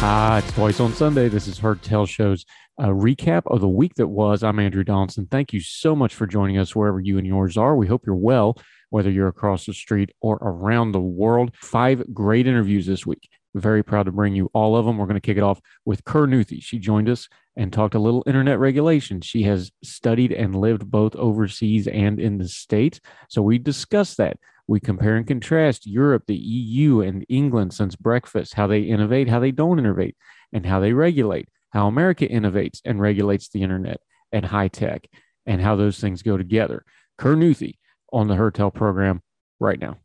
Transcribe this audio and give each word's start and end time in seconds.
Ah, 0.00 0.38
it's 0.38 0.52
twice 0.52 0.78
on 0.78 0.92
Sunday. 0.92 1.28
This 1.28 1.48
is 1.48 1.58
Heard 1.58 1.82
Tell 1.82 2.06
Show's 2.06 2.46
uh, 2.80 2.86
recap 2.86 3.42
of 3.46 3.60
the 3.60 3.68
week 3.68 3.96
that 3.96 4.06
was. 4.06 4.44
I'm 4.44 4.60
Andrew 4.60 4.84
Donaldson. 4.84 5.26
Thank 5.26 5.52
you 5.52 5.60
so 5.60 5.96
much 5.96 6.14
for 6.14 6.24
joining 6.24 6.56
us 6.56 6.76
wherever 6.76 7.00
you 7.00 7.18
and 7.18 7.26
yours 7.26 7.56
are. 7.56 7.74
We 7.74 7.88
hope 7.88 8.06
you're 8.06 8.14
well, 8.14 8.56
whether 8.90 9.10
you're 9.10 9.26
across 9.26 9.66
the 9.66 9.74
street 9.74 10.10
or 10.20 10.36
around 10.36 10.92
the 10.92 11.00
world. 11.00 11.50
Five 11.56 12.14
great 12.14 12.46
interviews 12.46 12.86
this 12.86 13.04
week. 13.04 13.28
Very 13.56 13.82
proud 13.82 14.04
to 14.04 14.12
bring 14.12 14.36
you 14.36 14.48
all 14.54 14.76
of 14.76 14.86
them. 14.86 14.98
We're 14.98 15.06
going 15.06 15.20
to 15.20 15.20
kick 15.20 15.36
it 15.36 15.42
off 15.42 15.60
with 15.84 16.04
Kir 16.04 16.28
Nuthi. 16.28 16.62
She 16.62 16.78
joined 16.78 17.08
us 17.08 17.28
and 17.56 17.72
talked 17.72 17.96
a 17.96 17.98
little 17.98 18.22
internet 18.24 18.60
regulation. 18.60 19.20
She 19.20 19.42
has 19.42 19.72
studied 19.82 20.30
and 20.30 20.54
lived 20.54 20.88
both 20.88 21.16
overseas 21.16 21.88
and 21.88 22.20
in 22.20 22.38
the 22.38 22.46
States. 22.46 23.00
So 23.28 23.42
we 23.42 23.58
discussed 23.58 24.18
that. 24.18 24.36
We 24.68 24.80
compare 24.80 25.16
and 25.16 25.26
contrast 25.26 25.86
Europe, 25.86 26.24
the 26.26 26.36
EU, 26.36 27.00
and 27.00 27.24
England 27.28 27.72
since 27.72 27.96
Brexit, 27.96 28.52
how 28.52 28.66
they 28.66 28.82
innovate, 28.82 29.28
how 29.28 29.40
they 29.40 29.50
don't 29.50 29.78
innovate, 29.78 30.14
and 30.52 30.66
how 30.66 30.78
they 30.78 30.92
regulate, 30.92 31.48
how 31.70 31.88
America 31.88 32.28
innovates 32.28 32.80
and 32.84 33.00
regulates 33.00 33.48
the 33.48 33.62
internet 33.62 34.00
and 34.30 34.44
high 34.44 34.68
tech, 34.68 35.08
and 35.46 35.62
how 35.62 35.74
those 35.74 35.98
things 35.98 36.22
go 36.22 36.36
together. 36.36 36.84
Kir 37.16 37.34
Nuthi 37.34 37.78
on 38.12 38.28
the 38.28 38.34
Heard 38.34 38.54
Tell 38.54 38.70
program 38.70 39.22
right 39.58 39.80
now. 39.80 39.96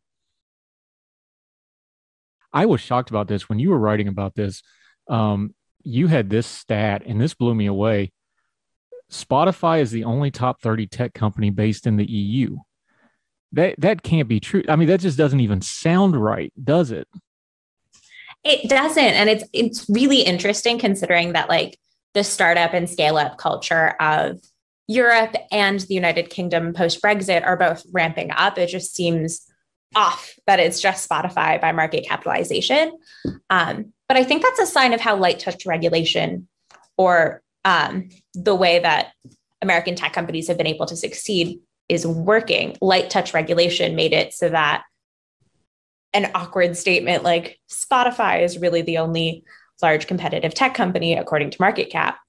I 2.53 2.65
was 2.65 2.79
shocked 2.79 3.09
about 3.09 3.27
this 3.27 3.49
when 3.49 3.59
you 3.59 3.69
were 3.69 3.79
writing 3.79 4.07
about 4.07 4.35
this. 4.35 4.63
Um, 5.09 5.53
you 5.83 6.07
had 6.07 6.29
this 6.29 6.47
stat, 6.47 7.03
and 7.05 7.19
this 7.19 7.33
blew 7.33 7.53
me 7.53 7.65
away. 7.65 8.13
Spotify 9.11 9.81
is 9.81 9.91
the 9.91 10.05
only 10.05 10.31
top 10.31 10.61
30 10.61 10.87
tech 10.87 11.13
company 11.13 11.49
based 11.49 11.85
in 11.85 11.97
the 11.97 12.09
EU. 12.09 12.57
That 13.53 13.75
that 13.79 14.03
can't 14.03 14.27
be 14.27 14.39
true. 14.39 14.63
I 14.67 14.75
mean, 14.75 14.87
that 14.87 14.99
just 14.99 15.17
doesn't 15.17 15.39
even 15.39 15.61
sound 15.61 16.15
right, 16.15 16.51
does 16.61 16.91
it? 16.91 17.07
It 18.43 18.69
doesn't, 18.69 19.03
and 19.03 19.29
it's 19.29 19.43
it's 19.53 19.85
really 19.87 20.21
interesting 20.21 20.79
considering 20.79 21.33
that 21.33 21.49
like 21.49 21.77
the 22.13 22.23
startup 22.23 22.73
and 22.73 22.89
scale 22.89 23.17
up 23.17 23.37
culture 23.37 23.95
of 23.99 24.41
Europe 24.87 25.35
and 25.51 25.79
the 25.79 25.93
United 25.93 26.29
Kingdom 26.29 26.73
post 26.73 27.01
Brexit 27.01 27.45
are 27.45 27.55
both 27.55 27.85
ramping 27.91 28.31
up. 28.31 28.57
It 28.57 28.67
just 28.67 28.93
seems 28.95 29.47
off 29.95 30.33
that 30.47 30.59
it's 30.59 30.81
just 30.81 31.07
Spotify 31.07 31.61
by 31.61 31.71
market 31.71 32.05
capitalization. 32.05 32.97
Um, 33.49 33.93
but 34.07 34.17
I 34.17 34.23
think 34.23 34.41
that's 34.41 34.59
a 34.59 34.65
sign 34.65 34.93
of 34.93 34.99
how 34.99 35.15
light 35.15 35.39
touch 35.39 35.65
regulation 35.65 36.47
or 36.97 37.41
um, 37.65 38.09
the 38.33 38.55
way 38.55 38.79
that 38.79 39.11
American 39.61 39.95
tech 39.95 40.11
companies 40.11 40.47
have 40.47 40.57
been 40.57 40.67
able 40.67 40.87
to 40.87 40.95
succeed 40.95 41.59
is 41.89 42.05
working. 42.05 42.77
Light 42.81 43.09
touch 43.09 43.33
regulation 43.33 43.95
made 43.95 44.13
it 44.13 44.33
so 44.33 44.49
that 44.49 44.83
an 46.13 46.31
awkward 46.35 46.77
statement 46.77 47.23
like 47.23 47.59
Spotify 47.69 48.43
is 48.43 48.59
really 48.59 48.81
the 48.81 48.99
only 48.99 49.43
large 49.81 50.07
competitive 50.07 50.53
tech 50.53 50.75
company, 50.75 51.15
according 51.15 51.49
to 51.51 51.61
market 51.61 51.89
cap, 51.89 52.19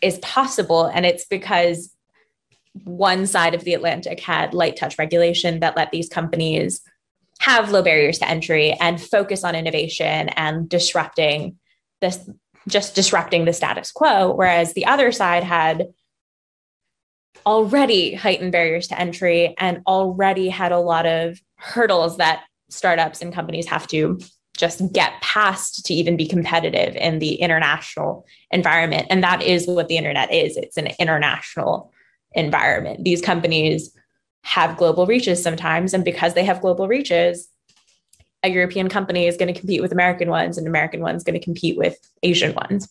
is 0.00 0.18
possible. 0.18 0.86
And 0.86 1.06
it's 1.06 1.26
because 1.26 1.94
one 2.84 3.26
side 3.26 3.54
of 3.54 3.64
the 3.64 3.74
Atlantic 3.74 4.20
had 4.20 4.54
light 4.54 4.76
touch 4.76 4.98
regulation 4.98 5.60
that 5.60 5.76
let 5.76 5.90
these 5.90 6.08
companies 6.08 6.80
have 7.40 7.70
low 7.70 7.82
barriers 7.82 8.18
to 8.18 8.28
entry 8.28 8.72
and 8.80 9.00
focus 9.00 9.44
on 9.44 9.54
innovation 9.54 10.28
and 10.30 10.68
disrupting 10.68 11.58
this 12.00 12.28
just 12.68 12.94
disrupting 12.94 13.44
the 13.44 13.52
status 13.52 13.90
quo 13.90 14.32
whereas 14.32 14.74
the 14.74 14.86
other 14.86 15.10
side 15.10 15.42
had 15.42 15.88
already 17.46 18.14
heightened 18.14 18.52
barriers 18.52 18.88
to 18.88 19.00
entry 19.00 19.54
and 19.58 19.82
already 19.86 20.48
had 20.48 20.72
a 20.72 20.78
lot 20.78 21.06
of 21.06 21.40
hurdles 21.56 22.16
that 22.18 22.44
startups 22.70 23.20
and 23.20 23.34
companies 23.34 23.66
have 23.66 23.86
to 23.86 24.18
just 24.56 24.92
get 24.92 25.12
past 25.22 25.84
to 25.86 25.94
even 25.94 26.16
be 26.16 26.28
competitive 26.28 26.94
in 26.96 27.18
the 27.18 27.34
international 27.36 28.24
environment 28.50 29.06
and 29.10 29.24
that 29.24 29.42
is 29.42 29.66
what 29.66 29.88
the 29.88 29.96
internet 29.96 30.32
is 30.32 30.56
it's 30.56 30.76
an 30.76 30.88
international 30.98 31.90
environment 32.34 33.02
these 33.02 33.22
companies 33.22 33.96
have 34.42 34.76
global 34.76 35.06
reaches 35.06 35.42
sometimes. 35.42 35.94
And 35.94 36.04
because 36.04 36.34
they 36.34 36.44
have 36.44 36.60
global 36.60 36.88
reaches, 36.88 37.48
a 38.42 38.48
European 38.48 38.88
company 38.88 39.26
is 39.26 39.36
going 39.36 39.52
to 39.52 39.58
compete 39.58 39.80
with 39.80 39.92
American 39.92 40.28
ones, 40.28 40.58
and 40.58 40.66
American 40.66 41.00
one's 41.00 41.22
going 41.22 41.38
to 41.38 41.44
compete 41.44 41.78
with 41.78 41.96
Asian 42.22 42.54
ones. 42.54 42.88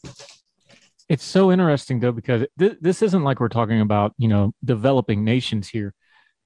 It's 1.12 1.26
so 1.26 1.52
interesting 1.52 2.00
though 2.00 2.14
because 2.14 2.46
th- 2.58 2.78
this 2.80 3.02
isn't 3.02 3.24
like 3.24 3.42
we're 3.42 3.50
talking 3.50 3.82
about 3.82 4.14
you 4.18 4.30
know 4.30 4.54
developing 4.64 5.26
nations 5.26 5.68
here. 5.68 5.94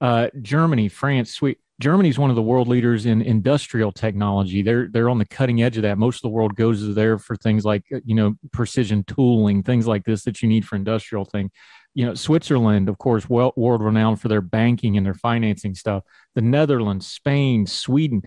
Uh, 0.00 0.28
Germany, 0.42 0.88
France, 0.88 1.32
Sweden. 1.34 1.60
Germany 1.78 2.08
is 2.08 2.18
one 2.18 2.30
of 2.30 2.36
the 2.36 2.42
world 2.42 2.66
leaders 2.66 3.06
in 3.06 3.22
industrial 3.22 3.92
technology. 3.92 4.62
They're 4.62 4.88
they're 4.88 5.08
on 5.08 5.18
the 5.18 5.24
cutting 5.24 5.62
edge 5.62 5.76
of 5.76 5.84
that. 5.84 5.98
Most 5.98 6.16
of 6.16 6.22
the 6.22 6.30
world 6.30 6.56
goes 6.56 6.96
there 6.96 7.16
for 7.16 7.36
things 7.36 7.64
like 7.64 7.84
you 8.04 8.16
know 8.16 8.34
precision 8.52 9.04
tooling, 9.04 9.62
things 9.62 9.86
like 9.86 10.04
this 10.04 10.24
that 10.24 10.42
you 10.42 10.48
need 10.48 10.66
for 10.66 10.74
industrial 10.74 11.24
thing 11.24 11.52
you 11.96 12.04
know, 12.04 12.12
Switzerland, 12.12 12.90
of 12.90 12.98
course, 12.98 13.26
world 13.26 13.54
renowned 13.56 14.20
for 14.20 14.28
their 14.28 14.42
banking 14.42 14.98
and 14.98 15.06
their 15.06 15.14
financing 15.14 15.74
stuff. 15.74 16.04
The 16.34 16.42
Netherlands, 16.42 17.06
Spain, 17.06 17.66
Sweden. 17.66 18.20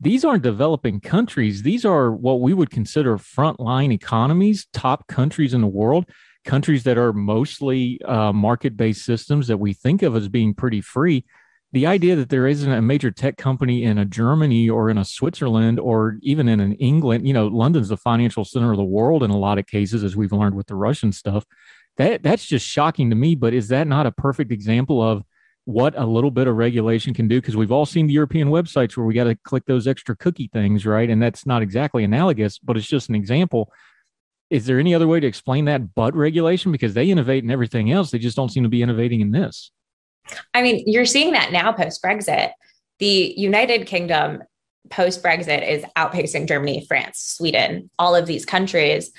These 0.00 0.24
aren't 0.24 0.42
developing 0.42 1.00
countries. 1.00 1.62
These 1.62 1.84
are 1.84 2.12
what 2.12 2.40
we 2.40 2.52
would 2.52 2.70
consider 2.70 3.16
frontline 3.16 3.92
economies, 3.92 4.66
top 4.72 5.06
countries 5.06 5.54
in 5.54 5.62
the 5.62 5.66
world, 5.66 6.04
countries 6.44 6.84
that 6.84 6.98
are 6.98 7.12
mostly 7.12 8.00
uh, 8.02 8.32
market 8.32 8.76
based 8.76 9.04
systems 9.04 9.48
that 9.48 9.56
we 9.56 9.72
think 9.72 10.02
of 10.02 10.14
as 10.14 10.28
being 10.28 10.54
pretty 10.54 10.80
free. 10.80 11.24
The 11.72 11.86
idea 11.86 12.14
that 12.16 12.28
there 12.28 12.46
isn't 12.46 12.70
a 12.70 12.80
major 12.80 13.10
tech 13.10 13.36
company 13.36 13.82
in 13.82 13.98
a 13.98 14.04
Germany 14.04 14.68
or 14.68 14.88
in 14.88 14.98
a 14.98 15.04
Switzerland 15.04 15.80
or 15.80 16.18
even 16.22 16.48
in 16.48 16.60
an 16.60 16.74
England, 16.74 17.26
you 17.26 17.34
know, 17.34 17.48
London's 17.48 17.88
the 17.88 17.96
financial 17.96 18.44
center 18.44 18.70
of 18.70 18.76
the 18.76 18.84
world 18.84 19.22
in 19.22 19.30
a 19.30 19.38
lot 19.38 19.58
of 19.58 19.66
cases, 19.66 20.04
as 20.04 20.16
we've 20.16 20.32
learned 20.32 20.54
with 20.54 20.68
the 20.68 20.76
Russian 20.76 21.10
stuff 21.10 21.44
that 21.96 22.22
that's 22.22 22.46
just 22.46 22.66
shocking 22.66 23.10
to 23.10 23.16
me. 23.16 23.34
But 23.34 23.54
is 23.54 23.68
that 23.68 23.86
not 23.86 24.06
a 24.06 24.12
perfect 24.12 24.52
example 24.52 25.02
of 25.02 25.22
what 25.66 25.98
a 25.98 26.06
little 26.06 26.30
bit 26.30 26.46
of 26.46 26.56
regulation 26.56 27.12
can 27.12 27.26
do? 27.26 27.40
Because 27.40 27.56
we've 27.56 27.72
all 27.72 27.84
seen 27.84 28.06
the 28.06 28.12
European 28.12 28.48
websites 28.48 28.96
where 28.96 29.04
we 29.04 29.14
got 29.14 29.24
to 29.24 29.34
click 29.34 29.66
those 29.66 29.88
extra 29.88 30.16
cookie 30.16 30.48
things, 30.52 30.86
right? 30.86 31.10
And 31.10 31.20
that's 31.20 31.44
not 31.44 31.60
exactly 31.60 32.04
analogous, 32.04 32.58
but 32.58 32.76
it's 32.76 32.86
just 32.86 33.08
an 33.08 33.16
example. 33.16 33.72
Is 34.48 34.66
there 34.66 34.78
any 34.78 34.94
other 34.94 35.08
way 35.08 35.18
to 35.18 35.26
explain 35.26 35.64
that 35.64 35.92
but 35.96 36.14
regulation? 36.14 36.70
Because 36.70 36.94
they 36.94 37.10
innovate 37.10 37.42
in 37.42 37.50
everything 37.50 37.90
else, 37.90 38.12
they 38.12 38.18
just 38.18 38.36
don't 38.36 38.48
seem 38.48 38.62
to 38.62 38.68
be 38.68 38.80
innovating 38.80 39.20
in 39.20 39.32
this. 39.32 39.72
I 40.54 40.62
mean, 40.62 40.84
you're 40.86 41.04
seeing 41.04 41.32
that 41.32 41.50
now 41.50 41.72
post 41.72 42.00
Brexit. 42.00 42.52
The 43.00 43.34
United 43.36 43.88
Kingdom 43.88 44.44
post 44.88 45.20
Brexit 45.20 45.68
is 45.68 45.84
outpacing 45.96 46.46
Germany, 46.46 46.86
France, 46.86 47.18
Sweden, 47.18 47.90
all 47.98 48.14
of 48.14 48.26
these 48.26 48.44
countries 48.44 49.10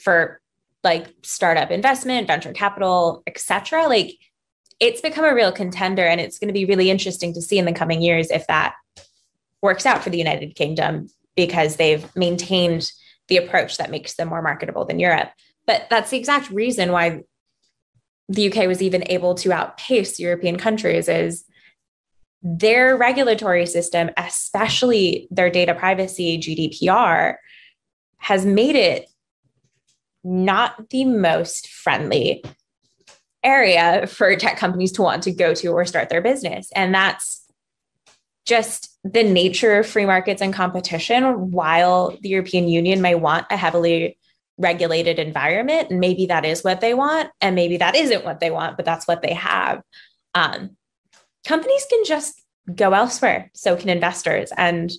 for 0.00 0.40
like 0.84 1.12
startup 1.24 1.72
investment, 1.72 2.28
venture 2.28 2.52
capital, 2.52 3.24
etc. 3.26 3.88
Like 3.88 4.12
it's 4.80 5.00
become 5.00 5.24
a 5.24 5.34
real 5.34 5.52
contender 5.52 6.04
and 6.04 6.20
it's 6.20 6.38
going 6.38 6.48
to 6.48 6.54
be 6.54 6.64
really 6.64 6.90
interesting 6.90 7.32
to 7.34 7.42
see 7.42 7.58
in 7.58 7.64
the 7.64 7.72
coming 7.72 8.00
years 8.00 8.30
if 8.30 8.46
that 8.46 8.74
works 9.62 9.86
out 9.86 10.02
for 10.02 10.10
the 10.10 10.18
United 10.18 10.54
Kingdom 10.54 11.08
because 11.36 11.76
they've 11.76 12.04
maintained 12.14 12.90
the 13.28 13.36
approach 13.36 13.76
that 13.76 13.90
makes 13.90 14.14
them 14.14 14.28
more 14.28 14.42
marketable 14.42 14.84
than 14.84 14.98
Europe. 14.98 15.30
But 15.66 15.86
that's 15.90 16.10
the 16.10 16.16
exact 16.16 16.50
reason 16.50 16.92
why 16.92 17.22
the 18.28 18.52
UK 18.52 18.66
was 18.66 18.82
even 18.82 19.04
able 19.06 19.34
to 19.36 19.52
outpace 19.52 20.20
European 20.20 20.58
countries 20.58 21.08
is 21.08 21.44
their 22.42 22.96
regulatory 22.96 23.66
system, 23.66 24.10
especially 24.16 25.26
their 25.30 25.50
data 25.50 25.74
privacy, 25.74 26.38
GDPR, 26.38 27.34
has 28.18 28.46
made 28.46 28.76
it 28.76 29.06
not 30.22 30.90
the 30.90 31.04
most 31.04 31.68
friendly 31.68 32.44
area 33.44 34.06
for 34.06 34.34
tech 34.36 34.56
companies 34.56 34.92
to 34.92 35.02
want 35.02 35.22
to 35.24 35.32
go 35.32 35.54
to 35.54 35.68
or 35.68 35.84
start 35.84 36.08
their 36.08 36.20
business. 36.20 36.70
And 36.74 36.94
that's 36.94 37.44
just 38.46 38.98
the 39.04 39.22
nature 39.22 39.78
of 39.78 39.86
free 39.86 40.06
markets 40.06 40.42
and 40.42 40.54
competition. 40.54 41.50
While 41.50 42.16
the 42.20 42.30
European 42.30 42.68
Union 42.68 43.00
may 43.00 43.14
want 43.14 43.46
a 43.50 43.56
heavily 43.56 44.18
regulated 44.56 45.18
environment, 45.18 45.90
and 45.90 46.00
maybe 46.00 46.26
that 46.26 46.44
is 46.44 46.64
what 46.64 46.80
they 46.80 46.94
want, 46.94 47.30
and 47.40 47.54
maybe 47.54 47.76
that 47.76 47.94
isn't 47.94 48.24
what 48.24 48.40
they 48.40 48.50
want, 48.50 48.76
but 48.76 48.84
that's 48.84 49.06
what 49.06 49.22
they 49.22 49.34
have. 49.34 49.82
Um, 50.34 50.76
companies 51.46 51.86
can 51.88 52.04
just 52.04 52.42
go 52.74 52.92
elsewhere. 52.92 53.50
So 53.54 53.76
can 53.76 53.88
investors. 53.88 54.50
And 54.56 54.92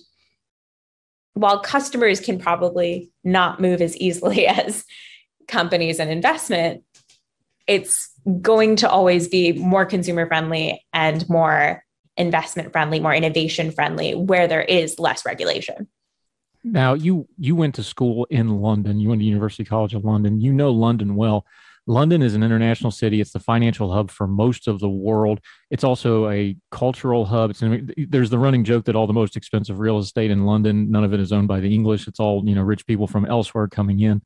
while 1.34 1.60
customers 1.60 2.20
can 2.20 2.38
probably 2.38 3.10
not 3.24 3.60
move 3.60 3.80
as 3.80 3.96
easily 3.96 4.46
as 4.46 4.84
companies 5.48 5.98
and 5.98 6.10
investment, 6.10 6.84
it's 7.70 8.10
going 8.42 8.74
to 8.74 8.90
always 8.90 9.28
be 9.28 9.52
more 9.52 9.86
consumer 9.86 10.26
friendly 10.26 10.84
and 10.92 11.26
more 11.28 11.84
investment 12.16 12.72
friendly, 12.72 12.98
more 12.98 13.14
innovation 13.14 13.70
friendly 13.70 14.12
where 14.12 14.48
there 14.48 14.60
is 14.60 14.98
less 14.98 15.24
regulation. 15.24 15.86
Now 16.64 16.94
you 16.94 17.28
you 17.38 17.54
went 17.54 17.76
to 17.76 17.84
school 17.84 18.26
in 18.28 18.60
London. 18.60 18.98
You 18.98 19.08
went 19.08 19.20
to 19.20 19.24
University 19.24 19.64
College 19.64 19.94
of 19.94 20.04
London. 20.04 20.40
You 20.40 20.52
know 20.52 20.72
London 20.72 21.14
well. 21.14 21.46
London 21.86 22.22
is 22.22 22.34
an 22.34 22.42
international 22.42 22.90
city. 22.90 23.20
It's 23.20 23.32
the 23.32 23.38
financial 23.38 23.92
hub 23.92 24.10
for 24.10 24.26
most 24.26 24.66
of 24.66 24.80
the 24.80 24.90
world. 24.90 25.40
It's 25.70 25.84
also 25.84 26.28
a 26.28 26.56
cultural 26.72 27.24
hub. 27.24 27.50
It's, 27.50 27.62
there's 27.96 28.30
the 28.30 28.38
running 28.38 28.64
joke 28.64 28.84
that 28.86 28.96
all 28.96 29.06
the 29.06 29.12
most 29.12 29.36
expensive 29.36 29.78
real 29.78 29.98
estate 29.98 30.30
in 30.30 30.44
London, 30.44 30.90
none 30.90 31.04
of 31.04 31.14
it 31.14 31.20
is 31.20 31.32
owned 31.32 31.48
by 31.48 31.60
the 31.60 31.72
English. 31.72 32.06
It's 32.06 32.20
all 32.20 32.42
you 32.46 32.54
know, 32.54 32.62
rich 32.62 32.84
people 32.84 33.06
from 33.06 33.26
elsewhere 33.26 33.68
coming 33.68 34.00
in. 34.00 34.22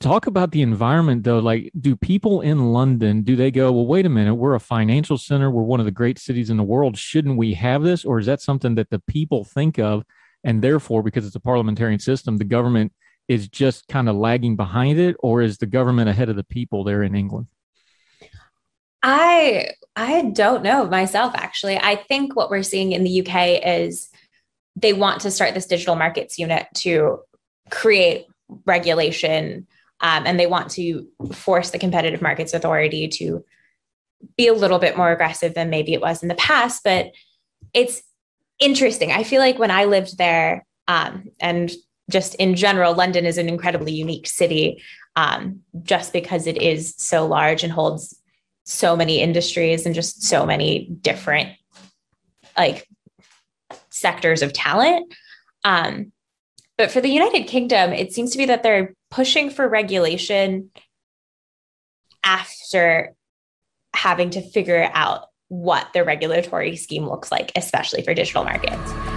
Talk 0.00 0.26
about 0.26 0.52
the 0.52 0.62
environment 0.62 1.24
though. 1.24 1.38
Like, 1.38 1.70
do 1.78 1.96
people 1.96 2.40
in 2.40 2.72
London 2.72 3.22
do 3.22 3.36
they 3.36 3.50
go? 3.50 3.70
Well, 3.72 3.86
wait 3.86 4.06
a 4.06 4.08
minute. 4.08 4.34
We're 4.34 4.54
a 4.54 4.60
financial 4.60 5.18
center. 5.18 5.50
We're 5.50 5.62
one 5.62 5.80
of 5.80 5.86
the 5.86 5.92
great 5.92 6.18
cities 6.18 6.50
in 6.50 6.56
the 6.56 6.62
world. 6.62 6.96
Shouldn't 6.96 7.36
we 7.36 7.54
have 7.54 7.82
this? 7.82 8.04
Or 8.04 8.18
is 8.18 8.26
that 8.26 8.40
something 8.40 8.74
that 8.76 8.90
the 8.90 9.00
people 9.00 9.44
think 9.44 9.78
of, 9.78 10.04
and 10.44 10.62
therefore, 10.62 11.02
because 11.02 11.26
it's 11.26 11.36
a 11.36 11.40
parliamentarian 11.40 11.98
system, 11.98 12.38
the 12.38 12.44
government 12.44 12.92
is 13.28 13.48
just 13.48 13.86
kind 13.88 14.08
of 14.08 14.16
lagging 14.16 14.56
behind 14.56 14.98
it, 14.98 15.16
or 15.20 15.42
is 15.42 15.58
the 15.58 15.66
government 15.66 16.08
ahead 16.08 16.28
of 16.28 16.36
the 16.36 16.44
people 16.44 16.84
there 16.84 17.02
in 17.02 17.14
England? 17.14 17.46
I 19.02 19.72
I 19.96 20.30
don't 20.30 20.62
know 20.62 20.86
myself 20.86 21.32
actually. 21.34 21.76
I 21.76 21.96
think 21.96 22.36
what 22.36 22.50
we're 22.50 22.62
seeing 22.62 22.92
in 22.92 23.04
the 23.04 23.20
UK 23.20 23.60
is 23.64 24.08
they 24.76 24.92
want 24.92 25.22
to 25.22 25.30
start 25.30 25.54
this 25.54 25.66
digital 25.66 25.96
markets 25.96 26.38
unit 26.38 26.66
to 26.76 27.20
create 27.70 28.26
regulation 28.64 29.66
um, 30.02 30.26
and 30.26 30.38
they 30.38 30.46
want 30.46 30.70
to 30.72 31.06
force 31.32 31.70
the 31.70 31.78
competitive 31.78 32.20
markets 32.20 32.52
authority 32.52 33.08
to 33.08 33.44
be 34.36 34.46
a 34.46 34.54
little 34.54 34.78
bit 34.78 34.96
more 34.96 35.10
aggressive 35.10 35.54
than 35.54 35.70
maybe 35.70 35.94
it 35.94 36.00
was 36.00 36.22
in 36.22 36.28
the 36.28 36.34
past 36.36 36.82
but 36.84 37.10
it's 37.72 38.02
interesting 38.58 39.10
i 39.10 39.22
feel 39.22 39.40
like 39.40 39.58
when 39.58 39.70
i 39.70 39.84
lived 39.84 40.18
there 40.18 40.64
um, 40.88 41.28
and 41.40 41.72
just 42.10 42.34
in 42.36 42.54
general, 42.54 42.94
London 42.94 43.24
is 43.24 43.38
an 43.38 43.48
incredibly 43.48 43.92
unique 43.92 44.26
city 44.26 44.82
um, 45.16 45.60
just 45.82 46.12
because 46.12 46.46
it 46.46 46.60
is 46.60 46.94
so 46.96 47.26
large 47.26 47.62
and 47.62 47.72
holds 47.72 48.16
so 48.64 48.96
many 48.96 49.20
industries 49.20 49.86
and 49.86 49.94
just 49.94 50.22
so 50.22 50.46
many 50.46 50.86
different 51.00 51.50
like 52.56 52.86
sectors 53.90 54.42
of 54.42 54.52
talent. 54.52 55.12
Um, 55.64 56.12
but 56.82 56.90
for 56.90 57.00
the 57.00 57.08
United 57.08 57.46
Kingdom, 57.46 57.92
it 57.92 58.12
seems 58.12 58.32
to 58.32 58.38
be 58.38 58.46
that 58.46 58.64
they're 58.64 58.92
pushing 59.08 59.50
for 59.50 59.68
regulation 59.68 60.72
after 62.24 63.14
having 63.94 64.30
to 64.30 64.42
figure 64.42 64.90
out 64.92 65.28
what 65.46 65.92
their 65.92 66.02
regulatory 66.02 66.74
scheme 66.74 67.06
looks 67.06 67.30
like, 67.30 67.52
especially 67.54 68.02
for 68.02 68.14
digital 68.14 68.42
markets. 68.42 69.11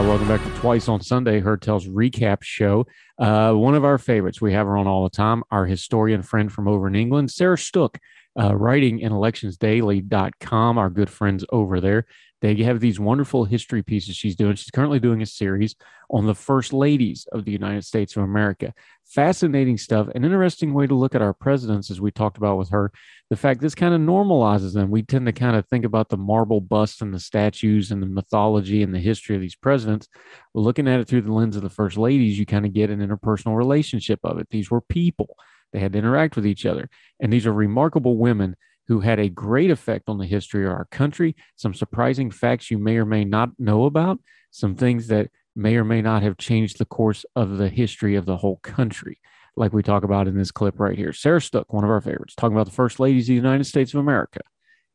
Welcome 0.00 0.26
back 0.26 0.42
to 0.42 0.50
Twice 0.58 0.88
on 0.88 1.02
Sunday, 1.02 1.38
Heard 1.38 1.60
Tell's 1.60 1.86
recap 1.86 2.42
show. 2.42 2.86
Uh, 3.18 3.52
one 3.52 3.74
of 3.74 3.84
our 3.84 3.98
favorites. 3.98 4.40
We 4.40 4.54
have 4.54 4.66
her 4.66 4.78
on 4.78 4.86
all 4.86 5.04
the 5.04 5.10
time. 5.10 5.44
Our 5.50 5.66
historian 5.66 6.22
friend 6.22 6.50
from 6.50 6.66
over 6.66 6.88
in 6.88 6.94
England, 6.94 7.30
Sarah 7.30 7.58
Stook, 7.58 7.98
uh, 8.40 8.56
writing 8.56 9.00
in 9.00 9.12
electionsdaily.com. 9.12 10.78
Our 10.78 10.88
good 10.88 11.10
friends 11.10 11.44
over 11.50 11.80
there. 11.80 12.06
They 12.42 12.56
have 12.64 12.80
these 12.80 12.98
wonderful 12.98 13.44
history 13.44 13.84
pieces 13.84 14.16
she's 14.16 14.34
doing. 14.34 14.56
She's 14.56 14.72
currently 14.72 14.98
doing 14.98 15.22
a 15.22 15.26
series 15.26 15.76
on 16.10 16.26
the 16.26 16.34
first 16.34 16.72
ladies 16.72 17.24
of 17.30 17.44
the 17.44 17.52
United 17.52 17.84
States 17.84 18.16
of 18.16 18.24
America. 18.24 18.74
Fascinating 19.06 19.78
stuff, 19.78 20.08
an 20.08 20.24
interesting 20.24 20.74
way 20.74 20.88
to 20.88 20.94
look 20.96 21.14
at 21.14 21.22
our 21.22 21.32
presidents, 21.32 21.88
as 21.88 22.00
we 22.00 22.10
talked 22.10 22.38
about 22.38 22.58
with 22.58 22.70
her. 22.70 22.90
The 23.30 23.36
fact 23.36 23.60
this 23.60 23.76
kind 23.76 23.94
of 23.94 24.00
normalizes 24.00 24.74
them. 24.74 24.90
We 24.90 25.04
tend 25.04 25.26
to 25.26 25.32
kind 25.32 25.54
of 25.54 25.68
think 25.68 25.84
about 25.84 26.08
the 26.08 26.16
marble 26.16 26.60
busts 26.60 27.00
and 27.00 27.14
the 27.14 27.20
statues 27.20 27.92
and 27.92 28.02
the 28.02 28.06
mythology 28.06 28.82
and 28.82 28.92
the 28.92 28.98
history 28.98 29.36
of 29.36 29.40
these 29.40 29.54
presidents. 29.54 30.08
But 30.52 30.62
looking 30.62 30.88
at 30.88 30.98
it 30.98 31.06
through 31.06 31.22
the 31.22 31.32
lens 31.32 31.54
of 31.54 31.62
the 31.62 31.70
first 31.70 31.96
ladies, 31.96 32.40
you 32.40 32.44
kind 32.44 32.66
of 32.66 32.72
get 32.72 32.90
an 32.90 32.98
interpersonal 32.98 33.56
relationship 33.56 34.18
of 34.24 34.38
it. 34.38 34.48
These 34.50 34.68
were 34.68 34.80
people, 34.80 35.36
they 35.72 35.78
had 35.78 35.92
to 35.92 35.98
interact 35.98 36.34
with 36.34 36.46
each 36.46 36.66
other. 36.66 36.90
And 37.20 37.32
these 37.32 37.46
are 37.46 37.52
remarkable 37.52 38.16
women 38.16 38.56
who 38.88 39.00
had 39.00 39.18
a 39.18 39.28
great 39.28 39.70
effect 39.70 40.08
on 40.08 40.18
the 40.18 40.26
history 40.26 40.64
of 40.66 40.72
our 40.72 40.86
country, 40.86 41.36
some 41.56 41.74
surprising 41.74 42.30
facts 42.30 42.70
you 42.70 42.78
may 42.78 42.96
or 42.96 43.04
may 43.04 43.24
not 43.24 43.50
know 43.58 43.84
about, 43.84 44.18
some 44.50 44.74
things 44.74 45.06
that 45.08 45.30
may 45.54 45.76
or 45.76 45.84
may 45.84 46.02
not 46.02 46.22
have 46.22 46.36
changed 46.38 46.78
the 46.78 46.84
course 46.84 47.24
of 47.36 47.58
the 47.58 47.68
history 47.68 48.16
of 48.16 48.26
the 48.26 48.36
whole 48.36 48.56
country, 48.62 49.18
like 49.56 49.72
we 49.72 49.82
talk 49.82 50.02
about 50.02 50.28
in 50.28 50.36
this 50.36 50.50
clip 50.50 50.80
right 50.80 50.96
here. 50.96 51.12
Sarah 51.12 51.40
Stook, 51.40 51.72
one 51.72 51.84
of 51.84 51.90
our 51.90 52.00
favorites, 52.00 52.34
talking 52.34 52.56
about 52.56 52.66
the 52.66 52.72
first 52.72 52.98
ladies 52.98 53.24
of 53.24 53.28
the 53.28 53.34
United 53.34 53.64
States 53.64 53.94
of 53.94 54.00
America 54.00 54.40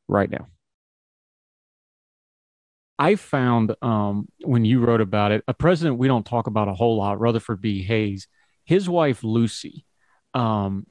right 0.08 0.30
now. 0.30 0.48
I 3.00 3.16
found 3.16 3.76
um, 3.82 4.28
when 4.44 4.66
you 4.66 4.80
wrote 4.84 5.02
about 5.02 5.32
it, 5.32 5.44
a 5.48 5.54
president 5.54 6.00
we 6.00 6.08
don't 6.08 6.26
talk 6.26 6.48
about 6.48 6.68
a 6.68 6.74
whole 6.74 6.98
lot, 6.98 7.20
Rutherford 7.20 7.62
B. 7.62 7.84
Hayes, 7.84 8.28
his 8.66 8.90
wife 8.90 9.24
Lucy, 9.24 9.86
um, 10.34 10.88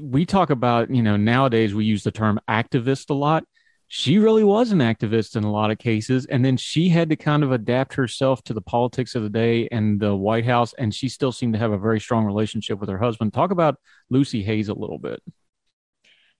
we 0.00 0.26
talk 0.26 0.50
about, 0.50 0.90
you 0.90 1.02
know, 1.02 1.16
nowadays 1.16 1.74
we 1.74 1.84
use 1.84 2.04
the 2.04 2.10
term 2.10 2.40
activist 2.48 3.10
a 3.10 3.14
lot. 3.14 3.44
She 3.88 4.18
really 4.18 4.44
was 4.44 4.70
an 4.70 4.78
activist 4.78 5.34
in 5.34 5.42
a 5.42 5.50
lot 5.50 5.72
of 5.72 5.78
cases. 5.78 6.24
And 6.26 6.44
then 6.44 6.56
she 6.56 6.88
had 6.88 7.10
to 7.10 7.16
kind 7.16 7.42
of 7.42 7.50
adapt 7.50 7.94
herself 7.94 8.42
to 8.44 8.54
the 8.54 8.60
politics 8.60 9.16
of 9.16 9.24
the 9.24 9.28
day 9.28 9.68
and 9.72 9.98
the 9.98 10.14
White 10.14 10.44
House. 10.44 10.72
And 10.78 10.94
she 10.94 11.08
still 11.08 11.32
seemed 11.32 11.54
to 11.54 11.58
have 11.58 11.72
a 11.72 11.78
very 11.78 11.98
strong 11.98 12.24
relationship 12.24 12.78
with 12.78 12.88
her 12.88 12.98
husband. 12.98 13.32
Talk 13.32 13.50
about 13.50 13.76
Lucy 14.08 14.44
Hayes 14.44 14.68
a 14.68 14.74
little 14.74 14.98
bit. 14.98 15.20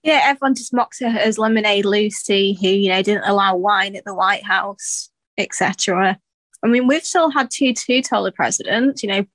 Yeah, 0.01 0.21
everyone 0.23 0.55
just 0.55 0.73
mocks 0.73 0.99
her 1.01 1.07
as 1.07 1.37
Lemonade 1.37 1.85
Lucy, 1.85 2.57
who, 2.59 2.67
you 2.67 2.89
know, 2.89 3.03
didn't 3.03 3.27
allow 3.27 3.57
wine 3.57 3.95
at 3.95 4.05
the 4.05 4.15
White 4.15 4.45
House, 4.45 5.09
etc. 5.37 6.17
I 6.63 6.67
mean, 6.67 6.87
we've 6.87 7.05
still 7.05 7.29
had 7.29 7.51
two 7.51 7.73
two-toler 7.73 8.31
presidents, 8.31 9.03
you 9.03 9.09
know, 9.09 9.25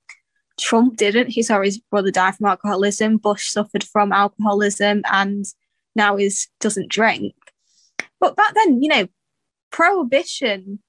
Trump 0.59 0.97
didn't. 0.97 1.29
He 1.29 1.43
saw 1.43 1.61
his 1.61 1.79
brother 1.79 2.11
die 2.11 2.31
from 2.31 2.47
alcoholism. 2.47 3.17
Bush 3.17 3.49
suffered 3.49 3.83
from 3.83 4.11
alcoholism 4.11 5.01
and 5.11 5.45
now 5.95 6.17
is 6.17 6.47
doesn't 6.59 6.89
drink. 6.89 7.35
But 8.19 8.35
back 8.35 8.53
then, 8.55 8.81
you 8.81 8.89
know, 8.89 9.07
prohibition, 9.71 10.79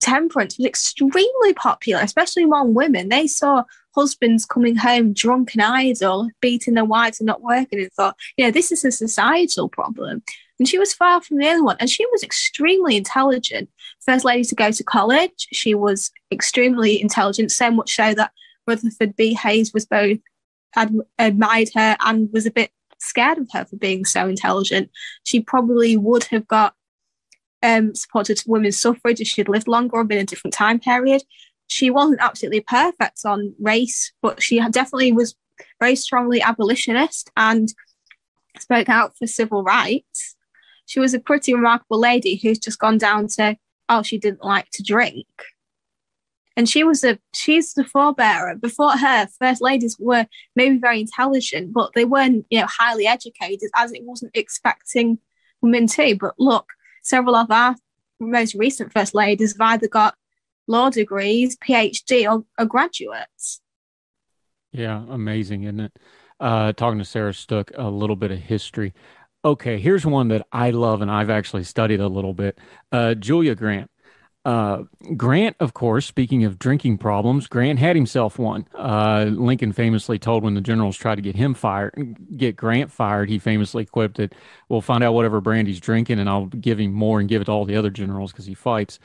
temperance 0.00 0.58
was 0.58 0.66
extremely 0.66 1.54
popular, 1.54 2.00
especially 2.02 2.42
among 2.42 2.74
women. 2.74 3.08
They 3.08 3.26
saw 3.26 3.64
husbands 3.94 4.46
coming 4.46 4.76
home 4.76 5.12
drunk 5.12 5.54
and 5.54 5.62
idle, 5.62 6.28
beating 6.40 6.74
their 6.74 6.84
wives 6.84 7.20
and 7.20 7.26
not 7.26 7.42
working, 7.42 7.80
and 7.80 7.92
thought, 7.92 8.16
you 8.36 8.44
know, 8.44 8.50
this 8.50 8.72
is 8.72 8.84
a 8.84 8.92
societal 8.92 9.68
problem. 9.68 10.22
And 10.58 10.68
she 10.68 10.78
was 10.78 10.92
far 10.92 11.22
from 11.22 11.38
the 11.38 11.48
only 11.48 11.62
one. 11.62 11.76
And 11.80 11.88
she 11.88 12.04
was 12.06 12.22
extremely 12.22 12.96
intelligent. 12.96 13.70
First 14.00 14.26
lady 14.26 14.44
to 14.44 14.54
go 14.54 14.70
to 14.70 14.84
college. 14.84 15.48
She 15.52 15.74
was 15.74 16.10
extremely 16.30 17.00
intelligent, 17.00 17.50
so 17.50 17.70
much 17.70 17.96
so 17.96 18.12
that 18.14 18.32
Rutherford 18.70 19.16
B. 19.16 19.34
Hayes 19.34 19.74
was 19.74 19.84
both 19.84 20.18
ad- 20.76 20.94
admired 21.18 21.70
her 21.74 21.96
and 22.00 22.32
was 22.32 22.46
a 22.46 22.50
bit 22.50 22.70
scared 22.98 23.38
of 23.38 23.48
her 23.52 23.64
for 23.64 23.76
being 23.76 24.04
so 24.04 24.28
intelligent. 24.28 24.90
She 25.24 25.40
probably 25.40 25.96
would 25.96 26.24
have 26.24 26.46
got 26.46 26.74
um, 27.62 27.94
supported 27.94 28.40
women's 28.46 28.78
suffrage 28.78 29.20
if 29.20 29.26
she'd 29.26 29.48
lived 29.48 29.66
longer 29.66 29.96
or 29.96 30.04
been 30.04 30.18
in 30.18 30.22
a 30.22 30.26
different 30.26 30.54
time 30.54 30.78
period. 30.78 31.22
She 31.66 31.90
wasn't 31.90 32.20
absolutely 32.20 32.60
perfect 32.60 33.20
on 33.24 33.54
race, 33.60 34.12
but 34.22 34.40
she 34.42 34.60
definitely 34.70 35.12
was 35.12 35.34
very 35.80 35.96
strongly 35.96 36.40
abolitionist 36.40 37.30
and 37.36 37.68
spoke 38.58 38.88
out 38.88 39.16
for 39.16 39.26
civil 39.26 39.64
rights. 39.64 40.36
She 40.86 41.00
was 41.00 41.12
a 41.12 41.20
pretty 41.20 41.54
remarkable 41.54 41.98
lady 41.98 42.36
who's 42.36 42.58
just 42.58 42.78
gone 42.78 42.98
down 42.98 43.28
to, 43.36 43.56
oh, 43.88 44.02
she 44.02 44.18
didn't 44.18 44.44
like 44.44 44.70
to 44.70 44.82
drink 44.82 45.26
and 46.60 46.68
she 46.68 46.84
was 46.84 47.02
a 47.04 47.18
she's 47.32 47.72
the 47.72 47.84
forebearer. 47.84 48.60
Before 48.60 48.92
her, 48.92 49.26
first 49.38 49.62
ladies 49.62 49.96
were 49.98 50.26
maybe 50.54 50.76
very 50.76 51.00
intelligent, 51.00 51.72
but 51.72 51.92
they 51.94 52.04
weren't 52.04 52.44
you 52.50 52.60
know 52.60 52.66
highly 52.66 53.06
educated, 53.06 53.70
as 53.74 53.92
it 53.92 54.02
wasn't 54.04 54.36
expecting 54.36 55.18
women 55.62 55.86
to. 55.86 56.16
But 56.20 56.34
look, 56.38 56.66
several 57.02 57.34
of 57.34 57.50
our 57.50 57.76
most 58.20 58.54
recent 58.54 58.92
first 58.92 59.14
ladies 59.14 59.54
have 59.54 59.72
either 59.72 59.88
got 59.88 60.14
law 60.66 60.90
degrees, 60.90 61.56
PhD, 61.56 62.30
or, 62.30 62.44
or 62.58 62.66
graduates. 62.66 63.62
Yeah, 64.70 65.02
amazing, 65.08 65.62
isn't 65.62 65.80
it? 65.80 65.92
Uh, 66.38 66.74
talking 66.74 66.98
to 66.98 67.06
Sarah 67.06 67.32
Stook, 67.32 67.72
a 67.74 67.88
little 67.88 68.16
bit 68.16 68.32
of 68.32 68.38
history. 68.38 68.92
Okay, 69.46 69.80
here's 69.80 70.04
one 70.04 70.28
that 70.28 70.46
I 70.52 70.72
love 70.72 71.00
and 71.00 71.10
I've 71.10 71.30
actually 71.30 71.64
studied 71.64 72.00
a 72.00 72.06
little 72.06 72.34
bit. 72.34 72.58
Uh, 72.92 73.14
Julia 73.14 73.54
Grant. 73.54 73.90
Uh, 74.42 74.84
Grant, 75.16 75.54
of 75.60 75.74
course, 75.74 76.06
speaking 76.06 76.44
of 76.44 76.58
drinking 76.58 76.96
problems, 76.96 77.46
Grant 77.46 77.78
had 77.78 77.94
himself 77.94 78.38
one. 78.38 78.66
Uh, 78.74 79.26
Lincoln 79.30 79.72
famously 79.72 80.18
told 80.18 80.42
when 80.42 80.54
the 80.54 80.62
generals 80.62 80.96
tried 80.96 81.16
to 81.16 81.22
get 81.22 81.36
him 81.36 81.52
fired, 81.52 82.16
get 82.36 82.56
Grant 82.56 82.90
fired, 82.90 83.28
he 83.28 83.38
famously 83.38 83.84
quipped 83.84 84.16
that, 84.16 84.34
we'll 84.70 84.80
find 84.80 85.04
out 85.04 85.12
whatever 85.12 85.42
brand 85.42 85.68
he's 85.68 85.80
drinking 85.80 86.18
and 86.18 86.28
I'll 86.28 86.46
give 86.46 86.80
him 86.80 86.92
more 86.92 87.20
and 87.20 87.28
give 87.28 87.42
it 87.42 87.46
to 87.46 87.52
all 87.52 87.66
the 87.66 87.76
other 87.76 87.90
generals 87.90 88.32
because 88.32 88.46
he 88.46 88.54
fights. 88.54 88.98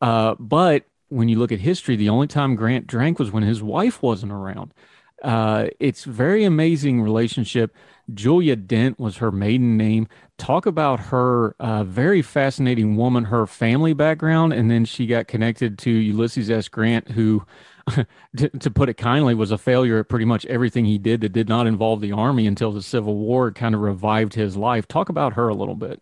Uh, 0.00 0.34
but 0.40 0.86
when 1.08 1.28
you 1.28 1.38
look 1.38 1.52
at 1.52 1.60
history, 1.60 1.94
the 1.94 2.08
only 2.08 2.26
time 2.26 2.56
Grant 2.56 2.88
drank 2.88 3.20
was 3.20 3.30
when 3.30 3.44
his 3.44 3.62
wife 3.62 4.02
wasn't 4.02 4.32
around. 4.32 4.74
Uh, 5.22 5.66
it's 5.78 6.04
very 6.04 6.44
amazing 6.44 7.00
relationship. 7.02 7.76
Julia 8.14 8.56
Dent 8.56 8.98
was 8.98 9.18
her 9.18 9.30
maiden 9.30 9.76
name. 9.76 10.08
Talk 10.38 10.66
about 10.66 11.00
her 11.00 11.54
uh, 11.60 11.84
very 11.84 12.22
fascinating 12.22 12.96
woman, 12.96 13.24
her 13.24 13.46
family 13.46 13.92
background, 13.92 14.52
and 14.52 14.70
then 14.70 14.84
she 14.84 15.06
got 15.06 15.28
connected 15.28 15.78
to 15.80 15.90
Ulysses 15.90 16.50
S. 16.50 16.68
Grant, 16.68 17.10
who, 17.10 17.44
to, 18.36 18.48
to, 18.48 18.70
put 18.70 18.88
it 18.88 18.94
kindly, 18.94 19.34
was 19.34 19.50
a 19.50 19.58
failure 19.58 19.98
at 19.98 20.08
pretty 20.08 20.24
much 20.24 20.46
everything 20.46 20.84
he 20.84 20.98
did 20.98 21.20
that 21.20 21.32
did 21.32 21.48
not 21.48 21.66
involve 21.66 22.00
the 22.00 22.12
army 22.12 22.46
until 22.46 22.72
the 22.72 22.82
Civil 22.82 23.16
War 23.16 23.52
kind 23.52 23.74
of 23.74 23.80
revived 23.80 24.34
his 24.34 24.56
life. 24.56 24.88
Talk 24.88 25.08
about 25.08 25.34
her 25.34 25.48
a 25.48 25.54
little 25.54 25.74
bit. 25.74 26.00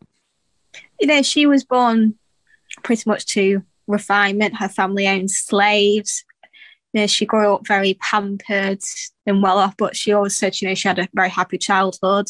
You 1.00 1.08
know, 1.08 1.22
she 1.22 1.46
was 1.46 1.64
born 1.64 2.14
pretty 2.82 3.02
much 3.06 3.26
to 3.26 3.62
refinement. 3.86 4.56
Her 4.56 4.68
family 4.68 5.08
owned 5.08 5.30
slaves 5.30 6.24
you 6.92 7.00
know, 7.00 7.06
she 7.06 7.26
grew 7.26 7.54
up 7.54 7.66
very 7.66 7.94
pampered 7.94 8.80
and 9.26 9.42
well 9.42 9.58
off, 9.58 9.76
but 9.76 9.96
she 9.96 10.12
always 10.12 10.36
said, 10.36 10.60
you 10.60 10.68
know, 10.68 10.74
she 10.74 10.88
had 10.88 10.98
a 10.98 11.08
very 11.14 11.28
happy 11.28 11.58
childhood. 11.58 12.26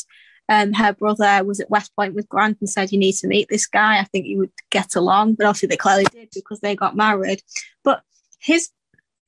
Um, 0.48 0.72
her 0.72 0.94
brother 0.94 1.44
was 1.44 1.60
at 1.60 1.70
West 1.70 1.94
Point 1.94 2.14
with 2.14 2.28
Grant 2.28 2.56
and 2.60 2.68
said, 2.68 2.90
You 2.90 2.98
need 2.98 3.12
to 3.16 3.26
meet 3.26 3.48
this 3.48 3.66
guy. 3.66 3.98
I 3.98 4.04
think 4.04 4.26
you 4.26 4.38
would 4.38 4.52
get 4.70 4.96
along. 4.96 5.34
But 5.34 5.46
obviously, 5.46 5.68
they 5.68 5.76
clearly 5.76 6.06
did 6.10 6.30
because 6.34 6.60
they 6.60 6.74
got 6.74 6.96
married. 6.96 7.42
But 7.84 8.02
his 8.40 8.70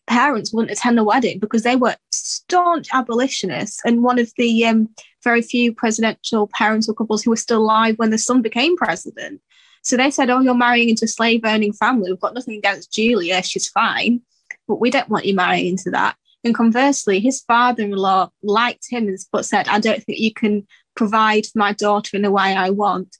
parents 0.07 0.53
wouldn't 0.53 0.73
attend 0.73 0.97
the 0.97 1.05
wedding 1.05 1.39
because 1.39 1.63
they 1.63 1.77
were 1.77 1.95
staunch 2.11 2.89
abolitionists 2.93 3.81
and 3.85 4.03
one 4.03 4.19
of 4.19 4.33
the 4.37 4.65
um, 4.65 4.89
very 5.23 5.43
few 5.43 5.73
presidential 5.73 6.49
parental 6.59 6.95
couples 6.95 7.23
who 7.23 7.31
were 7.31 7.37
still 7.37 7.61
alive 7.61 7.97
when 7.99 8.11
the 8.11 8.19
son 8.19 8.41
became 8.41 8.77
president. 8.77 9.43
So 9.83 9.97
they 9.97 10.11
said, 10.11 10.31
Oh, 10.31 10.41
you're 10.41 10.55
marrying 10.55 10.89
into 10.89 11.05
a 11.05 11.09
slave 11.09 11.43
earning 11.45 11.75
family. 11.75 12.11
We've 12.11 12.21
got 12.21 12.35
nothing 12.35 12.57
against 12.57 12.93
Julia. 12.93 13.43
She's 13.43 13.69
fine 13.69 14.23
but 14.71 14.81
we 14.81 14.89
don't 14.89 15.09
want 15.09 15.25
you 15.25 15.35
marrying 15.35 15.67
into 15.67 15.91
that. 15.91 16.17
And 16.45 16.55
conversely, 16.55 17.19
his 17.19 17.41
father 17.41 17.83
in 17.83 17.91
law 17.91 18.31
liked 18.43 18.87
him 18.89 19.15
but 19.33 19.45
said, 19.45 19.69
I 19.69 19.81
don't 19.81 20.03
think 20.03 20.21
you 20.21 20.33
can 20.33 20.67
provide 20.95 21.47
my 21.55 21.73
daughter 21.73 22.17
in 22.17 22.23
the 22.23 22.31
way 22.31 22.55
I 22.55 22.71
want. 22.71 23.17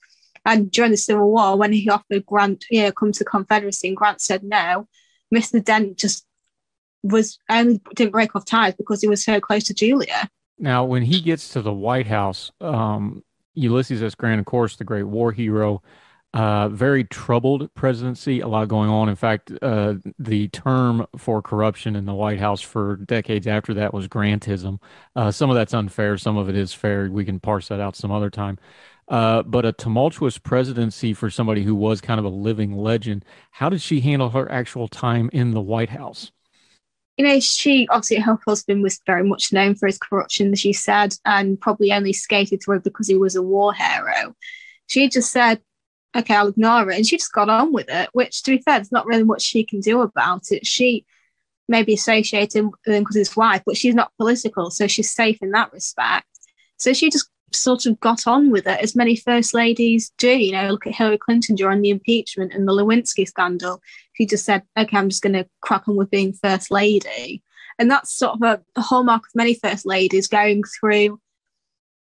And 0.47 0.71
during 0.71 0.93
the 0.93 0.97
Civil 0.97 1.31
War, 1.31 1.57
when 1.57 1.73
he 1.73 1.91
offered 1.91 2.25
Grant, 2.25 2.65
you 2.71 2.83
know, 2.83 2.93
come 2.93 3.13
to 3.13 3.25
Confederacy, 3.25 3.89
and 3.89 3.97
Grant 3.97 4.21
said 4.21 4.43
no, 4.45 4.87
Mr. 5.35 5.63
Dent 5.63 5.99
just 5.99 6.25
was 7.03 7.39
only 7.51 7.81
didn't 7.95 8.13
break 8.13 8.37
off 8.37 8.45
ties 8.45 8.75
because 8.75 9.01
he 9.01 9.09
was 9.09 9.25
so 9.25 9.41
close 9.41 9.65
to 9.65 9.75
Julia. 9.75 10.29
Now, 10.59 10.85
when 10.85 11.03
he 11.03 11.21
gets 11.21 11.49
to 11.51 11.63
the 11.63 11.73
White 11.73 12.07
House, 12.07 12.51
um, 12.61 13.23
Ulysses 13.55 14.03
S. 14.03 14.15
Grant, 14.15 14.41
of 14.41 14.47
course, 14.47 14.77
the 14.77 14.85
great 14.85 15.05
war 15.05 15.33
hero, 15.33 15.83
uh, 16.33 16.69
very 16.69 17.05
troubled 17.05 17.73
presidency, 17.75 18.41
a 18.41 18.47
lot 18.47 18.69
going 18.69 18.89
on. 18.89 19.09
In 19.09 19.17
fact, 19.17 19.53
uh, 19.63 19.95
the 20.19 20.49
term 20.49 21.07
for 21.17 21.43
corruption 21.43 21.97
in 21.97 22.05
the 22.07 22.15
White 22.15 22.39
House 22.39 22.61
for 22.61 22.97
decades 22.97 23.47
after 23.47 23.75
that 23.75 23.93
was 23.93 24.07
grantism. 24.07 24.81
Uh, 25.17 25.31
some 25.31 25.51
of 25.51 25.57
that's 25.57 25.75
unfair, 25.75 26.17
some 26.17 26.37
of 26.37 26.49
it 26.49 26.57
is 26.57 26.73
fair. 26.73 27.11
We 27.11 27.25
can 27.25 27.41
parse 27.41 27.69
that 27.69 27.81
out 27.81 27.97
some 27.97 28.13
other 28.13 28.31
time. 28.31 28.59
Uh, 29.09 29.43
but 29.43 29.65
a 29.65 29.73
tumultuous 29.73 30.39
presidency 30.39 31.13
for 31.13 31.31
somebody 31.31 31.65
who 31.65 31.75
was 31.75 32.01
kind 32.01 32.21
of 32.21 32.25
a 32.25 32.29
living 32.29 32.77
legend. 32.77 33.25
How 33.51 33.69
did 33.69 33.81
she 33.81 34.01
handle 34.01 34.31
her 34.31 34.51
actual 34.53 34.87
time 34.87 35.31
in 35.33 35.51
the 35.51 35.61
White 35.61 35.91
House? 35.91 36.31
You 37.17 37.27
know, 37.27 37.41
she 37.41 37.89
obviously 37.89 38.19
her 38.21 38.39
husband 38.47 38.85
was 38.85 39.01
very 39.05 39.25
much 39.25 39.53
known 39.53 39.75
for 39.75 39.87
his 39.87 39.99
corruption, 39.99 40.53
as 40.53 40.79
said, 40.79 41.17
and 41.25 41.61
probably 41.61 41.93
only 41.93 42.13
skated 42.13 42.63
through 42.63 42.81
because 42.81 43.09
he 43.09 43.17
was 43.17 43.35
a 43.35 43.43
war 43.43 43.75
hero. 43.75 44.37
She 44.87 45.09
just 45.09 45.33
said, 45.33 45.61
okay, 46.17 46.35
I'll 46.35 46.49
ignore 46.49 46.91
it. 46.91 46.97
And 46.97 47.07
she 47.07 47.17
just 47.17 47.33
got 47.33 47.49
on 47.49 47.73
with 47.73 47.89
it, 47.89 48.11
which 48.13 48.43
to 48.43 48.53
be 48.53 48.63
fair, 48.63 48.79
there's 48.79 48.93
not 48.93 49.07
really 49.07 49.25
much 49.25 49.43
she 49.43 49.65
can 49.65 49.81
do 49.81 50.01
about 50.01 50.51
it. 50.51 50.67
She 50.67 51.05
may 51.69 51.83
be 51.83 51.95
associated 51.95 52.65
with 52.65 52.75
him 52.85 53.03
because 53.03 53.17
his 53.17 53.37
wife, 53.37 53.63
but 53.65 53.77
she's 53.77 53.95
not 53.95 54.13
political, 54.19 54.71
so 54.71 54.87
she's 54.87 55.13
safe 55.13 55.39
in 55.41 55.53
that 55.53 55.73
respect. 55.73 56.27
So 56.79 56.93
she 56.93 57.11
just 57.11 57.31
sort 57.53 57.87
of 57.87 57.99
got 58.01 58.27
on 58.27 58.51
with 58.51 58.67
it, 58.67 58.81
as 58.81 58.97
many 58.97 59.17
first 59.17 59.55
ladies 59.55 60.13
do. 60.19 60.31
You 60.31 60.53
know, 60.53 60.69
look 60.69 60.87
at 60.87 60.95
Hillary 60.95 61.19
Clinton 61.19 61.55
during 61.55 61.83
the 61.83 61.91
impeachment 61.91 62.53
and 62.53 62.67
the 62.67 62.73
Lewinsky 62.73 63.27
scandal. 63.27 63.81
She 64.15 64.27
just 64.27 64.45
said, 64.45 64.63
okay, 64.79 64.97
I'm 64.97 65.09
just 65.09 65.23
going 65.23 65.33
to 65.35 65.49
crack 65.61 65.89
on 65.89 65.97
with 65.97 66.11
being 66.11 66.33
first 66.33 66.71
lady. 66.71 67.43
And 67.79 67.91
that's 67.91 68.15
sort 68.15 68.35
of 68.35 68.43
a, 68.43 68.61
a 68.77 68.83
hallmark 68.83 69.23
of 69.23 69.35
many 69.35 69.55
first 69.55 69.87
ladies 69.87 70.29
going 70.29 70.63
through 70.65 71.21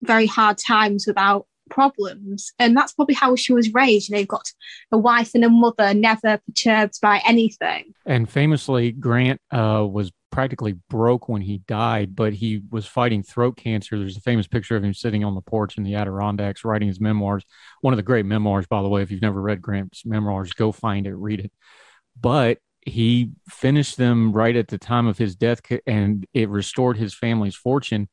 very 0.02 0.26
hard 0.26 0.58
times 0.58 1.06
without 1.06 1.46
problems. 1.70 2.54
And 2.60 2.76
that's 2.76 2.94
probably 2.94 3.16
how 3.16 3.36
she 3.36 3.54
was 3.54 3.74
raised. 3.74 4.10
You 4.10 4.14
know, 4.14 4.20
you've 4.20 4.28
got 4.28 4.52
a 4.92 4.98
wife 4.98 5.32
and 5.36 5.46
a 5.46 5.50
mother 5.50 5.94
never 5.94 6.40
perturbed 6.46 7.00
by 7.02 7.22
anything. 7.26 7.94
And 8.06 8.30
famously, 8.30 8.92
Grant 8.92 9.42
uh, 9.52 9.86
was 9.90 10.12
practically 10.32 10.74
broke 10.90 11.28
when 11.28 11.42
he 11.42 11.60
died, 11.60 12.16
but 12.16 12.34
he 12.34 12.62
was 12.72 12.86
fighting 12.86 13.24
throat 13.24 13.58
cancer. 13.58 13.98
There's 13.98 14.18
a 14.18 14.22
famous 14.22 14.48
picture 14.48 14.76
of 14.76 14.84
him 14.84 14.94
sitting 14.94 15.24
on 15.24 15.36
the 15.36 15.42
porch 15.42 15.78
in 15.78 15.84
the 15.84 15.96
Adirondacks 15.96 16.64
writing 16.64 16.88
his 16.88 17.00
memoirs. 17.00 17.44
One 17.82 17.94
of 17.94 17.98
the 17.98 18.04
great 18.04 18.26
memoirs, 18.26 18.68
by 18.68 18.82
the 18.82 18.90
way. 18.90 19.02
If 19.02 19.12
you've 19.12 19.22
never 19.22 19.42
read 19.42 19.62
Grant's 19.62 20.06
memoirs, 20.06 20.54
go 20.54 20.72
find 20.72 21.08
it, 21.08 21.16
read 21.16 21.40
it. 21.40 21.52
But 22.20 22.60
he 22.82 23.32
finished 23.50 23.98
them 23.98 24.32
right 24.32 24.56
at 24.56 24.68
the 24.68 24.78
time 24.78 25.08
of 25.08 25.18
his 25.18 25.36
death, 25.36 25.62
and 25.86 26.26
it 26.34 26.50
restored 26.50 26.98
his 26.98 27.14
family's 27.14 27.56
fortune 27.56 28.10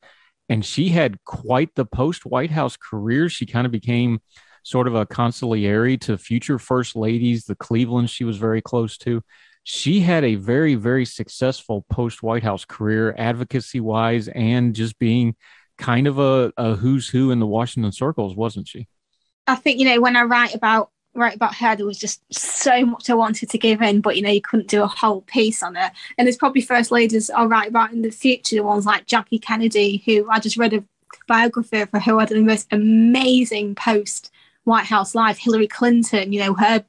and 0.49 0.65
she 0.65 0.89
had 0.89 1.23
quite 1.25 1.75
the 1.75 1.85
post 1.85 2.25
White 2.27 2.51
House 2.51 2.77
career. 2.77 3.29
She 3.29 3.47
kind 3.47 3.67
of 3.67 3.73
became 3.73 4.21
sort 4.63 4.87
of 4.87 4.95
a 4.95 5.07
consigliere 5.07 6.01
to 6.01 6.19
future 6.19 6.59
first 6.59 6.97
ladies, 6.97 7.45
the 7.45 7.55
Cleveland 7.55 8.11
she 8.11 8.25
was 8.25 8.37
very 8.37 8.61
close 8.61 8.97
to. 8.99 9.23
She 9.65 10.01
had 10.01 10.25
a 10.25 10.37
very, 10.37 10.75
very 10.77 11.05
successful 11.05 11.85
post 11.91 12.23
White 12.23 12.43
House 12.43 12.65
career, 12.65 13.15
advocacy 13.19 13.81
wise, 13.81 14.29
and 14.29 14.75
just 14.75 14.99
being 14.99 15.35
kind 15.79 16.07
of 16.07 16.19
a, 16.19 16.53
a 16.57 16.75
who's 16.75 17.09
who 17.09 17.31
in 17.31 17.41
the 17.41 17.47
Washington 17.47 17.93
circles, 17.93 18.37
wasn't 18.37 18.69
she? 18.69 18.89
I 19.47 19.57
think, 19.57 19.79
you 19.79 19.85
know, 19.85 20.01
when 20.01 20.17
I 20.17 20.23
write 20.23 20.55
about 20.55 20.91
write 21.17 21.37
about 21.37 21.55
her, 21.57 21.77
there 21.77 21.87
was 21.87 21.99
just 21.99 22.23
so 22.33 22.85
much 22.85 23.11
I 23.11 23.15
wanted 23.15 23.51
to 23.51 23.59
give 23.59 23.83
in, 23.83 24.01
but 24.01 24.17
you 24.17 24.23
know, 24.23 24.31
you 24.31 24.41
couldn't 24.41 24.69
do 24.69 24.83
a 24.83 24.87
whole 24.87 25.23
piece 25.23 25.63
on 25.63 25.77
it. 25.77 25.93
And 26.17 26.27
there's 26.27 26.37
probably 26.37 26.63
first 26.63 26.91
ladies 26.91 27.31
I'll 27.31 27.49
write 27.49 27.69
about 27.69 27.93
in 27.93 28.03
the 28.03 28.11
future, 28.11 28.57
the 28.57 28.63
ones 28.63 28.87
like 28.87 29.07
Jackie 29.07 29.39
Kennedy, 29.39 30.03
who 30.07 30.29
I 30.31 30.41
just 30.41 30.57
read 30.57 30.75
a 30.75 30.85
biography 31.27 31.79
her 31.79 32.01
who 32.01 32.19
had 32.19 32.29
the 32.29 32.41
most 32.41 32.69
amazing 32.73 33.75
post 33.75 34.31
White 34.65 34.87
House 34.87 35.15
life, 35.15 35.39
Hillary 35.39 35.69
Clinton, 35.69 36.33
you 36.33 36.41
know, 36.41 36.55
her 36.55 36.85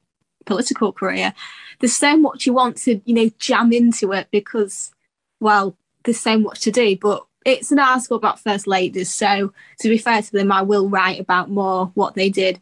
political 0.45 0.91
career. 0.91 1.33
There's 1.79 1.95
so 1.95 2.17
much 2.17 2.45
you 2.45 2.53
want 2.53 2.77
to, 2.77 3.01
you 3.05 3.13
know, 3.13 3.29
jam 3.37 3.71
into 3.71 4.11
it 4.13 4.27
because, 4.31 4.91
well, 5.39 5.77
there's 6.03 6.19
so 6.19 6.39
much 6.39 6.61
to 6.61 6.71
do, 6.71 6.97
but 6.97 7.25
it's 7.45 7.71
an 7.71 7.79
article 7.79 8.17
about 8.17 8.39
first 8.39 8.67
ladies. 8.67 9.13
So 9.13 9.53
to 9.79 9.89
be 9.89 9.97
fair 9.97 10.21
to 10.21 10.31
them, 10.31 10.51
I 10.51 10.63
will 10.63 10.89
write 10.89 11.19
about 11.19 11.49
more 11.49 11.91
what 11.93 12.15
they 12.15 12.29
did 12.29 12.59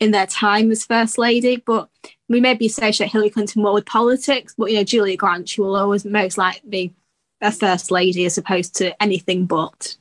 in 0.00 0.10
their 0.10 0.26
time 0.26 0.70
as 0.70 0.84
first 0.84 1.18
lady. 1.18 1.56
But 1.56 1.88
we 2.28 2.40
maybe 2.40 2.66
associate 2.66 3.10
Hillary 3.10 3.30
Clinton 3.30 3.62
more 3.62 3.74
with 3.74 3.86
politics, 3.86 4.54
but 4.56 4.70
you 4.70 4.76
know, 4.76 4.84
Julia 4.84 5.16
Grant, 5.16 5.48
she 5.48 5.60
will 5.60 5.76
always 5.76 6.04
most 6.04 6.38
likely 6.38 6.68
be 6.68 6.94
a 7.40 7.52
first 7.52 7.90
lady 7.90 8.24
as 8.24 8.38
opposed 8.38 8.76
to 8.76 9.00
anything 9.02 9.46
but. 9.46 9.96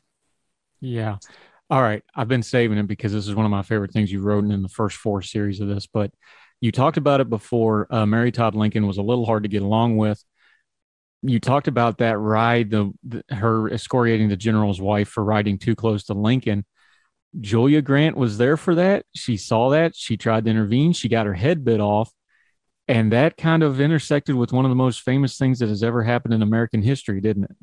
Yeah. 0.81 1.17
All 1.69 1.81
right. 1.81 2.03
I've 2.15 2.27
been 2.27 2.43
saving 2.43 2.77
it 2.77 2.87
because 2.87 3.11
this 3.11 3.27
is 3.27 3.35
one 3.35 3.45
of 3.45 3.51
my 3.51 3.63
favorite 3.63 3.91
things 3.91 4.11
you 4.11 4.21
wrote 4.21 4.45
in 4.45 4.61
the 4.61 4.69
first 4.69 4.97
four 4.97 5.21
series 5.21 5.59
of 5.59 5.67
this, 5.67 5.87
but 5.87 6.11
you 6.61 6.71
talked 6.71 6.97
about 6.97 7.21
it 7.21 7.29
before. 7.29 7.87
Uh, 7.89 8.05
Mary 8.05 8.31
Todd 8.31 8.55
Lincoln 8.55 8.87
was 8.87 8.97
a 8.97 9.03
little 9.03 9.25
hard 9.25 9.43
to 9.43 9.49
get 9.49 9.61
along 9.61 9.97
with. 9.97 10.23
You 11.21 11.39
talked 11.39 11.67
about 11.67 11.97
that 11.99 12.17
ride, 12.17 12.69
the, 12.69 12.91
the 13.03 13.23
her 13.35 13.69
excoriating 13.69 14.29
the 14.29 14.37
general's 14.37 14.79
wife 14.79 15.09
for 15.09 15.23
riding 15.23 15.57
too 15.57 15.75
close 15.75 16.03
to 16.05 16.13
Lincoln. 16.13 16.65
Julia 17.39 17.81
Grant 17.81 18.17
was 18.17 18.37
there 18.37 18.57
for 18.57 18.75
that. 18.75 19.05
She 19.13 19.37
saw 19.37 19.69
that. 19.69 19.95
She 19.95 20.17
tried 20.17 20.45
to 20.45 20.51
intervene. 20.51 20.93
She 20.93 21.09
got 21.09 21.25
her 21.25 21.33
head 21.33 21.65
bit 21.65 21.79
off. 21.79 22.11
And 22.87 23.11
that 23.11 23.37
kind 23.37 23.63
of 23.63 23.81
intersected 23.81 24.35
with 24.35 24.53
one 24.53 24.65
of 24.65 24.69
the 24.69 24.75
most 24.75 25.01
famous 25.01 25.37
things 25.37 25.59
that 25.59 25.69
has 25.69 25.83
ever 25.83 26.03
happened 26.03 26.33
in 26.33 26.41
American 26.41 26.81
history, 26.81 27.19
didn't 27.19 27.45
it? 27.45 27.55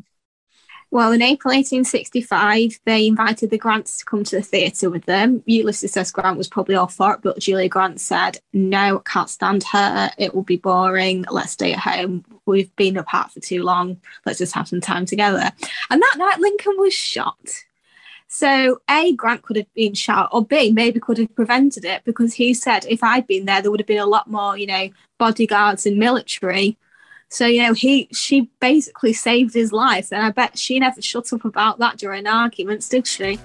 Well, 0.90 1.12
in 1.12 1.22
April 1.22 1.54
1865, 1.54 2.80
they 2.84 3.06
invited 3.06 3.48
the 3.48 3.56
Grants 3.56 3.96
to 3.96 4.04
come 4.04 4.24
to 4.24 4.36
the 4.36 4.42
theatre 4.42 4.90
with 4.90 5.06
them. 5.06 5.42
Ulysses 5.46 5.96
S. 5.96 6.10
Grant 6.10 6.36
was 6.36 6.48
probably 6.48 6.74
all 6.74 6.86
for 6.86 7.14
it, 7.14 7.20
but 7.22 7.38
Julia 7.38 7.66
Grant 7.66 7.98
said, 7.98 8.38
No, 8.52 8.98
can't 8.98 9.30
stand 9.30 9.64
her. 9.72 10.10
It 10.18 10.34
will 10.34 10.42
be 10.42 10.58
boring. 10.58 11.24
Let's 11.30 11.52
stay 11.52 11.72
at 11.72 11.78
home. 11.78 12.26
We've 12.44 12.74
been 12.76 12.98
apart 12.98 13.30
for 13.30 13.40
too 13.40 13.62
long. 13.62 14.02
Let's 14.26 14.38
just 14.38 14.52
have 14.52 14.68
some 14.68 14.82
time 14.82 15.06
together. 15.06 15.50
And 15.88 16.02
that 16.02 16.16
night, 16.18 16.40
Lincoln 16.40 16.74
was 16.76 16.92
shot. 16.92 17.38
So, 18.34 18.80
A, 18.88 19.12
Grant 19.12 19.42
could 19.42 19.56
have 19.58 19.72
been 19.74 19.92
shot, 19.92 20.30
or 20.32 20.42
B, 20.42 20.72
maybe 20.72 20.98
could 20.98 21.18
have 21.18 21.34
prevented 21.34 21.84
it 21.84 22.02
because 22.04 22.32
he 22.32 22.54
said 22.54 22.86
if 22.88 23.04
I'd 23.04 23.26
been 23.26 23.44
there, 23.44 23.60
there 23.60 23.70
would 23.70 23.80
have 23.80 23.86
been 23.86 23.98
a 23.98 24.06
lot 24.06 24.30
more, 24.30 24.56
you 24.56 24.66
know, 24.66 24.88
bodyguards 25.18 25.84
and 25.84 25.98
military 25.98 26.78
so, 27.32 27.46
you 27.46 27.62
know, 27.62 27.72
he 27.72 28.08
she 28.12 28.50
basically 28.60 29.14
saved 29.14 29.54
his 29.54 29.72
life. 29.72 30.12
And 30.12 30.22
I 30.22 30.30
bet 30.30 30.58
she 30.58 30.78
never 30.78 31.00
shut 31.00 31.32
up 31.32 31.46
about 31.46 31.78
that 31.78 31.96
during 31.96 32.26
arguments, 32.26 32.90
did 32.90 33.06
she? 33.06 33.38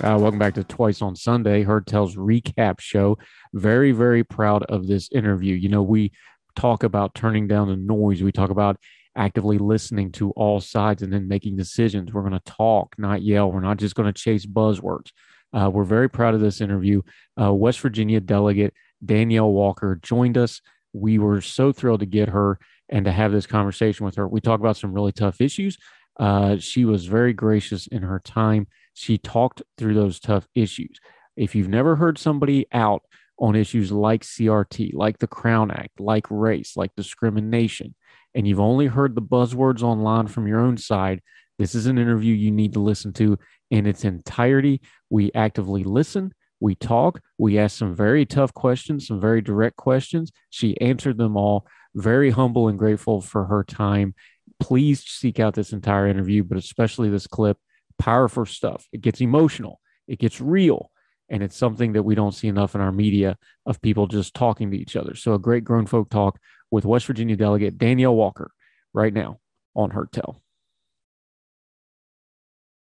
Uh, 0.00 0.16
welcome 0.16 0.38
back 0.38 0.54
to 0.54 0.62
Twice 0.62 1.02
on 1.02 1.16
Sunday, 1.16 1.64
Heard 1.64 1.84
Tell's 1.84 2.14
recap 2.14 2.78
show. 2.78 3.18
Very, 3.52 3.90
very 3.90 4.22
proud 4.22 4.62
of 4.68 4.86
this 4.86 5.10
interview. 5.10 5.56
You 5.56 5.68
know, 5.68 5.82
we 5.82 6.12
talk 6.54 6.84
about 6.84 7.16
turning 7.16 7.48
down 7.48 7.66
the 7.66 7.74
noise. 7.74 8.22
We 8.22 8.30
talk 8.30 8.50
about 8.50 8.76
actively 9.16 9.58
listening 9.58 10.12
to 10.12 10.30
all 10.30 10.60
sides 10.60 11.02
and 11.02 11.12
then 11.12 11.26
making 11.26 11.56
decisions. 11.56 12.12
We're 12.12 12.22
going 12.22 12.40
to 12.40 12.52
talk, 12.52 12.94
not 12.96 13.22
yell. 13.22 13.50
We're 13.50 13.58
not 13.58 13.78
just 13.78 13.96
going 13.96 14.06
to 14.06 14.12
chase 14.12 14.46
buzzwords. 14.46 15.10
Uh, 15.52 15.68
we're 15.68 15.82
very 15.82 16.08
proud 16.08 16.34
of 16.34 16.40
this 16.40 16.60
interview. 16.60 17.02
Uh, 17.40 17.52
West 17.52 17.80
Virginia 17.80 18.20
delegate 18.20 18.74
Danielle 19.04 19.50
Walker 19.50 19.98
joined 20.00 20.38
us. 20.38 20.60
We 20.92 21.18
were 21.18 21.40
so 21.40 21.72
thrilled 21.72 22.00
to 22.00 22.06
get 22.06 22.28
her 22.28 22.60
and 22.88 23.04
to 23.04 23.10
have 23.10 23.32
this 23.32 23.46
conversation 23.46 24.06
with 24.06 24.14
her. 24.14 24.28
We 24.28 24.40
talk 24.40 24.60
about 24.60 24.76
some 24.76 24.92
really 24.92 25.12
tough 25.12 25.40
issues. 25.40 25.76
Uh, 26.20 26.58
she 26.58 26.84
was 26.84 27.06
very 27.06 27.32
gracious 27.32 27.88
in 27.88 28.02
her 28.02 28.20
time. 28.20 28.68
She 28.98 29.16
talked 29.16 29.62
through 29.76 29.94
those 29.94 30.18
tough 30.18 30.48
issues. 30.56 30.98
If 31.36 31.54
you've 31.54 31.68
never 31.68 31.94
heard 31.94 32.18
somebody 32.18 32.66
out 32.72 33.02
on 33.38 33.54
issues 33.54 33.92
like 33.92 34.22
CRT, 34.22 34.92
like 34.92 35.18
the 35.18 35.28
Crown 35.28 35.70
Act, 35.70 36.00
like 36.00 36.26
race, 36.30 36.76
like 36.76 36.90
discrimination, 36.96 37.94
and 38.34 38.48
you've 38.48 38.58
only 38.58 38.86
heard 38.86 39.14
the 39.14 39.22
buzzwords 39.22 39.82
online 39.82 40.26
from 40.26 40.48
your 40.48 40.58
own 40.58 40.76
side, 40.76 41.22
this 41.60 41.76
is 41.76 41.86
an 41.86 41.96
interview 41.96 42.34
you 42.34 42.50
need 42.50 42.72
to 42.72 42.80
listen 42.80 43.12
to 43.14 43.38
in 43.70 43.86
its 43.86 44.04
entirety. 44.04 44.80
We 45.10 45.30
actively 45.32 45.84
listen, 45.84 46.34
we 46.58 46.74
talk, 46.74 47.20
we 47.38 47.56
ask 47.56 47.78
some 47.78 47.94
very 47.94 48.26
tough 48.26 48.52
questions, 48.52 49.06
some 49.06 49.20
very 49.20 49.40
direct 49.40 49.76
questions. 49.76 50.32
She 50.50 50.80
answered 50.80 51.18
them 51.18 51.36
all. 51.36 51.68
Very 51.94 52.30
humble 52.30 52.66
and 52.66 52.78
grateful 52.78 53.20
for 53.20 53.44
her 53.44 53.62
time. 53.62 54.16
Please 54.58 55.04
seek 55.04 55.38
out 55.38 55.54
this 55.54 55.72
entire 55.72 56.08
interview, 56.08 56.42
but 56.42 56.58
especially 56.58 57.10
this 57.10 57.28
clip. 57.28 57.58
Powerful 57.98 58.46
stuff. 58.46 58.86
It 58.92 59.00
gets 59.00 59.20
emotional, 59.20 59.80
it 60.06 60.18
gets 60.18 60.40
real. 60.40 60.90
And 61.30 61.42
it's 61.42 61.56
something 61.56 61.92
that 61.92 62.04
we 62.04 62.14
don't 62.14 62.32
see 62.32 62.48
enough 62.48 62.74
in 62.74 62.80
our 62.80 62.90
media 62.90 63.36
of 63.66 63.82
people 63.82 64.06
just 64.06 64.32
talking 64.32 64.70
to 64.70 64.78
each 64.78 64.96
other. 64.96 65.14
So, 65.14 65.34
a 65.34 65.38
great 65.38 65.62
grown 65.62 65.84
folk 65.84 66.08
talk 66.08 66.38
with 66.70 66.86
West 66.86 67.04
Virginia 67.06 67.36
delegate 67.36 67.76
Danielle 67.76 68.14
Walker 68.16 68.50
right 68.94 69.12
now 69.12 69.38
on. 69.74 69.90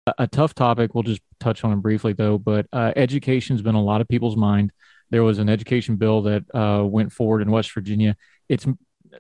A, 0.08 0.14
a 0.20 0.28
tough 0.28 0.56
topic. 0.56 0.94
We'll 0.94 1.04
just 1.04 1.22
touch 1.40 1.64
on 1.64 1.74
it 1.74 1.82
briefly, 1.82 2.14
though. 2.14 2.38
But 2.38 2.68
uh, 2.72 2.94
education's 2.96 3.62
been 3.62 3.76
a 3.76 3.84
lot 3.84 4.02
of 4.02 4.08
people's 4.08 4.38
mind. 4.38 4.72
There 5.10 5.24
was 5.24 5.40
an 5.40 5.50
education 5.50 5.98
bill 5.98 6.22
that 6.24 6.44
uh, 6.56 6.86
went 6.86 7.12
forward 7.12 7.42
in 7.42 7.52
West 7.52 7.74
Virginia. 7.74 8.16
It's 8.48 8.66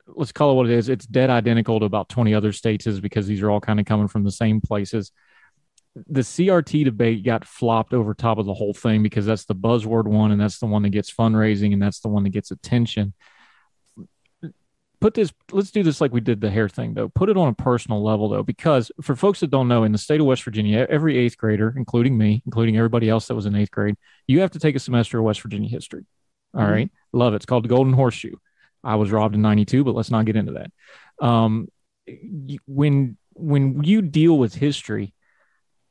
let's 0.08 0.32
call 0.32 0.52
it 0.52 0.56
what 0.56 0.70
it 0.70 0.74
is. 0.74 0.90
It's 0.90 1.06
dead 1.06 1.30
identical 1.30 1.80
to 1.80 1.86
about 1.86 2.08
20 2.10 2.34
other 2.34 2.54
states, 2.54 2.88
is 2.88 3.02
because 3.02 3.28
these 3.28 3.42
are 3.42 3.52
all 3.52 3.60
kind 3.60 3.80
of 3.80 3.86
coming 3.86 4.08
from 4.08 4.24
the 4.24 4.32
same 4.32 4.62
places 4.62 5.12
the 5.96 6.22
CRT 6.22 6.86
debate 6.86 7.24
got 7.24 7.46
flopped 7.46 7.94
over 7.94 8.14
top 8.14 8.38
of 8.38 8.46
the 8.46 8.54
whole 8.54 8.74
thing 8.74 9.04
because 9.04 9.26
that's 9.26 9.46
the 9.46 9.56
buzzword 9.56 10.06
one 10.06 10.32
and 10.32 10.40
that's 10.40 10.60
the 10.60 10.66
one 10.66 10.84
that 10.84 10.90
gets 10.90 11.12
fundraising 11.14 11.74
and 11.74 11.82
that's 11.82 12.00
the 12.00 12.08
one 12.08 12.24
that 12.24 12.30
gets 12.30 12.52
attention. 12.52 13.14
Put 15.02 15.16
this 15.16 15.34
let's 15.52 15.72
do 15.72 15.84
this 15.84 16.00
like 16.00 16.14
we 16.14 16.22
did 16.22 16.40
the 16.40 16.50
hair 16.50 16.70
thing 16.70 16.94
though. 16.94 17.10
Put 17.10 17.30
it 17.30 17.36
on 17.36 17.50
a 17.50 17.54
personal 17.54 18.04
level 18.04 18.30
though 18.30 18.44
because 18.44 18.92
for 19.02 19.16
folks 19.16 19.40
that 19.42 19.50
don't 19.50 19.68
know 19.68 19.84
in 19.84 19.92
the 19.92 19.98
state 19.98 20.22
of 20.22 20.28
west 20.28 20.44
virginia 20.44 20.86
every 20.90 21.18
eighth 21.18 21.38
grader 21.38 21.74
including 21.76 22.18
me 22.18 22.44
including 22.46 22.78
everybody 22.78 23.10
else 23.10 23.28
that 23.28 23.36
was 23.36 23.48
in 23.48 23.56
eighth 23.56 23.72
grade 23.72 23.96
you 24.28 24.42
have 24.42 24.52
to 24.52 24.60
take 24.60 24.76
a 24.76 24.80
semester 24.80 25.18
of 25.18 25.26
west 25.26 25.42
virginia 25.42 25.70
history. 25.70 26.06
All 26.54 26.62
mm-hmm. 26.62 26.72
right, 26.72 26.92
love 27.12 27.34
it. 27.34 27.38
It's 27.38 27.46
called 27.46 27.64
the 27.64 27.70
golden 27.70 27.94
horseshoe. 27.94 28.36
I 28.84 28.96
was 28.96 29.12
robbed 29.12 29.36
in 29.36 29.42
92 29.42 29.84
but 29.84 29.96
let's 29.96 30.12
not 30.12 30.26
get 30.26 30.38
into 30.38 30.54
that. 30.54 31.26
Um, 31.26 31.68
when 32.66 33.18
when 33.34 33.84
you 33.84 34.02
deal 34.02 34.38
with 34.38 34.54
history 34.54 35.14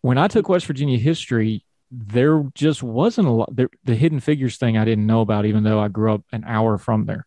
when 0.03 0.19
i 0.19 0.29
took 0.29 0.49
west 0.49 0.67
virginia 0.67 0.99
history 0.99 1.65
there 1.91 2.45
just 2.55 2.83
wasn't 2.83 3.27
a 3.27 3.31
lot 3.31 3.55
there, 3.55 3.69
the 3.85 3.95
hidden 3.95 4.21
figures 4.21 4.57
thing 4.57 4.77
i 4.77 4.85
didn't 4.85 5.07
know 5.07 5.21
about 5.21 5.47
even 5.47 5.63
though 5.63 5.81
i 5.81 5.89
grew 5.89 6.13
up 6.15 6.23
an 6.33 6.45
hour 6.47 6.79
from 6.79 7.07
there 7.07 7.27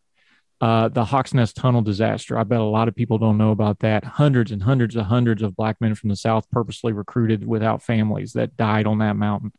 uh, 0.64 0.88
the 0.88 1.04
Hawks 1.04 1.34
Nest 1.34 1.58
Tunnel 1.58 1.82
disaster. 1.82 2.38
I 2.38 2.46
bet 2.46 2.62
a 2.62 2.64
lot 2.64 2.88
of 2.88 2.96
people 2.96 3.18
don't 3.18 3.38
know 3.38 3.52
about 3.52 3.80
that. 3.80 4.06
Hundreds 4.06 4.50
and 4.50 4.64
hundreds 4.64 4.96
of 4.96 5.08
hundreds 5.08 5.42
of 5.42 5.58
black 5.58 5.82
men 5.82 5.94
from 5.94 6.08
the 6.08 6.16
South 6.16 6.50
purposely 6.52 6.94
recruited 6.94 7.46
without 7.46 7.84
families 7.84 8.32
that 8.32 8.56
died 8.56 8.88
on 8.88 9.00
that 9.00 9.18
mountain. 9.18 9.52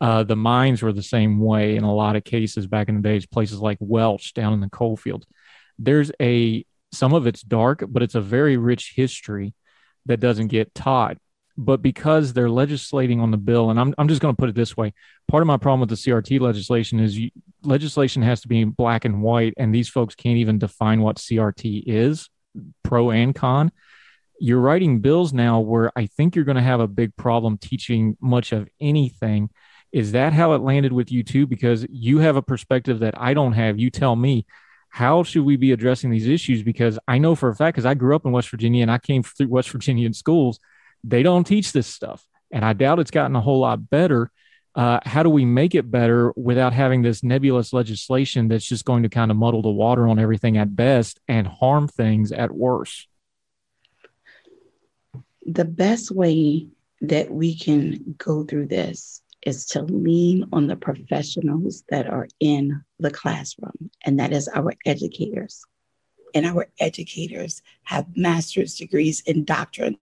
Uh, 0.00 0.22
the 0.22 0.34
mines 0.34 0.80
were 0.80 0.94
the 0.94 1.02
same 1.02 1.40
way 1.40 1.76
in 1.76 1.84
a 1.84 1.94
lot 1.94 2.16
of 2.16 2.24
cases 2.24 2.66
back 2.66 2.88
in 2.88 2.94
the 2.94 3.02
days, 3.02 3.26
places 3.26 3.60
like 3.60 3.76
Welch 3.80 4.32
down 4.32 4.54
in 4.54 4.60
the 4.60 4.70
coal 4.70 4.96
fields. 4.96 5.26
There's 5.78 6.10
a, 6.22 6.64
some 6.90 7.12
of 7.12 7.26
it's 7.26 7.42
dark, 7.42 7.84
but 7.86 8.02
it's 8.02 8.14
a 8.14 8.22
very 8.22 8.56
rich 8.56 8.94
history 8.96 9.52
that 10.06 10.20
doesn't 10.20 10.48
get 10.48 10.74
taught 10.74 11.18
but 11.56 11.80
because 11.80 12.32
they're 12.32 12.50
legislating 12.50 13.20
on 13.20 13.30
the 13.30 13.36
bill, 13.36 13.70
and 13.70 13.80
I'm, 13.80 13.94
I'm 13.96 14.08
just 14.08 14.20
going 14.20 14.34
to 14.34 14.38
put 14.38 14.48
it 14.48 14.54
this 14.54 14.76
way 14.76 14.92
part 15.28 15.42
of 15.42 15.46
my 15.46 15.56
problem 15.56 15.80
with 15.80 15.88
the 15.88 15.96
CRT 15.96 16.40
legislation 16.40 17.00
is 17.00 17.18
you, 17.18 17.30
legislation 17.62 18.22
has 18.22 18.40
to 18.42 18.48
be 18.48 18.64
black 18.64 19.04
and 19.04 19.22
white, 19.22 19.54
and 19.56 19.74
these 19.74 19.88
folks 19.88 20.14
can't 20.14 20.38
even 20.38 20.58
define 20.58 21.00
what 21.00 21.16
CRT 21.16 21.84
is, 21.86 22.28
pro 22.84 23.10
and 23.10 23.34
con. 23.34 23.72
You're 24.38 24.60
writing 24.60 25.00
bills 25.00 25.32
now 25.32 25.60
where 25.60 25.90
I 25.96 26.06
think 26.06 26.36
you're 26.36 26.44
going 26.44 26.56
to 26.56 26.62
have 26.62 26.80
a 26.80 26.86
big 26.86 27.16
problem 27.16 27.56
teaching 27.58 28.16
much 28.20 28.52
of 28.52 28.68
anything. 28.80 29.50
Is 29.92 30.12
that 30.12 30.34
how 30.34 30.52
it 30.52 30.60
landed 30.60 30.92
with 30.92 31.10
you 31.10 31.22
too? 31.22 31.46
Because 31.46 31.86
you 31.88 32.18
have 32.18 32.36
a 32.36 32.42
perspective 32.42 32.98
that 33.00 33.18
I 33.18 33.32
don't 33.32 33.54
have. 33.54 33.78
You 33.78 33.88
tell 33.90 34.14
me, 34.14 34.44
how 34.90 35.22
should 35.22 35.44
we 35.44 35.56
be 35.56 35.72
addressing 35.72 36.10
these 36.10 36.28
issues? 36.28 36.62
Because 36.62 36.98
I 37.08 37.18
know 37.18 37.34
for 37.34 37.48
a 37.48 37.54
fact, 37.54 37.76
because 37.76 37.86
I 37.86 37.94
grew 37.94 38.14
up 38.14 38.26
in 38.26 38.32
West 38.32 38.50
Virginia 38.50 38.82
and 38.82 38.90
I 38.90 38.98
came 38.98 39.22
through 39.22 39.48
West 39.48 39.70
Virginian 39.70 40.12
schools 40.12 40.60
they 41.04 41.22
don't 41.22 41.44
teach 41.44 41.72
this 41.72 41.86
stuff. 41.86 42.24
And 42.50 42.64
I 42.64 42.72
doubt 42.72 42.98
it's 42.98 43.10
gotten 43.10 43.36
a 43.36 43.40
whole 43.40 43.60
lot 43.60 43.90
better. 43.90 44.30
Uh, 44.74 45.00
how 45.04 45.22
do 45.22 45.30
we 45.30 45.44
make 45.44 45.74
it 45.74 45.90
better 45.90 46.32
without 46.36 46.72
having 46.72 47.02
this 47.02 47.22
nebulous 47.22 47.72
legislation 47.72 48.48
that's 48.48 48.66
just 48.66 48.84
going 48.84 49.02
to 49.04 49.08
kind 49.08 49.30
of 49.30 49.36
muddle 49.36 49.62
the 49.62 49.70
water 49.70 50.06
on 50.06 50.18
everything 50.18 50.58
at 50.58 50.76
best 50.76 51.18
and 51.28 51.46
harm 51.46 51.88
things 51.88 52.30
at 52.30 52.52
worst? 52.52 53.08
The 55.46 55.64
best 55.64 56.10
way 56.10 56.68
that 57.00 57.30
we 57.30 57.56
can 57.56 58.16
go 58.18 58.44
through 58.44 58.66
this 58.66 59.22
is 59.46 59.64
to 59.66 59.82
lean 59.82 60.44
on 60.52 60.66
the 60.66 60.76
professionals 60.76 61.84
that 61.88 62.06
are 62.08 62.28
in 62.40 62.82
the 62.98 63.10
classroom, 63.10 63.90
and 64.04 64.18
that 64.18 64.32
is 64.32 64.48
our 64.48 64.74
educators. 64.84 65.64
And 66.34 66.44
our 66.44 66.66
educators 66.80 67.62
have 67.84 68.16
master's 68.16 68.74
degrees 68.74 69.20
in 69.20 69.44
doctrine 69.44 69.96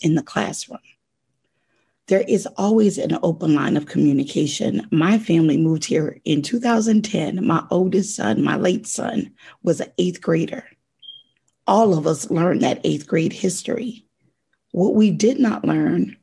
in 0.00 0.14
the 0.14 0.22
classroom. 0.22 0.80
There 2.08 2.24
is 2.26 2.46
always 2.56 2.98
an 2.98 3.18
open 3.22 3.54
line 3.54 3.76
of 3.76 3.86
communication. 3.86 4.86
My 4.90 5.18
family 5.18 5.56
moved 5.56 5.84
here 5.84 6.20
in 6.24 6.42
2010. 6.42 7.46
My 7.46 7.64
oldest 7.70 8.16
son, 8.16 8.42
my 8.42 8.56
late 8.56 8.86
son, 8.86 9.32
was 9.62 9.80
an 9.80 9.92
eighth 9.96 10.20
grader. 10.20 10.64
All 11.68 11.96
of 11.96 12.06
us 12.06 12.30
learned 12.30 12.62
that 12.62 12.80
eighth 12.82 13.06
grade 13.06 13.32
history. 13.32 14.04
What 14.72 14.96
we 14.96 15.12
did 15.12 15.38
not 15.38 15.64
learn 15.64 16.16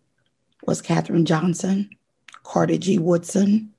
was 0.65 0.81
Katherine 0.81 1.25
Johnson, 1.25 1.89
Carter 2.43 2.77
G. 2.77 2.97
Woodson, 2.97 3.73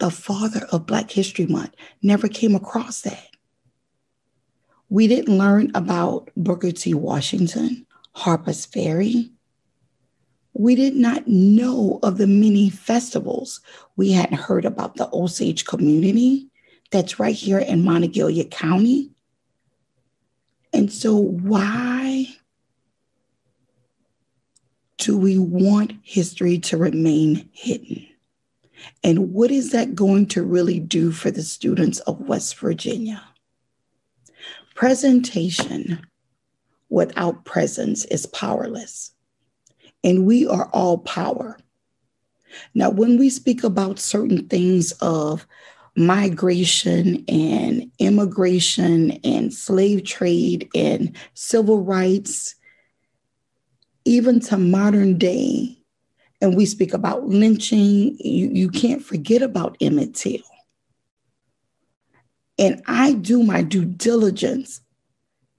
the 0.00 0.10
father 0.10 0.66
of 0.70 0.86
Black 0.86 1.10
History 1.10 1.46
Month, 1.46 1.74
never 2.02 2.28
came 2.28 2.54
across 2.54 3.00
that. 3.02 3.28
We 4.90 5.06
didn't 5.06 5.38
learn 5.38 5.70
about 5.74 6.30
Booker 6.36 6.72
T. 6.72 6.92
Washington 6.92 7.86
Harper's 8.14 8.64
Ferry. 8.64 9.30
We 10.52 10.76
did 10.76 10.94
not 10.94 11.26
know 11.26 11.98
of 12.02 12.16
the 12.16 12.28
many 12.28 12.70
festivals. 12.70 13.60
We 13.96 14.12
hadn't 14.12 14.38
heard 14.38 14.64
about 14.64 14.96
the 14.96 15.08
Osage 15.12 15.64
community 15.64 16.48
that's 16.90 17.18
right 17.18 17.34
here 17.34 17.58
in 17.58 17.82
Monongalia 17.82 18.44
County. 18.50 19.10
And 20.72 20.92
so, 20.92 21.16
why 21.16 22.28
do 24.98 25.18
we 25.18 25.38
want 25.38 25.92
history 26.02 26.58
to 26.58 26.76
remain 26.76 27.48
hidden? 27.52 28.06
And 29.02 29.32
what 29.32 29.50
is 29.50 29.72
that 29.72 29.94
going 29.94 30.26
to 30.26 30.42
really 30.42 30.78
do 30.78 31.10
for 31.10 31.30
the 31.30 31.42
students 31.42 31.98
of 32.00 32.20
West 32.20 32.58
Virginia? 32.58 33.22
Presentation 34.74 36.06
without 36.94 37.44
presence 37.44 38.04
is 38.06 38.26
powerless. 38.26 39.10
And 40.02 40.26
we 40.26 40.46
are 40.46 40.68
all 40.72 40.98
power. 40.98 41.58
Now, 42.74 42.90
when 42.90 43.18
we 43.18 43.30
speak 43.30 43.64
about 43.64 43.98
certain 43.98 44.46
things 44.48 44.92
of 45.00 45.46
migration 45.96 47.24
and 47.28 47.90
immigration 47.98 49.12
and 49.24 49.52
slave 49.52 50.04
trade 50.04 50.68
and 50.74 51.16
civil 51.34 51.82
rights, 51.82 52.54
even 54.04 54.38
to 54.40 54.56
modern 54.56 55.18
day, 55.18 55.78
and 56.40 56.56
we 56.56 56.66
speak 56.66 56.92
about 56.92 57.26
lynching, 57.26 58.16
you, 58.18 58.50
you 58.52 58.68
can't 58.68 59.02
forget 59.02 59.42
about 59.42 59.76
Emmett 59.80 60.14
Till. 60.14 60.42
And 62.58 62.82
I 62.86 63.14
do 63.14 63.42
my 63.42 63.62
due 63.62 63.84
diligence 63.84 64.80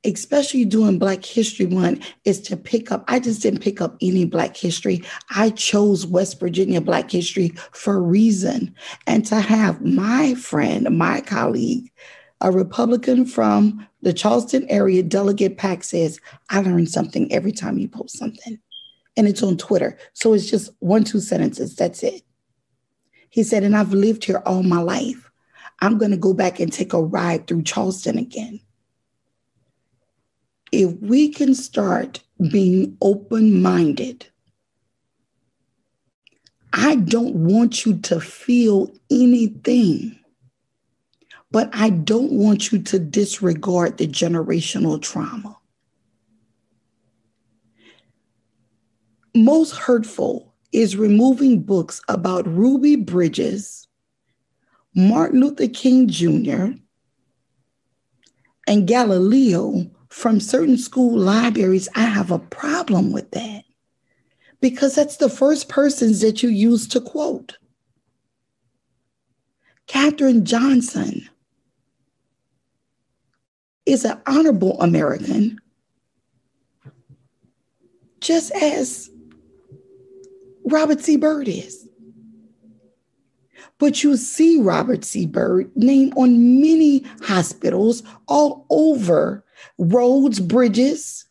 especially 0.06 0.66
doing 0.66 1.00
Black 1.00 1.26
History 1.26 1.66
Month, 1.66 2.06
is 2.24 2.40
to 2.42 2.58
pick 2.58 2.92
up. 2.92 3.04
I 3.08 3.20
just 3.20 3.42
didn't 3.42 3.62
pick 3.62 3.82
up 3.82 3.98
any 4.02 4.26
Black 4.26 4.56
history. 4.56 5.04
I 5.36 5.50
chose 5.50 6.06
West 6.06 6.40
Virginia 6.40 6.82
Black 6.82 7.12
history 7.12 7.50
for 7.72 7.96
a 7.96 8.02
reason. 8.02 8.74
And 9.08 9.26
to 9.26 9.40
have 9.42 9.82
my 9.82 10.36
friend, 10.36 10.98
my 10.98 11.22
colleague, 11.22 11.92
a 12.42 12.52
Republican 12.52 13.26
from 13.26 13.88
the 14.02 14.14
Charleston 14.14 14.66
area, 14.70 15.02
Delegate 15.02 15.58
Pack 15.58 15.84
says, 15.84 16.20
I 16.50 16.62
learn 16.62 16.88
something 16.88 17.32
every 17.34 17.52
time 17.52 17.78
you 17.78 17.88
post 17.88 18.18
something. 18.18 18.60
And 19.18 19.28
it's 19.28 19.44
on 19.44 19.58
Twitter. 19.58 19.98
So 20.14 20.34
it's 20.34 20.50
just 20.50 20.72
one, 20.80 21.04
two 21.04 21.22
sentences. 21.22 21.76
That's 21.76 22.04
it. 22.04 22.22
He 23.30 23.44
said, 23.44 23.64
and 23.64 23.76
I've 23.76 23.94
lived 23.94 24.26
here 24.26 24.42
all 24.46 24.64
my 24.64 24.82
life. 24.82 25.30
I'm 25.82 25.98
going 25.98 26.12
to 26.12 26.18
go 26.18 26.34
back 26.34 26.60
and 26.60 26.72
take 26.72 26.94
a 26.94 27.02
ride 27.02 27.48
through 27.48 27.64
Charleston 27.64 28.18
again 28.18 28.60
if 30.72 30.94
we 31.02 31.30
can 31.30 31.54
start 31.56 32.22
being 32.52 32.98
open 33.02 33.62
minded, 33.62 34.28
I 36.74 36.96
don't 36.96 37.36
want 37.36 37.86
you 37.86 37.98
to 38.00 38.20
feel 38.20 38.92
anything, 39.10 40.20
but 41.52 41.70
I 41.74 41.90
don't 41.90 42.34
want 42.34 42.72
you 42.72 42.82
to 42.82 43.00
disregard 43.00 43.98
the 43.98 44.08
generational 44.08 45.02
trauma. 45.02 45.58
Most 49.34 49.76
hurtful 49.76 50.54
is 50.74 50.98
removing 50.98 51.62
books 51.62 52.02
about 52.10 52.46
Ruby 52.46 52.98
Bridges, 52.98 53.88
Martin 54.94 55.40
Luther 55.40 55.70
King 55.70 56.10
Jr., 56.10 56.78
and 58.68 58.88
Galileo 58.88 59.90
from 60.16 60.40
certain 60.40 60.78
school 60.78 61.20
libraries, 61.20 61.90
I 61.94 62.04
have 62.06 62.32
a 62.32 62.40
problem 62.40 63.12
with 63.12 63.32
that 63.32 63.66
because 64.62 64.96
that's 64.96 65.18
the 65.18 65.28
first 65.28 65.68
persons 65.68 66.22
that 66.22 66.42
you 66.42 66.48
use 66.48 66.88
to 66.88 67.02
quote. 67.02 67.58
Katherine 69.88 70.46
Johnson 70.46 71.30
is 73.86 74.06
an 74.06 74.22
honorable 74.26 74.82
American, 74.82 75.60
just 78.22 78.54
as 78.54 79.10
Robert 80.64 81.02
C. 81.02 81.18
Byrd 81.18 81.50
is. 81.50 81.90
But 83.80 84.02
you 84.02 84.16
see 84.16 84.62
Robert 84.62 85.04
C. 85.04 85.26
Byrd 85.26 85.76
name 85.76 86.14
on 86.16 86.62
many 86.62 87.04
hospitals 87.22 88.02
all 88.30 88.66
over 88.70 89.45
roads, 89.78 90.40
bridges. 90.40 91.26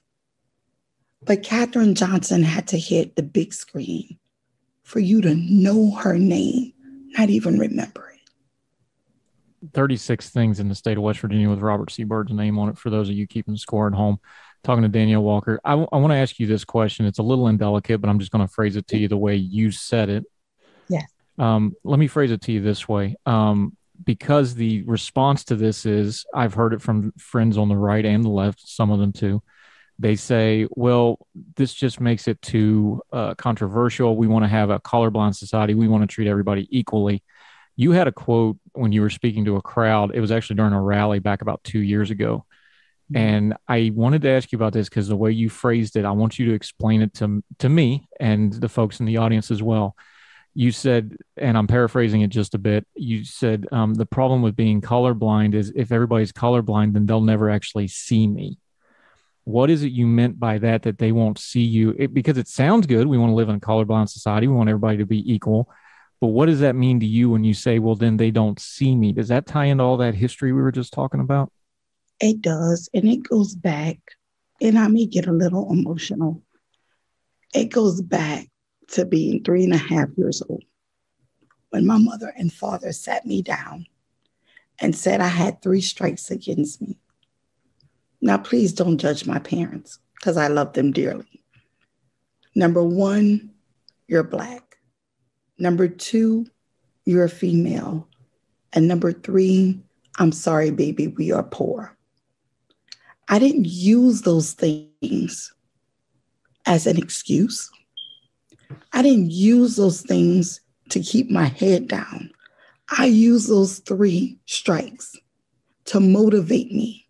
But 1.23 1.43
Katherine 1.43 1.95
Johnson 1.95 2.43
had 2.43 2.69
to 2.69 2.79
hit 2.79 3.17
the 3.17 3.23
big 3.23 3.55
screen 3.55 4.19
for 4.83 5.01
you 5.01 5.23
to 5.23 5.35
know 5.35 5.93
her 5.93 6.19
name, 6.19 6.73
not 7.17 7.31
even 7.31 7.59
remember 7.59 8.11
it. 8.11 8.15
36 9.73 10.29
things 10.31 10.61
in 10.61 10.69
the 10.69 10.75
state 10.75 10.99
of 10.99 11.03
West 11.03 11.21
Virginia 11.21 11.49
with 11.49 11.61
Robert 11.61 11.91
C. 11.91 12.05
Byrd's 12.05 12.33
name 12.33 12.59
on 12.59 12.69
it 12.69 12.77
for 12.77 12.91
those 12.91 13.09
of 13.09 13.15
you 13.15 13.27
keeping 13.27 13.57
score 13.57 13.89
at 13.89 13.95
home. 13.95 14.19
Talking 14.63 14.83
to 14.83 14.89
Danielle 14.89 15.23
Walker, 15.23 15.61
I, 15.63 15.71
w- 15.73 15.89
I 15.93 15.99
want 15.99 16.13
to 16.13 16.17
ask 16.17 16.39
you 16.39 16.47
this 16.47 16.65
question. 16.65 17.05
It's 17.05 17.19
a 17.19 17.23
little 17.23 17.49
indelicate, 17.49 18.01
but 18.01 18.09
I'm 18.09 18.19
just 18.19 18.31
going 18.31 18.47
to 18.47 18.53
phrase 18.53 18.77
it 18.77 18.87
to 18.89 18.99
you 18.99 19.09
the 19.09 19.17
way 19.17 19.37
you 19.37 19.71
said 19.71 20.09
it. 20.09 20.25
Yes. 20.89 21.11
Um, 21.39 21.75
let 21.85 21.99
me 21.99 22.07
phrase 22.07 22.31
it 22.31 22.41
to 22.43 22.53
you 22.53 22.63
this 22.63 22.89
way. 22.89 23.17
Um, 23.27 23.77
because 24.03 24.55
the 24.55 24.83
response 24.83 25.45
to 25.45 25.57
this 25.57 25.87
is 25.87 26.27
I've 26.35 26.55
heard 26.55 26.73
it 26.73 26.83
from 26.83 27.13
friends 27.19 27.57
on 27.57 27.69
the 27.69 27.77
right 27.77 28.05
and 28.05 28.25
the 28.25 28.29
left, 28.29 28.67
some 28.67 28.91
of 28.91 28.99
them 28.99 29.13
too. 29.13 29.43
They 29.99 30.17
say, 30.17 30.67
well, 30.71 31.25
this 31.55 31.73
just 31.73 32.01
makes 32.01 32.27
it 32.27 32.43
too 32.43 33.01
uh, 33.13 33.35
controversial. 33.35 34.17
We 34.17 34.27
want 34.27 34.45
to 34.45 34.49
have 34.49 34.71
a 34.71 34.81
colorblind 34.81 35.37
society. 35.37 35.75
We 35.75 35.87
want 35.87 36.03
to 36.03 36.13
treat 36.13 36.27
everybody 36.27 36.67
equally. 36.77 37.23
You 37.77 37.93
had 37.93 38.09
a 38.09 38.13
quote 38.13 38.59
when 38.73 38.91
you 38.91 39.03
were 39.03 39.11
speaking 39.11 39.45
to 39.45 39.57
a 39.57 39.63
crowd. 39.63 40.13
It 40.15 40.21
was 40.21 40.33
actually 40.33 40.57
during 40.57 40.73
a 40.73 40.83
rally 40.83 41.21
back 41.21 41.43
about 41.43 41.63
two 41.63 41.79
years 41.79 42.11
ago. 42.11 42.45
Mm-hmm. 43.13 43.17
And 43.17 43.55
I 43.69 43.93
wanted 43.95 44.23
to 44.23 44.31
ask 44.31 44.51
you 44.51 44.59
about 44.59 44.73
this 44.73 44.89
because 44.89 45.07
the 45.07 45.17
way 45.17 45.31
you 45.31 45.49
phrased 45.49 45.97
it, 45.97 46.05
I 46.05 46.11
want 46.11 46.39
you 46.41 46.47
to 46.47 46.55
explain 46.55 47.03
it 47.03 47.15
to, 47.15 47.45
to 47.61 47.69
me 47.69 48.09
and 48.19 48.53
the 48.53 48.69
folks 48.69 48.99
in 48.99 49.07
the 49.07 49.19
audience 49.19 49.53
as 49.53 49.63
well 49.63 49.95
you 50.55 50.71
said, 50.71 51.17
and 51.37 51.59
I'm 51.59 51.67
paraphrasing 51.67 52.21
it 52.21 52.29
just 52.29 52.55
a 52.55 52.59
bit. 52.59 52.87
You 52.95 53.25
said 53.25 53.67
um, 53.73 53.95
the 53.95 54.07
problem 54.07 54.41
with 54.41 54.55
being 54.55 54.81
colorblind 54.81 55.55
is 55.55 55.73
if 55.75 55.91
everybody's 55.91 56.33
colorblind, 56.33 56.93
then 56.93 57.07
they'll 57.07 57.21
never 57.21 57.51
actually 57.51 57.89
see 57.89 58.27
me. 58.27 58.59
What 59.43 59.69
is 59.69 59.83
it 59.83 59.93
you 59.93 60.07
meant 60.07 60.39
by 60.39 60.59
that? 60.59 60.83
That 60.83 60.99
they 60.99 61.13
won't 61.13 61.39
see 61.39 61.63
you 61.63 61.95
it, 61.99 62.15
because 62.15 62.39
it 62.39 62.49
sounds 62.49 62.87
good. 62.87 63.07
We 63.07 63.19
want 63.19 63.31
to 63.31 63.35
live 63.35 63.49
in 63.49 63.57
a 63.57 63.61
colorblind 63.61 64.09
society. 64.09 64.47
We 64.47 64.55
want 64.55 64.71
everybody 64.71 64.99
to 64.99 65.07
be 65.07 65.31
equal. 65.31 65.69
But 66.21 66.29
what 66.29 66.47
does 66.47 66.61
that 66.61 66.77
mean 66.77 67.01
to 67.01 67.07
you 67.07 67.29
when 67.29 67.45
you 67.45 67.53
say, 67.53 67.79
well, 67.79 67.97
then 67.97 68.17
they 68.17 68.31
don't 68.31 68.59
see 68.59 68.95
me? 68.95 69.13
Does 69.13 69.29
that 69.29 69.47
tie 69.47 69.67
into 69.67 69.85
all 69.85 69.99
that 69.99 70.15
history 70.15 70.53
we 70.53 70.63
were 70.63 70.73
just 70.73 70.93
talking 70.93 71.21
about? 71.21 71.53
It 72.21 72.41
does. 72.41 72.89
And 72.95 73.09
it 73.09 73.29
goes 73.29 73.55
back, 73.55 73.99
and 74.63 74.79
I 74.79 74.87
may 74.87 75.07
get 75.07 75.27
a 75.27 75.33
little 75.33 75.71
emotional. 75.71 76.43
It 77.53 77.67
goes 77.67 78.01
back 78.01 78.49
to 78.89 79.05
being 79.05 79.43
three 79.43 79.65
and 79.65 79.73
a 79.73 79.79
half 79.79 80.09
years 80.17 80.43
old 80.49 80.65
when 81.71 81.87
my 81.87 81.99
mother 81.99 82.33
and 82.37 82.53
father 82.53 82.93
sat 82.93 83.27
me 83.27 83.43
down 83.43 83.87
and 84.81 84.95
said 84.95 85.21
I 85.21 85.29
had 85.29 85.61
three 85.61 85.81
strikes 85.81 86.31
against 86.31 86.81
me. 86.81 86.99
Now, 88.21 88.39
please 88.39 88.73
don't 88.73 88.99
judge 88.99 89.27
my 89.27 89.39
parents 89.39 89.99
because 90.15 90.37
I 90.37 90.49
love 90.49 90.73
them 90.73 90.93
dearly. 90.93 91.43
Number 92.55 92.83
one, 92.83 93.51
you're 94.07 94.23
Black. 94.23 94.77
Number 95.59 95.89
two, 95.89 96.47
you're 97.05 97.25
a 97.25 97.29
female. 97.29 98.09
And 98.73 98.89
number 98.89 99.13
three, 99.13 99.81
I'm 100.19 100.33
sorry, 100.33 100.71
baby, 100.71 101.09
we 101.09 101.33
are 101.33 101.43
poor. 101.43 101.97
I 103.29 103.39
didn't 103.39 103.67
use 103.67 104.23
those 104.23 104.53
things 104.53 105.53
as 106.67 106.87
an 106.87 106.99
excuse. 106.99 107.71
I 108.95 109.03
didn't 109.03 109.33
use 109.33 109.75
those 109.75 110.03
things 110.03 110.61
to 110.91 111.01
keep 111.01 111.29
my 111.29 111.47
head 111.47 111.89
down. 111.89 112.31
I 112.97 113.07
used 113.07 113.49
those 113.49 113.81
three 113.81 114.39
strikes 114.47 115.17
to 115.87 115.99
motivate 115.99 116.71
me 116.71 117.09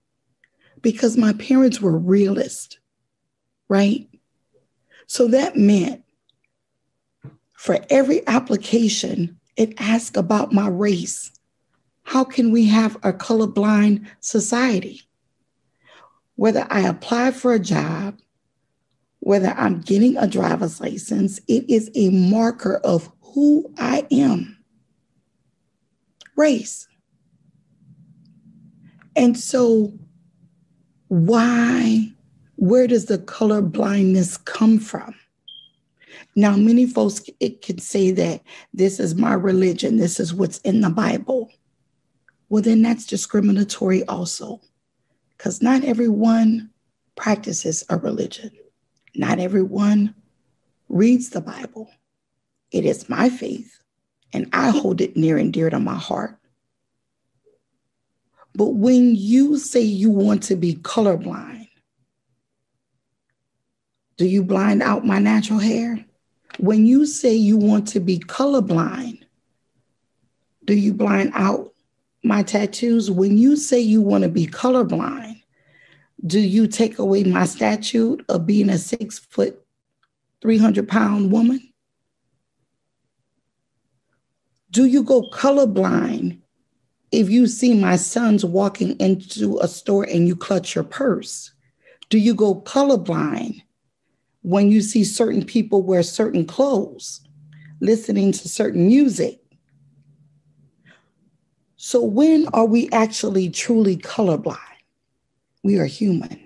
because 0.80 1.18
my 1.18 1.34
parents 1.34 1.82
were 1.82 1.98
realists, 1.98 2.78
right? 3.68 4.08
So 5.06 5.28
that 5.28 5.56
meant 5.56 6.02
for 7.52 7.78
every 7.90 8.26
application, 8.26 9.38
it 9.56 9.74
asked 9.78 10.16
about 10.16 10.52
my 10.52 10.68
race. 10.68 11.32
How 12.04 12.24
can 12.24 12.50
we 12.50 12.64
have 12.66 12.96
a 13.02 13.12
colorblind 13.12 14.06
society? 14.20 15.02
Whether 16.36 16.66
I 16.70 16.80
apply 16.80 17.32
for 17.32 17.52
a 17.52 17.58
job, 17.58 18.18
whether 19.24 19.54
I'm 19.56 19.80
getting 19.80 20.18
a 20.18 20.26
driver's 20.26 20.82
license, 20.82 21.40
it 21.48 21.64
is 21.66 21.90
a 21.94 22.10
marker 22.10 22.76
of 22.84 23.10
who 23.22 23.72
I 23.78 24.06
am. 24.10 24.62
Race. 26.36 26.86
And 29.16 29.38
so, 29.38 29.94
why, 31.08 32.12
where 32.56 32.86
does 32.86 33.06
the 33.06 33.16
color 33.16 33.62
blindness 33.62 34.36
come 34.36 34.78
from? 34.78 35.14
Now, 36.36 36.56
many 36.56 36.86
folks 36.86 37.22
it 37.40 37.62
could 37.64 37.80
say 37.80 38.10
that 38.10 38.42
this 38.74 39.00
is 39.00 39.14
my 39.14 39.32
religion, 39.32 39.96
this 39.96 40.20
is 40.20 40.34
what's 40.34 40.58
in 40.58 40.82
the 40.82 40.90
Bible. 40.90 41.50
Well, 42.50 42.60
then 42.60 42.82
that's 42.82 43.06
discriminatory 43.06 44.04
also, 44.04 44.60
because 45.38 45.62
not 45.62 45.82
everyone 45.82 46.68
practices 47.16 47.84
a 47.88 47.96
religion. 47.96 48.50
Not 49.14 49.38
everyone 49.38 50.14
reads 50.88 51.30
the 51.30 51.40
Bible. 51.40 51.90
It 52.70 52.84
is 52.84 53.08
my 53.08 53.28
faith, 53.28 53.80
and 54.32 54.48
I 54.52 54.70
hold 54.70 55.00
it 55.00 55.16
near 55.16 55.36
and 55.36 55.52
dear 55.52 55.70
to 55.70 55.78
my 55.78 55.94
heart. 55.94 56.38
But 58.54 58.74
when 58.74 59.14
you 59.14 59.58
say 59.58 59.80
you 59.80 60.10
want 60.10 60.42
to 60.44 60.56
be 60.56 60.74
colorblind, 60.74 61.68
do 64.16 64.26
you 64.26 64.44
blind 64.44 64.82
out 64.82 65.04
my 65.04 65.18
natural 65.18 65.58
hair? 65.58 66.04
When 66.58 66.86
you 66.86 67.04
say 67.04 67.34
you 67.34 67.56
want 67.56 67.88
to 67.88 68.00
be 68.00 68.20
colorblind, 68.20 69.24
do 70.64 70.74
you 70.74 70.94
blind 70.94 71.32
out 71.34 71.74
my 72.22 72.42
tattoos? 72.42 73.10
When 73.10 73.36
you 73.36 73.56
say 73.56 73.80
you 73.80 74.00
want 74.00 74.22
to 74.22 74.30
be 74.30 74.46
colorblind, 74.46 75.33
do 76.26 76.40
you 76.40 76.66
take 76.66 76.98
away 76.98 77.22
my 77.24 77.44
statute 77.44 78.24
of 78.28 78.46
being 78.46 78.70
a 78.70 78.78
six 78.78 79.18
foot, 79.18 79.62
300 80.40 80.88
pound 80.88 81.30
woman? 81.30 81.60
Do 84.70 84.86
you 84.86 85.02
go 85.02 85.22
colorblind 85.30 86.38
if 87.12 87.28
you 87.30 87.46
see 87.46 87.74
my 87.74 87.96
sons 87.96 88.44
walking 88.44 88.98
into 88.98 89.58
a 89.60 89.68
store 89.68 90.04
and 90.04 90.26
you 90.26 90.34
clutch 90.34 90.74
your 90.74 90.84
purse? 90.84 91.52
Do 92.08 92.18
you 92.18 92.34
go 92.34 92.60
colorblind 92.62 93.62
when 94.42 94.70
you 94.70 94.80
see 94.80 95.04
certain 95.04 95.44
people 95.44 95.82
wear 95.82 96.02
certain 96.02 96.46
clothes, 96.46 97.20
listening 97.80 98.32
to 98.32 98.48
certain 98.48 98.86
music? 98.86 99.40
So, 101.76 102.02
when 102.02 102.48
are 102.54 102.66
we 102.66 102.88
actually 102.90 103.50
truly 103.50 103.98
colorblind? 103.98 104.73
We 105.64 105.78
are 105.78 105.86
human. 105.86 106.40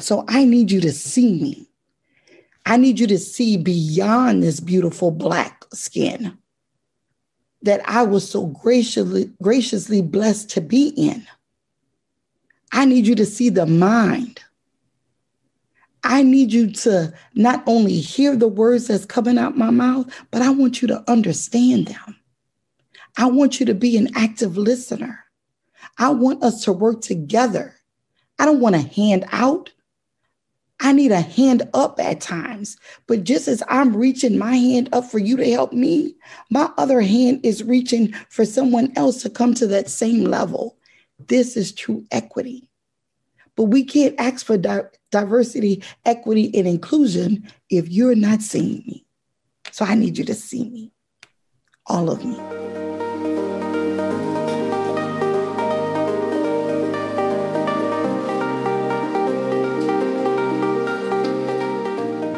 So, 0.00 0.26
I 0.28 0.44
need 0.44 0.70
you 0.70 0.82
to 0.82 0.92
see 0.92 1.40
me. 1.40 1.70
I 2.66 2.76
need 2.76 3.00
you 3.00 3.06
to 3.06 3.18
see 3.18 3.56
beyond 3.56 4.42
this 4.42 4.60
beautiful 4.60 5.10
black 5.10 5.64
skin 5.72 6.36
that 7.62 7.88
I 7.88 8.02
was 8.02 8.28
so 8.28 8.46
graciously, 8.46 9.30
graciously 9.42 10.02
blessed 10.02 10.50
to 10.50 10.60
be 10.60 10.88
in. 10.88 11.26
I 12.72 12.84
need 12.84 13.06
you 13.06 13.14
to 13.14 13.24
see 13.24 13.48
the 13.48 13.64
mind. 13.64 14.40
I 16.02 16.22
need 16.22 16.52
you 16.52 16.70
to 16.72 17.14
not 17.34 17.62
only 17.66 17.98
hear 17.98 18.36
the 18.36 18.48
words 18.48 18.88
that's 18.88 19.06
coming 19.06 19.38
out 19.38 19.56
my 19.56 19.70
mouth, 19.70 20.06
but 20.30 20.42
I 20.42 20.50
want 20.50 20.82
you 20.82 20.88
to 20.88 21.10
understand 21.10 21.86
them. 21.86 22.16
I 23.16 23.26
want 23.26 23.60
you 23.60 23.66
to 23.66 23.74
be 23.74 23.96
an 23.96 24.10
active 24.16 24.56
listener. 24.56 25.25
I 25.98 26.10
want 26.10 26.42
us 26.42 26.64
to 26.64 26.72
work 26.72 27.00
together. 27.00 27.74
I 28.38 28.44
don't 28.44 28.60
want 28.60 28.76
a 28.76 28.80
hand 28.80 29.24
out. 29.32 29.70
I 30.78 30.92
need 30.92 31.10
a 31.10 31.20
hand 31.20 31.68
up 31.72 31.98
at 31.98 32.20
times. 32.20 32.76
But 33.06 33.24
just 33.24 33.48
as 33.48 33.62
I'm 33.68 33.96
reaching 33.96 34.38
my 34.38 34.56
hand 34.56 34.90
up 34.92 35.06
for 35.06 35.18
you 35.18 35.36
to 35.38 35.50
help 35.50 35.72
me, 35.72 36.14
my 36.50 36.70
other 36.76 37.00
hand 37.00 37.40
is 37.44 37.64
reaching 37.64 38.12
for 38.28 38.44
someone 38.44 38.92
else 38.94 39.22
to 39.22 39.30
come 39.30 39.54
to 39.54 39.66
that 39.68 39.88
same 39.88 40.24
level. 40.24 40.76
This 41.18 41.56
is 41.56 41.72
true 41.72 42.04
equity. 42.10 42.68
But 43.56 43.64
we 43.64 43.84
can't 43.84 44.14
ask 44.18 44.44
for 44.44 44.58
di- 44.58 44.82
diversity, 45.10 45.82
equity, 46.04 46.50
and 46.54 46.68
inclusion 46.68 47.50
if 47.70 47.88
you're 47.88 48.14
not 48.14 48.42
seeing 48.42 48.84
me. 48.86 49.06
So 49.70 49.86
I 49.86 49.94
need 49.94 50.18
you 50.18 50.24
to 50.24 50.34
see 50.34 50.68
me, 50.68 50.92
all 51.86 52.10
of 52.10 52.22
me. 52.22 52.75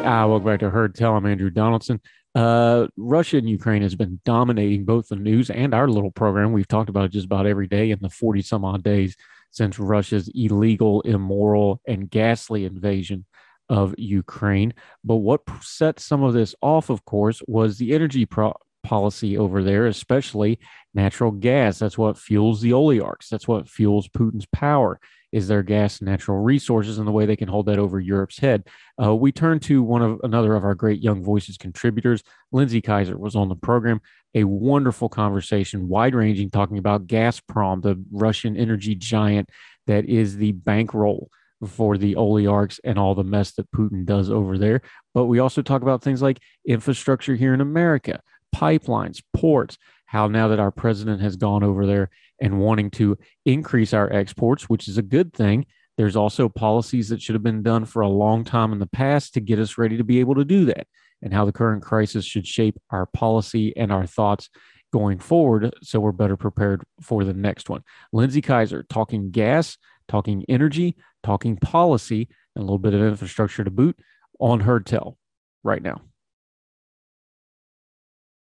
Ah, 0.01 0.25
welcome 0.25 0.45
back 0.45 0.61
to 0.61 0.69
Heard 0.69 0.95
Tell. 0.95 1.15
I'm 1.15 1.25
Andrew 1.25 1.49
Donaldson. 1.49 1.99
Uh, 2.33 2.87
Russia 2.95 3.37
and 3.37 3.49
Ukraine 3.49 3.81
has 3.81 3.95
been 3.95 4.21
dominating 4.23 4.85
both 4.85 5.09
the 5.09 5.17
news 5.17 5.49
and 5.49 5.73
our 5.73 5.89
little 5.89 6.09
program. 6.09 6.53
We've 6.53 6.67
talked 6.67 6.89
about 6.89 7.05
it 7.05 7.11
just 7.11 7.25
about 7.25 7.45
every 7.45 7.67
day 7.67 7.91
in 7.91 7.99
the 8.01 8.09
40 8.09 8.41
some 8.41 8.63
odd 8.63 8.81
days 8.81 9.17
since 9.51 9.77
Russia's 9.77 10.29
illegal, 10.33 11.01
immoral, 11.01 11.81
and 11.85 12.09
ghastly 12.09 12.63
invasion 12.63 13.25
of 13.67 13.93
Ukraine. 13.97 14.73
But 15.03 15.17
what 15.17 15.41
set 15.61 15.99
some 15.99 16.23
of 16.23 16.33
this 16.33 16.55
off, 16.61 16.89
of 16.89 17.03
course, 17.03 17.41
was 17.45 17.77
the 17.77 17.93
energy 17.93 18.25
pro- 18.25 18.55
policy 18.83 19.37
over 19.37 19.63
there, 19.63 19.85
especially 19.85 20.59
natural 20.93 21.31
gas. 21.31 21.77
That's 21.77 21.97
what 21.97 22.17
fuels 22.17 22.61
the 22.61 22.71
oligarchs. 22.71 23.27
That's 23.27 23.49
what 23.49 23.67
fuels 23.67 24.07
Putin's 24.07 24.47
power 24.53 24.97
is 25.31 25.47
their 25.47 25.63
gas 25.63 25.99
and 25.99 26.09
natural 26.09 26.39
resources 26.39 26.97
and 26.97 27.07
the 27.07 27.11
way 27.11 27.25
they 27.25 27.35
can 27.35 27.47
hold 27.47 27.65
that 27.67 27.79
over 27.79 27.99
Europe's 27.99 28.39
head. 28.39 28.63
Uh, 29.01 29.15
we 29.15 29.31
turn 29.31 29.59
to 29.59 29.83
one 29.83 30.01
of 30.01 30.19
another 30.23 30.55
of 30.55 30.63
our 30.63 30.75
great 30.75 31.01
Young 31.01 31.23
Voices 31.23 31.57
contributors. 31.57 32.23
Lindsay 32.51 32.81
Kaiser 32.81 33.17
was 33.17 33.35
on 33.35 33.49
the 33.49 33.55
program. 33.55 34.01
A 34.35 34.43
wonderful 34.43 35.09
conversation, 35.09 35.87
wide 35.87 36.15
ranging, 36.15 36.49
talking 36.49 36.77
about 36.77 37.07
Gazprom, 37.07 37.81
the 37.81 38.03
Russian 38.11 38.55
energy 38.57 38.95
giant 38.95 39.49
that 39.87 40.05
is 40.05 40.37
the 40.37 40.51
bankroll 40.51 41.29
for 41.67 41.97
the 41.97 42.15
oligarchs 42.15 42.79
and 42.83 42.97
all 42.97 43.15
the 43.15 43.23
mess 43.23 43.51
that 43.53 43.69
Putin 43.71 44.05
does 44.05 44.29
over 44.29 44.57
there. 44.57 44.81
But 45.13 45.25
we 45.25 45.39
also 45.39 45.61
talk 45.61 45.81
about 45.81 46.01
things 46.01 46.21
like 46.21 46.39
infrastructure 46.65 47.35
here 47.35 47.53
in 47.53 47.61
America, 47.61 48.21
pipelines, 48.55 49.21
ports, 49.33 49.77
how 50.09 50.27
now 50.27 50.47
that 50.47 50.59
our 50.59 50.71
president 50.71 51.21
has 51.21 51.35
gone 51.35 51.63
over 51.63 51.85
there 51.85 52.09
and 52.41 52.59
wanting 52.59 52.89
to 52.89 53.15
increase 53.45 53.93
our 53.93 54.11
exports, 54.11 54.67
which 54.67 54.87
is 54.87 54.97
a 54.97 55.03
good 55.03 55.31
thing. 55.33 55.67
There's 55.99 56.15
also 56.15 56.49
policies 56.49 57.09
that 57.09 57.21
should 57.21 57.35
have 57.35 57.43
been 57.43 57.61
done 57.61 57.85
for 57.85 58.01
a 58.01 58.09
long 58.09 58.43
time 58.43 58.73
in 58.73 58.79
the 58.79 58.87
past 58.87 59.35
to 59.35 59.39
get 59.39 59.59
us 59.59 59.77
ready 59.77 59.97
to 59.97 60.03
be 60.03 60.19
able 60.19 60.33
to 60.33 60.43
do 60.43 60.65
that, 60.65 60.87
and 61.21 61.31
how 61.31 61.45
the 61.45 61.51
current 61.51 61.83
crisis 61.83 62.25
should 62.25 62.47
shape 62.47 62.79
our 62.89 63.05
policy 63.05 63.71
and 63.77 63.91
our 63.91 64.07
thoughts 64.07 64.49
going 64.91 65.19
forward 65.19 65.71
so 65.83 65.99
we're 65.99 66.11
better 66.11 66.35
prepared 66.35 66.83
for 67.03 67.23
the 67.23 67.33
next 67.33 67.69
one. 67.69 67.83
Lindsay 68.11 68.41
Kaiser 68.41 68.87
talking 68.89 69.29
gas, 69.29 69.77
talking 70.07 70.43
energy, 70.49 70.95
talking 71.21 71.55
policy, 71.55 72.27
and 72.55 72.63
a 72.63 72.65
little 72.65 72.79
bit 72.79 72.95
of 72.95 73.01
infrastructure 73.01 73.63
to 73.63 73.69
boot 73.69 73.95
on 74.39 74.61
Heard 74.61 74.87
Tell 74.87 75.19
right 75.63 75.83
now 75.83 76.01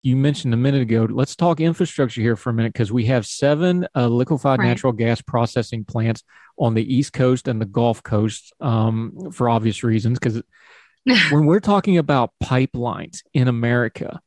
you 0.01 0.15
mentioned 0.15 0.53
a 0.53 0.57
minute 0.57 0.81
ago. 0.81 1.07
Let's 1.09 1.35
talk 1.35 1.59
infrastructure 1.59 2.21
here 2.21 2.35
for 2.35 2.51
a 2.51 2.53
minute 2.53 2.73
because 2.73 2.91
we 2.91 3.05
have 3.05 3.25
seven 3.25 3.87
uh, 3.95 4.07
liquefied 4.07 4.59
right. 4.59 4.65
natural 4.65 4.93
gas 4.93 5.21
processing 5.21 5.83
plants 5.83 6.23
on 6.57 6.73
the 6.73 6.95
East 6.95 7.13
Coast 7.13 7.47
and 7.47 7.61
the 7.61 7.65
Gulf 7.65 8.01
Coast 8.01 8.53
um, 8.61 9.31
for 9.33 9.49
obvious 9.49 9.83
reasons. 9.83 10.19
Because 10.19 10.41
when 11.31 11.45
we're 11.45 11.59
talking 11.59 11.97
about 11.97 12.31
pipelines 12.41 13.23
in 13.33 13.47
America, 13.47 14.21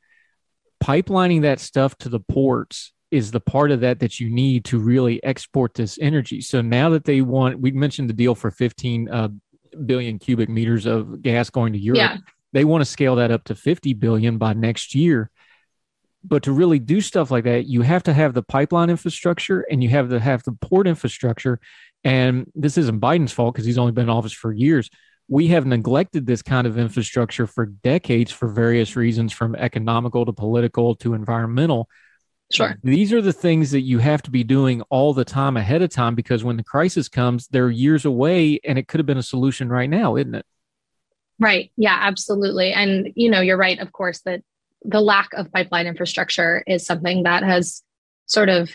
pipelining 0.83 1.43
that 1.43 1.61
stuff 1.61 1.97
to 1.99 2.09
the 2.09 2.21
ports 2.21 2.93
is 3.11 3.31
the 3.31 3.41
part 3.41 3.71
of 3.71 3.81
that 3.81 4.01
that 4.01 4.21
you 4.21 4.31
need 4.31 4.65
to 4.65 4.79
really 4.79 5.23
export 5.23 5.75
this 5.75 5.99
energy. 6.01 6.41
So 6.41 6.61
now 6.61 6.91
that 6.91 7.05
they 7.05 7.21
want, 7.21 7.61
we 7.61 7.71
mentioned 7.71 8.09
the 8.09 8.15
deal 8.15 8.35
for 8.35 8.51
15 8.51 9.09
uh, 9.09 9.29
billion 9.87 10.19
cubic 10.19 10.49
meters 10.49 10.87
of 10.87 11.23
gas 11.23 11.51
going 11.51 11.73
to 11.75 11.79
Europe. 11.79 11.99
Yeah. 11.99 12.17
They 12.55 12.65
want 12.65 12.83
to 12.83 12.91
scale 12.91 13.17
that 13.17 13.31
up 13.31 13.45
to 13.45 13.55
50 13.55 13.95
billion 13.95 14.37
by 14.37 14.53
next 14.53 14.95
year 14.95 15.31
but 16.25 16.45
to 16.45 16.53
really 16.53 16.79
do 16.79 17.01
stuff 17.01 17.31
like 17.31 17.45
that, 17.45 17.67
you 17.67 17.83
have 17.83 18.03
to 18.05 18.13
have 18.13 18.35
the 18.35 18.43
pipeline 18.43 18.91
infrastructure 18.91 19.67
and 19.71 19.83
you 19.83 19.89
have 19.91 20.11
to 20.11 20.21
have 20.21 20.43
the 20.45 20.53
port 20.53 20.87
infrastructure. 20.87 21.61
And 22.05 22.51
this 22.55 22.79
isn't 22.79 23.01
Biden's 23.01 23.33
fault 23.33 23.55
because 23.55 23.67
he's 23.67 23.79
only 23.79 23.93
been 23.93 24.05
in 24.05 24.11
office 24.11 24.33
for 24.33 24.53
years. 24.53 24.89
We 25.29 25.49
have 25.49 25.67
neglected 25.67 26.27
this 26.27 26.43
kind 26.43 26.67
of 26.67 26.79
infrastructure 26.79 27.47
for 27.47 27.67
decades 27.67 28.31
for 28.31 28.49
various 28.49 28.97
reasons, 28.97 29.33
from 29.33 29.55
economical 29.55 30.27
to 30.27 30.33
political 30.33 30.95
to 30.97 31.15
environmental. 31.15 31.89
Sure. 32.53 32.77
These 32.83 33.13
are 33.13 33.23
the 33.23 33.33
things 33.33 33.71
that 33.71 33.81
you 33.81 33.99
have 33.99 34.23
to 34.23 34.31
be 34.31 34.45
doing 34.45 34.83
all 34.91 35.15
the 35.15 35.25
time 35.25 35.57
ahead 35.57 35.81
of 35.81 35.91
time 35.91 36.15
because 36.15 36.45
when 36.45 36.57
the 36.57 36.65
crisis 36.65 37.09
comes, 37.09 37.49
they're 37.49 37.71
years 37.71 38.05
away 38.05 38.61
and 38.65 38.79
it 38.79 38.89
could 38.89 39.01
have 39.01 39.07
been 39.07 39.17
a 39.17 39.23
solution 39.23 39.71
right 39.71 39.89
now, 39.89 40.17
isn't 40.17 40.35
it? 40.35 40.45
Right. 41.39 41.73
Yeah, 41.77 41.97
absolutely. 41.99 42.73
And, 42.73 43.11
you 43.15 43.31
know, 43.31 43.41
you're 43.41 43.57
right, 43.57 43.79
of 43.79 43.91
course, 43.91 44.21
that 44.27 44.43
the 44.85 45.01
lack 45.01 45.33
of 45.35 45.53
pipeline 45.53 45.87
infrastructure 45.87 46.63
is 46.67 46.85
something 46.85 47.23
that 47.23 47.43
has 47.43 47.83
sort 48.27 48.49
of 48.49 48.71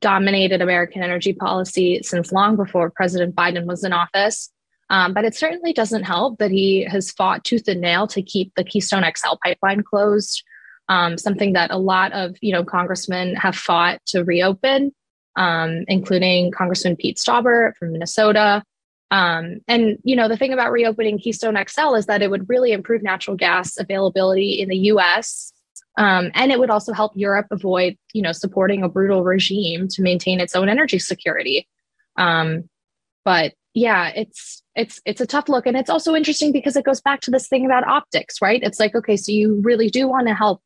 dominated 0.00 0.60
American 0.60 1.02
energy 1.02 1.32
policy 1.32 2.00
since 2.02 2.32
long 2.32 2.56
before 2.56 2.90
President 2.90 3.34
Biden 3.34 3.66
was 3.66 3.84
in 3.84 3.92
office. 3.92 4.50
Um, 4.90 5.14
but 5.14 5.24
it 5.24 5.34
certainly 5.34 5.72
doesn't 5.72 6.02
help 6.02 6.38
that 6.38 6.50
he 6.50 6.84
has 6.84 7.10
fought 7.12 7.44
tooth 7.44 7.66
and 7.66 7.80
nail 7.80 8.06
to 8.08 8.20
keep 8.20 8.52
the 8.56 8.64
Keystone 8.64 9.04
XL 9.04 9.36
pipeline 9.42 9.82
closed, 9.82 10.42
um, 10.88 11.16
something 11.16 11.54
that 11.54 11.70
a 11.70 11.78
lot 11.78 12.12
of 12.12 12.36
you 12.42 12.52
know 12.52 12.64
congressmen 12.64 13.34
have 13.36 13.56
fought 13.56 14.00
to 14.08 14.22
reopen, 14.22 14.92
um, 15.36 15.84
including 15.88 16.50
Congressman 16.50 16.96
Pete 16.96 17.16
Stauber 17.16 17.74
from 17.76 17.92
Minnesota. 17.92 18.62
Um, 19.12 19.60
and 19.68 19.98
you 20.04 20.16
know 20.16 20.26
the 20.26 20.38
thing 20.38 20.54
about 20.54 20.72
reopening 20.72 21.18
Keystone 21.18 21.62
XL 21.68 21.94
is 21.94 22.06
that 22.06 22.22
it 22.22 22.30
would 22.30 22.48
really 22.48 22.72
improve 22.72 23.02
natural 23.02 23.36
gas 23.36 23.76
availability 23.78 24.52
in 24.52 24.70
the 24.70 24.78
U.S. 24.92 25.52
Um, 25.98 26.30
and 26.34 26.50
it 26.50 26.58
would 26.58 26.70
also 26.70 26.94
help 26.94 27.12
Europe 27.14 27.48
avoid, 27.50 27.98
you 28.14 28.22
know, 28.22 28.32
supporting 28.32 28.82
a 28.82 28.88
brutal 28.88 29.22
regime 29.22 29.86
to 29.88 30.02
maintain 30.02 30.40
its 30.40 30.56
own 30.56 30.70
energy 30.70 30.98
security. 30.98 31.68
Um, 32.16 32.70
but 33.22 33.52
yeah, 33.74 34.12
it's 34.16 34.62
it's 34.74 35.02
it's 35.04 35.20
a 35.20 35.26
tough 35.26 35.50
look, 35.50 35.66
and 35.66 35.76
it's 35.76 35.90
also 35.90 36.14
interesting 36.14 36.50
because 36.50 36.74
it 36.76 36.86
goes 36.86 37.02
back 37.02 37.20
to 37.22 37.30
this 37.30 37.48
thing 37.48 37.66
about 37.66 37.86
optics, 37.86 38.40
right? 38.40 38.62
It's 38.62 38.80
like 38.80 38.94
okay, 38.94 39.18
so 39.18 39.30
you 39.30 39.60
really 39.62 39.90
do 39.90 40.08
want 40.08 40.26
to 40.28 40.34
help 40.34 40.62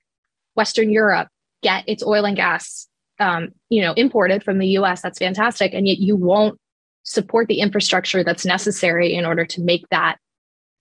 Western 0.54 0.92
Europe 0.92 1.28
get 1.64 1.82
its 1.88 2.04
oil 2.04 2.24
and 2.24 2.36
gas, 2.36 2.86
um, 3.18 3.48
you 3.70 3.82
know, 3.82 3.92
imported 3.94 4.44
from 4.44 4.58
the 4.58 4.68
U.S. 4.68 5.02
That's 5.02 5.18
fantastic, 5.18 5.74
and 5.74 5.88
yet 5.88 5.98
you 5.98 6.14
won't 6.14 6.60
support 7.06 7.46
the 7.46 7.60
infrastructure 7.60 8.24
that's 8.24 8.44
necessary 8.44 9.14
in 9.14 9.24
order 9.24 9.46
to 9.46 9.62
make 9.62 9.88
that 9.90 10.18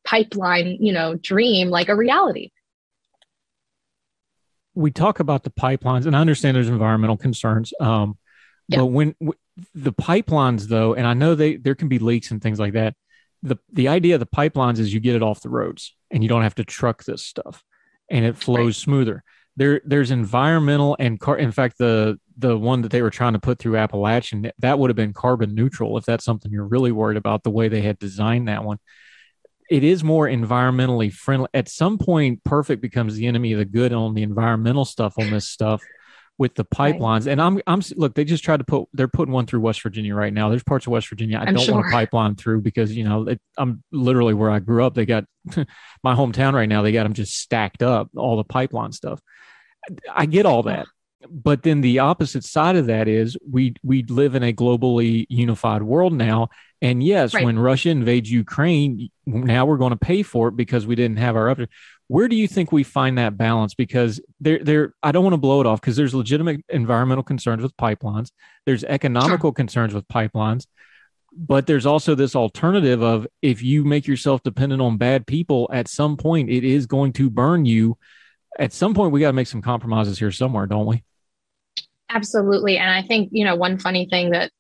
pipeline, 0.04 0.78
you 0.80 0.92
know, 0.92 1.16
dream 1.16 1.70
like 1.70 1.88
a 1.88 1.96
reality. 1.96 2.52
We 4.74 4.92
talk 4.92 5.20
about 5.20 5.44
the 5.44 5.52
pipelines, 5.52 6.06
and 6.06 6.16
I 6.16 6.20
understand 6.20 6.58
there's 6.58 6.68
environmental 6.68 7.16
concerns. 7.16 7.74
Um, 7.80 8.18
yeah. 8.68 8.80
But 8.80 8.88
when 8.88 9.16
w- 9.22 9.40
the 9.74 9.94
pipelines, 9.94 10.68
though, 10.68 10.96
and 10.96 11.08
I 11.08 11.14
know 11.14 11.36
they 11.36 11.58
there 11.58 11.76
can 11.76 11.88
be 11.88 12.00
leaks 12.00 12.32
and 12.32 12.42
things 12.42 12.60
like 12.60 12.74
that. 12.74 12.96
The 13.44 13.58
the 13.72 13.88
idea 13.88 14.16
of 14.16 14.20
the 14.20 14.26
pipelines 14.26 14.80
is 14.80 14.94
you 14.94 15.00
get 15.00 15.16
it 15.16 15.22
off 15.22 15.42
the 15.42 15.50
roads 15.50 15.96
and 16.10 16.24
you 16.24 16.28
don't 16.28 16.42
have 16.42 16.56
to 16.56 16.66
truck 16.66 17.04
this 17.04 17.24
stuff, 17.24 17.64
and 18.10 18.26
it 18.26 18.36
flows 18.36 18.66
right. 18.66 18.76
smoother. 18.76 19.24
There 19.56 19.82
there's 19.86 20.12
environmental 20.12 20.98
and 21.00 21.20
car. 21.20 21.38
In 21.38 21.52
fact, 21.52 21.78
the 21.78 22.20
the 22.38 22.58
one 22.58 22.82
that 22.82 22.92
they 22.92 23.02
were 23.02 23.10
trying 23.10 23.34
to 23.34 23.40
put 23.40 23.60
through 23.60 23.78
Appalachian 23.78 24.52
that 24.60 24.80
would 24.80 24.90
have 24.90 24.96
been 24.96 25.14
carbon 25.14 25.56
neutral 25.56 25.98
if 25.98 26.06
that's 26.06 26.26
something 26.26 26.52
you're 26.52 26.68
really 26.68 26.92
worried 26.92 27.18
about. 27.18 27.44
The 27.44 27.52
way 27.52 27.68
they 27.68 27.82
had 27.82 27.98
designed 27.98 28.48
that 28.48 28.64
one, 28.64 28.78
it 29.70 29.84
is 29.84 30.04
more 30.04 30.28
environmentally 30.28 31.12
friendly. 31.12 31.48
At 31.54 31.70
some 31.70 31.98
point, 31.98 32.44
perfect 32.44 32.82
becomes 32.82 33.16
the 33.16 33.28
enemy 33.28 33.54
of 33.54 33.60
the 33.60 33.66
good 33.66 33.94
on 33.94 34.14
the 34.14 34.24
environmental 34.24 34.86
stuff 34.86 35.18
on 35.18 35.32
this 35.32 35.48
stuff 35.48 35.82
with 36.38 36.54
the 36.56 36.66
pipelines. 36.66 37.26
Right. 37.26 37.28
And 37.30 37.42
I'm, 37.42 37.62
I'm 37.66 37.82
look, 37.96 38.14
they 38.14 38.26
just 38.26 38.44
tried 38.44 38.58
to 38.58 38.66
put, 38.66 38.90
they're 38.94 39.08
putting 39.08 39.34
one 39.34 39.46
through 39.46 39.62
West 39.62 39.82
Virginia 39.82 40.14
right 40.14 40.34
now. 40.34 40.50
There's 40.50 40.64
parts 40.64 40.86
of 40.86 40.92
West 40.92 41.08
Virginia 41.08 41.38
I 41.38 41.46
I'm 41.46 41.56
don't 41.56 41.64
sure. 41.64 41.76
want 41.76 41.88
a 41.88 41.92
pipeline 41.92 42.36
through 42.36 42.62
because, 42.62 42.96
you 42.96 43.06
know, 43.06 43.28
it, 43.30 43.42
I'm 43.58 43.84
literally 43.92 44.34
where 44.34 44.52
I 44.52 44.60
grew 44.60 44.84
up. 44.84 44.96
They 44.96 45.06
got 45.06 45.24
my 46.04 46.14
hometown 46.14 46.54
right 46.54 46.68
now. 46.68 46.82
They 46.82 46.92
got 46.92 47.04
them 47.04 47.14
just 47.14 47.40
stacked 47.40 47.82
up, 47.82 48.10
all 48.18 48.36
the 48.36 48.44
pipeline 48.44 48.92
stuff. 48.92 49.22
I 50.12 50.26
get 50.26 50.46
all 50.46 50.64
that. 50.64 50.88
But 51.30 51.64
then 51.64 51.82
the 51.82 52.00
opposite 52.00 52.44
side 52.44 52.76
of 52.76 52.88
that 52.88 53.08
is 53.08 53.38
we 53.50 53.76
we 53.84 54.04
live 54.04 54.36
in 54.36 54.44
a 54.44 54.54
globally 54.54 55.26
unified 55.30 55.84
world 55.84 56.14
now. 56.14 56.50
And 56.82 57.02
yes, 57.02 57.34
right. 57.34 57.44
when 57.44 57.58
Russia 57.58 57.90
invades 57.90 58.32
Ukraine, 58.32 59.10
now 59.26 59.66
we're 59.66 59.78
going 59.78 59.92
to 59.92 59.98
pay 59.98 60.24
for 60.24 60.50
it 60.50 60.56
because 60.56 60.86
we 60.86 60.96
didn't 60.96 61.18
have 61.18 61.36
our 61.36 61.50
up 61.50 61.60
where 62.08 62.28
do 62.28 62.36
you 62.36 62.48
think 62.48 62.72
we 62.72 62.84
find 62.84 63.18
that 63.18 63.38
balance 63.38 63.74
because 63.74 64.22
there 64.40 64.60
there 64.64 64.94
i 65.02 65.12
don't 65.12 65.24
want 65.24 65.34
to 65.34 65.38
blow 65.38 65.62
it 65.62 65.68
off 65.68 65.82
because 65.82 65.96
there's 65.96 66.14
legitimate 66.14 66.64
environmental 66.70 67.24
concerns 67.24 67.62
with 67.62 67.76
pipelines 67.78 68.32
there's 68.66 68.84
economical 68.84 69.50
sure. 69.50 69.54
concerns 69.54 69.94
with 69.94 70.08
pipelines 70.08 70.66
but 71.38 71.68
there's 71.68 71.86
also 71.86 72.16
this 72.16 72.36
alternative 72.36 73.02
of 73.02 73.28
if 73.42 73.62
you 73.62 73.84
make 73.84 74.08
yourself 74.08 74.42
dependent 74.44 74.82
on 74.82 74.98
bad 74.98 75.26
people 75.28 75.70
at 75.74 75.88
some 75.88 76.16
point 76.16 76.50
it 76.50 76.64
is 76.64 76.86
going 76.86 77.12
to 77.12 77.30
burn 77.30 77.66
you 77.66 77.98
at 78.60 78.72
some 78.72 78.94
point 78.94 79.12
we 79.12 79.20
got 79.20 79.30
to 79.30 79.34
make 79.34 79.48
some 79.48 79.62
compromises 79.62 80.20
here 80.20 80.32
somewhere 80.32 80.68
don't 80.68 80.86
we 80.86 81.04
absolutely 82.10 82.78
and 82.78 82.92
i 82.92 83.02
think 83.02 83.30
you 83.32 83.44
know 83.44 83.56
one 83.56 83.78
funny 83.78 84.08
thing 84.10 84.32
that 84.32 84.52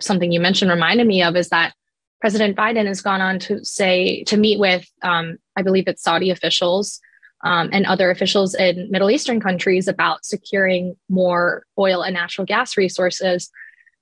something 0.00 0.32
you 0.32 0.40
mentioned 0.40 0.70
reminded 0.70 1.06
me 1.06 1.22
of 1.22 1.36
is 1.36 1.48
that 1.48 1.74
President 2.20 2.56
Biden 2.56 2.86
has 2.86 3.02
gone 3.02 3.20
on 3.20 3.38
to 3.40 3.64
say 3.64 4.24
to 4.24 4.36
meet 4.36 4.58
with, 4.58 4.90
um, 5.02 5.38
I 5.56 5.62
believe 5.62 5.86
it's 5.86 6.02
Saudi 6.02 6.30
officials 6.30 7.00
um, 7.44 7.68
and 7.72 7.86
other 7.86 8.10
officials 8.10 8.54
in 8.54 8.90
Middle 8.90 9.10
Eastern 9.10 9.40
countries 9.40 9.86
about 9.86 10.24
securing 10.24 10.96
more 11.08 11.64
oil 11.78 12.02
and 12.02 12.14
natural 12.14 12.46
gas 12.46 12.76
resources. 12.76 13.50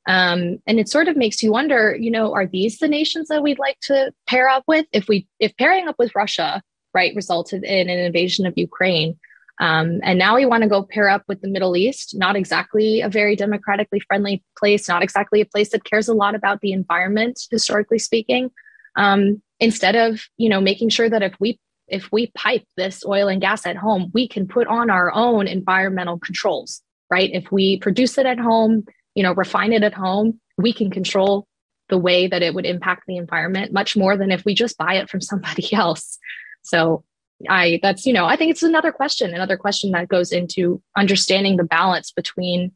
Um, 0.07 0.59
and 0.67 0.79
it 0.79 0.89
sort 0.89 1.09
of 1.09 1.17
makes 1.17 1.43
you 1.43 1.51
wonder, 1.51 1.97
you 1.99 2.11
know, 2.11 2.35
are 2.35 2.47
these 2.47 2.79
the 2.79 2.89
nations 2.89 3.29
that 3.29 3.43
we'd 3.43 3.59
like 3.59 3.81
to 3.83 4.13
pair 4.27 4.49
up 4.49 4.65
with? 4.69 4.87
If 4.93 5.09
we, 5.09 5.27
if 5.41 5.57
pairing 5.57 5.89
up 5.89 5.97
with 5.99 6.15
Russia, 6.15 6.63
right, 6.93 7.15
resulted 7.17 7.65
in 7.65 7.89
an 7.89 7.99
invasion 7.99 8.47
of 8.47 8.55
Ukraine, 8.57 9.19
um, 9.61 10.01
and 10.03 10.19
now 10.19 10.35
we 10.35 10.47
want 10.47 10.63
to 10.63 10.69
go 10.69 10.83
pair 10.83 11.09
up 11.09 11.23
with 11.29 11.41
the 11.41 11.49
Middle 11.49 11.77
East, 11.77 12.15
not 12.17 12.35
exactly 12.35 13.01
a 13.01 13.09
very 13.09 13.37
democratically 13.37 14.01
friendly 14.01 14.43
place, 14.59 14.89
not 14.89 15.03
exactly 15.03 15.41
a 15.41 15.47
place 15.47 15.71
that 15.71 15.85
cares 15.85 16.09
a 16.09 16.15
lot 16.15 16.35
about 16.35 16.61
the 16.61 16.73
environment, 16.73 17.41
historically 17.51 17.99
speaking. 17.99 18.51
Um, 18.97 19.43
instead 19.61 19.95
of 19.95 20.23
you 20.37 20.49
know 20.49 20.61
making 20.61 20.89
sure 20.89 21.09
that 21.09 21.23
if 21.23 21.35
we 21.39 21.59
if 21.87 22.11
we 22.11 22.29
pipe 22.35 22.65
this 22.77 23.05
oil 23.07 23.29
and 23.29 23.41
gas 23.41 23.67
at 23.67 23.77
home, 23.77 24.11
we 24.13 24.27
can 24.27 24.49
put 24.49 24.67
on 24.67 24.91
our 24.91 25.13
own 25.13 25.47
environmental 25.47 26.19
controls, 26.19 26.83
right? 27.11 27.31
If 27.33 27.53
we 27.53 27.79
produce 27.79 28.19
it 28.19 28.27
at 28.27 28.39
home, 28.39 28.85
you 29.15 29.23
know, 29.23 29.35
refine 29.35 29.73
it 29.73 29.83
at 29.83 29.95
home, 29.95 30.41
we 30.57 30.73
can 30.73 30.91
control 30.91 31.47
the 31.91 31.99
way 31.99 32.27
that 32.27 32.43
it 32.43 32.55
would 32.55 32.65
impact 32.65 33.03
the 33.07 33.19
environment 33.19 33.73
much 33.73 33.97
more 33.97 34.17
than 34.17 34.33
if 34.33 34.45
we 34.45 34.55
just 34.55 34.79
buy 34.79 34.95
it 34.95 35.11
from 35.11 35.21
somebody 35.21 35.73
else. 35.73 36.19
So 36.63 37.05
I 37.49 37.81
that's 37.83 38.07
you 38.07 38.13
know 38.13 38.27
I 38.27 38.37
think 38.37 38.51
it's 38.51 38.63
another 38.63 38.93
question, 38.93 39.35
another 39.35 39.57
question 39.57 39.91
that 39.93 40.09
goes 40.09 40.33
into 40.33 40.83
understanding 40.97 41.57
the 41.57 41.65
balance 41.65 42.13
between 42.13 42.73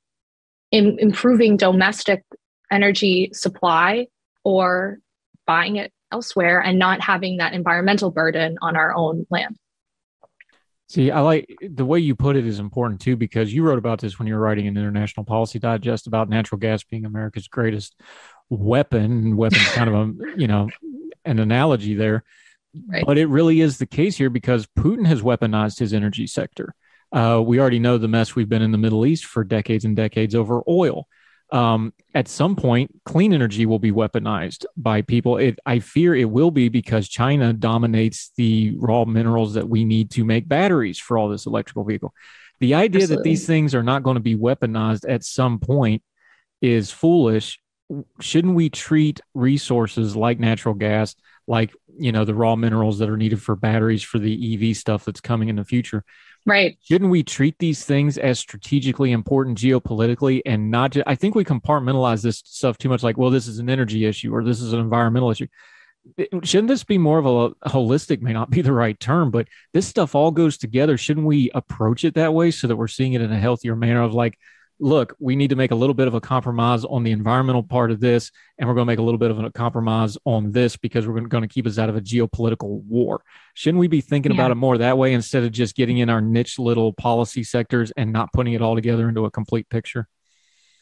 in, 0.71 0.99
improving 0.99 1.57
domestic 1.57 2.25
energy 2.71 3.31
supply 3.33 4.07
or 4.45 4.99
buying 5.47 5.77
it 5.77 5.93
elsewhere 6.13 6.61
and 6.61 6.79
not 6.79 7.01
having 7.01 7.39
that 7.39 7.53
environmental 7.53 8.11
burden 8.11 8.59
on 8.61 8.77
our 8.77 8.95
own 8.95 9.27
land. 9.31 9.57
See, 10.89 11.11
I 11.11 11.21
like 11.21 11.55
the 11.61 11.85
way 11.85 11.99
you 11.99 12.15
put 12.15 12.37
it 12.37 12.47
is 12.47 12.59
important 12.59 13.01
too, 13.03 13.15
because 13.15 13.53
you 13.53 13.63
wrote 13.63 13.79
about 13.79 14.01
this 14.01 14.19
when 14.19 14.27
you 14.27 14.35
were 14.35 14.41
writing 14.41 14.67
an 14.67 14.77
international 14.79 15.25
policy 15.25 15.59
digest 15.59 16.07
about 16.07 16.31
natural 16.31 16.59
gas 16.59 16.83
being 16.83 17.05
America's 17.05 17.47
greatest 17.47 17.95
weapon. 18.49 19.37
Weapon, 19.37 19.59
kind 19.75 19.91
of 19.91 19.95
a, 19.95 20.41
you 20.41 20.47
know, 20.47 20.71
an 21.27 21.41
analogy 21.41 21.95
there. 21.95 22.25
Right. 22.87 23.05
But 23.07 23.19
it 23.19 23.27
really 23.27 23.61
is 23.61 23.79
the 23.79 23.87
case 23.87 24.17
here 24.17 24.31
because 24.31 24.67
Putin 24.79 25.07
has 25.07 25.23
weaponized 25.23 25.79
his 25.79 25.93
energy 25.93 26.27
sector. 26.27 26.75
Uh, 27.11 27.43
we 27.45 27.59
already 27.59 27.79
know 27.79 27.99
the 27.99 28.09
mess 28.09 28.35
we've 28.35 28.49
been 28.49 28.63
in 28.63 28.73
the 28.73 28.79
Middle 28.79 29.07
East 29.07 29.25
for 29.25 29.45
decades 29.45 29.85
and 29.85 29.97
decades 29.97 30.35
over 30.35 30.63
oil. 30.69 31.09
Um, 31.51 31.95
at 32.15 32.29
some 32.29 32.57
point, 32.57 32.91
clean 33.07 33.33
energy 33.33 33.65
will 33.65 33.79
be 33.79 33.93
weaponized 33.93 34.67
by 34.77 35.01
people. 35.01 35.39
It, 35.39 35.59
I 35.65 35.79
fear 35.79 36.15
it 36.15 36.29
will 36.29 36.51
be 36.51 36.69
because 36.69 37.09
China 37.09 37.55
dominates 37.55 38.33
the 38.37 38.75
raw 38.77 39.07
minerals 39.07 39.55
that 39.55 39.67
we 39.67 39.85
need 39.85 40.11
to 40.13 40.25
make 40.25 40.47
batteries 40.47 40.99
for 40.99 41.17
all 41.17 41.29
this 41.29 41.47
electrical 41.47 41.85
vehicle. 41.85 42.13
The 42.61 42.75
idea 42.75 43.03
Absolutely. 43.03 43.17
that 43.17 43.25
these 43.25 43.47
things 43.47 43.75
are 43.75 43.83
not 43.83 44.03
going 44.03 44.17
to 44.17 44.21
be 44.21 44.37
weaponized 44.37 45.09
at 45.09 45.25
some 45.25 45.59
point 45.59 46.03
is 46.61 46.91
foolish. 46.91 47.59
Shouldn't 48.21 48.55
we 48.55 48.71
treat 48.71 49.21
resources 49.35 50.15
like 50.15 50.39
natural 50.39 50.75
gas 50.75 51.15
like 51.47 51.73
you 51.99 52.13
know 52.13 52.25
the 52.25 52.35
raw 52.35 52.55
minerals 52.55 52.99
that 52.99 53.09
are 53.09 53.17
needed 53.17 53.43
for 53.43 53.57
batteries 53.57 54.03
for 54.03 54.19
the 54.19 54.71
EV 54.71 54.77
stuff 54.77 55.05
that's 55.05 55.21
coming 55.21 55.49
in 55.49 55.57
the 55.57 55.65
future. 55.65 56.05
Right. 56.47 56.79
Shouldn't 56.83 57.11
we 57.11 57.23
treat 57.23 57.59
these 57.59 57.85
things 57.85 58.17
as 58.17 58.39
strategically 58.39 59.13
important 59.13 59.59
geopolitically 59.59 60.41
and 60.47 60.71
not 60.71 60.93
just, 60.93 61.07
I 61.07 61.15
think 61.15 61.35
we 61.35 61.45
compartmentalize 61.45 62.23
this 62.23 62.43
stuff 62.45 62.79
too 62.79 62.89
much 62.89 63.03
like, 63.03 63.19
well, 63.19 63.31
this 63.31 63.47
is 63.47 63.59
an 63.59 63.69
energy 63.69 64.07
issue 64.07 64.35
or 64.35 64.43
this 64.43 64.63
is 64.63 64.73
an 64.73 64.81
environmental 64.81 65.31
issue. 65.31 65.47
Shouldn't 66.43 66.69
this 66.69 66.85
be 66.85 66.97
more 66.97 67.19
of 67.19 67.27
a, 67.27 67.69
holistic, 67.69 68.23
may 68.23 68.33
not 68.33 68.49
be 68.49 68.63
the 68.63 68.73
right 68.73 68.99
term, 68.99 69.31
but 69.31 69.47
this 69.75 69.87
stuff 69.87 70.15
all 70.15 70.31
goes 70.31 70.57
together. 70.57 70.97
Shouldn't 70.97 71.27
we 71.27 71.51
approach 71.55 72.05
it 72.05 72.15
that 72.15 72.33
way 72.33 72.51
so 72.51 72.67
that 72.67 72.77
we're 72.77 72.89
seeing 72.89 73.13
it 73.13 73.21
in 73.21 73.31
a 73.31 73.39
healthier 73.39 73.77
manner 73.77 74.03
of 74.03 74.15
like, 74.15 74.39
look, 74.81 75.15
we 75.19 75.37
need 75.37 75.51
to 75.51 75.57
make 75.57 75.71
a 75.71 75.75
little 75.75 75.95
bit 75.95 76.09
of 76.09 76.15
a 76.15 76.21
compromise 76.21 76.85
on 76.85 77.03
the 77.03 77.11
environmental 77.11 77.63
part 77.63 77.91
of 77.91 78.01
this, 78.01 78.31
and 78.59 78.69
we're 78.69 78.75
going 78.75 78.87
to 78.87 78.91
make 78.91 78.99
a 78.99 79.03
little 79.03 79.19
bit 79.19 79.31
of 79.31 79.39
a 79.39 79.51
compromise 79.51 80.17
on 80.25 80.53
this 80.53 80.77
because 80.77 81.07
we're 81.07 81.21
going 81.21 81.43
to 81.43 81.49
keep 81.49 81.67
us 81.67 81.79
out 81.79 81.89
of 81.89 81.97
a 81.97 82.01
geopolitical 82.01 82.83
war. 82.85 83.23
Shouldn't 83.55 83.81
we 83.81 83.89
be 83.89 84.01
thinking 84.01 84.33
yeah. 84.33 84.39
about 84.39 84.51
it 84.51 84.57
more 84.57 84.79
that 84.79 84.99
way 84.99 85.13
instead 85.13 85.45
of 85.45 85.53
just 85.53 85.75
getting 85.75 85.99
in 85.99 86.09
our 86.09 86.21
niche 86.21 86.59
little 86.59 86.93
policy 86.93 87.43
sectors 87.43 87.91
and 87.97 88.13
not 88.13 88.33
putting 88.33 88.53
it 88.53 88.63
all 88.63 88.75
together 88.75 89.09
into 89.09 89.25
a 89.25 89.31
complete 89.31 89.69
picture? 89.69 90.09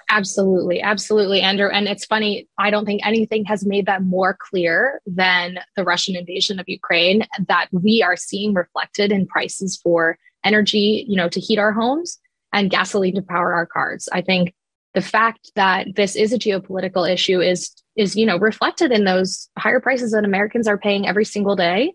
Absolutely, 0.09 0.81
absolutely, 0.81 1.41
Andrew. 1.41 1.69
And 1.69 1.89
it's 1.89 2.05
funny, 2.05 2.49
I 2.59 2.71
don't 2.71 2.85
think 2.85 3.05
anything 3.05 3.45
has 3.47 3.67
made 3.67 3.87
that 3.87 4.05
more 4.05 4.37
clear 4.39 5.01
than 5.05 5.59
the 5.75 5.83
Russian 5.83 6.15
invasion 6.15 6.61
of 6.61 6.69
Ukraine 6.69 7.27
that 7.49 7.67
we 7.73 8.05
are 8.05 8.17
seeing 8.17 8.55
reflected 8.55 9.11
in 9.11 9.27
prices 9.27 9.77
for 9.83 10.17
energy, 10.45 11.05
you 11.09 11.17
know, 11.17 11.29
to 11.29 11.41
heat 11.41 11.59
our 11.59 11.73
homes 11.73 12.21
and 12.57 12.71
gasoline 12.71 13.15
to 13.15 13.23
power 13.23 13.53
our 13.53 13.67
cars. 13.67 14.09
I 14.13 14.23
think 14.23 14.55
the 14.95 15.03
fact 15.03 15.53
that 15.57 15.95
this 15.95 16.17
is 16.17 16.33
a 16.33 16.39
geopolitical 16.39 17.09
issue 17.09 17.41
is 17.41 17.71
is 17.97 18.17
you 18.17 18.25
know 18.25 18.39
reflected 18.39 18.91
in 18.93 19.05
those 19.05 19.49
higher 19.59 19.79
prices 19.79 20.13
that 20.13 20.25
Americans 20.25 20.67
are 20.67 20.79
paying 20.79 21.07
every 21.07 21.25
single 21.25 21.55
day. 21.55 21.93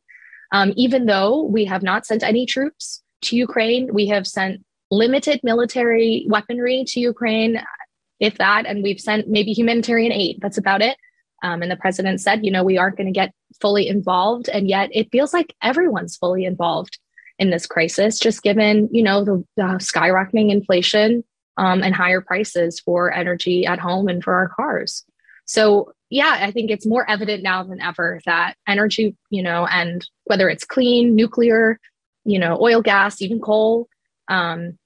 Um, 0.51 0.71
even 0.75 1.07
though 1.07 1.43
we 1.43 1.65
have 1.65 1.81
not 1.81 2.05
sent 2.05 2.23
any 2.23 2.45
troops 2.45 3.01
to 3.23 3.35
Ukraine, 3.35 3.89
we 3.91 4.07
have 4.07 4.27
sent 4.27 4.63
limited 4.91 5.39
military 5.43 6.25
weaponry 6.29 6.83
to 6.89 6.99
Ukraine, 6.99 7.59
if 8.19 8.37
that, 8.37 8.65
and 8.67 8.83
we've 8.83 8.99
sent 8.99 9.29
maybe 9.29 9.53
humanitarian 9.53 10.11
aid. 10.11 10.37
That's 10.41 10.57
about 10.57 10.81
it. 10.81 10.95
Um, 11.43 11.63
and 11.63 11.71
the 11.71 11.77
president 11.77 12.21
said, 12.21 12.45
you 12.45 12.51
know, 12.51 12.63
we 12.63 12.77
aren't 12.77 12.97
going 12.97 13.07
to 13.07 13.19
get 13.19 13.33
fully 13.59 13.87
involved, 13.87 14.47
and 14.47 14.67
yet 14.67 14.89
it 14.91 15.09
feels 15.11 15.33
like 15.33 15.55
everyone's 15.63 16.17
fully 16.17 16.45
involved 16.45 16.99
in 17.41 17.49
this 17.49 17.65
crisis, 17.65 18.19
just 18.19 18.43
given 18.43 18.87
you 18.91 19.01
know 19.01 19.25
the, 19.25 19.43
the 19.57 19.63
skyrocketing 19.63 20.51
inflation 20.51 21.23
um, 21.57 21.81
and 21.81 21.95
higher 21.95 22.21
prices 22.21 22.79
for 22.79 23.11
energy 23.11 23.65
at 23.65 23.79
home 23.79 24.07
and 24.07 24.23
for 24.23 24.35
our 24.35 24.47
cars. 24.49 25.03
So 25.45 25.91
yeah, 26.11 26.37
I 26.39 26.51
think 26.51 26.69
it's 26.69 26.85
more 26.85 27.09
evident 27.09 27.41
now 27.41 27.63
than 27.63 27.81
ever 27.81 28.21
that 28.25 28.53
energy, 28.67 29.17
you 29.31 29.41
know, 29.41 29.65
and 29.65 30.07
whether 30.25 30.49
it's 30.49 30.63
clean, 30.63 31.15
nuclear, 31.15 31.79
you 32.25 32.37
know, 32.37 32.59
oil, 32.61 32.81
gas, 32.81 33.21
even 33.21 33.39
coal, 33.39 33.87
um, 34.27 34.77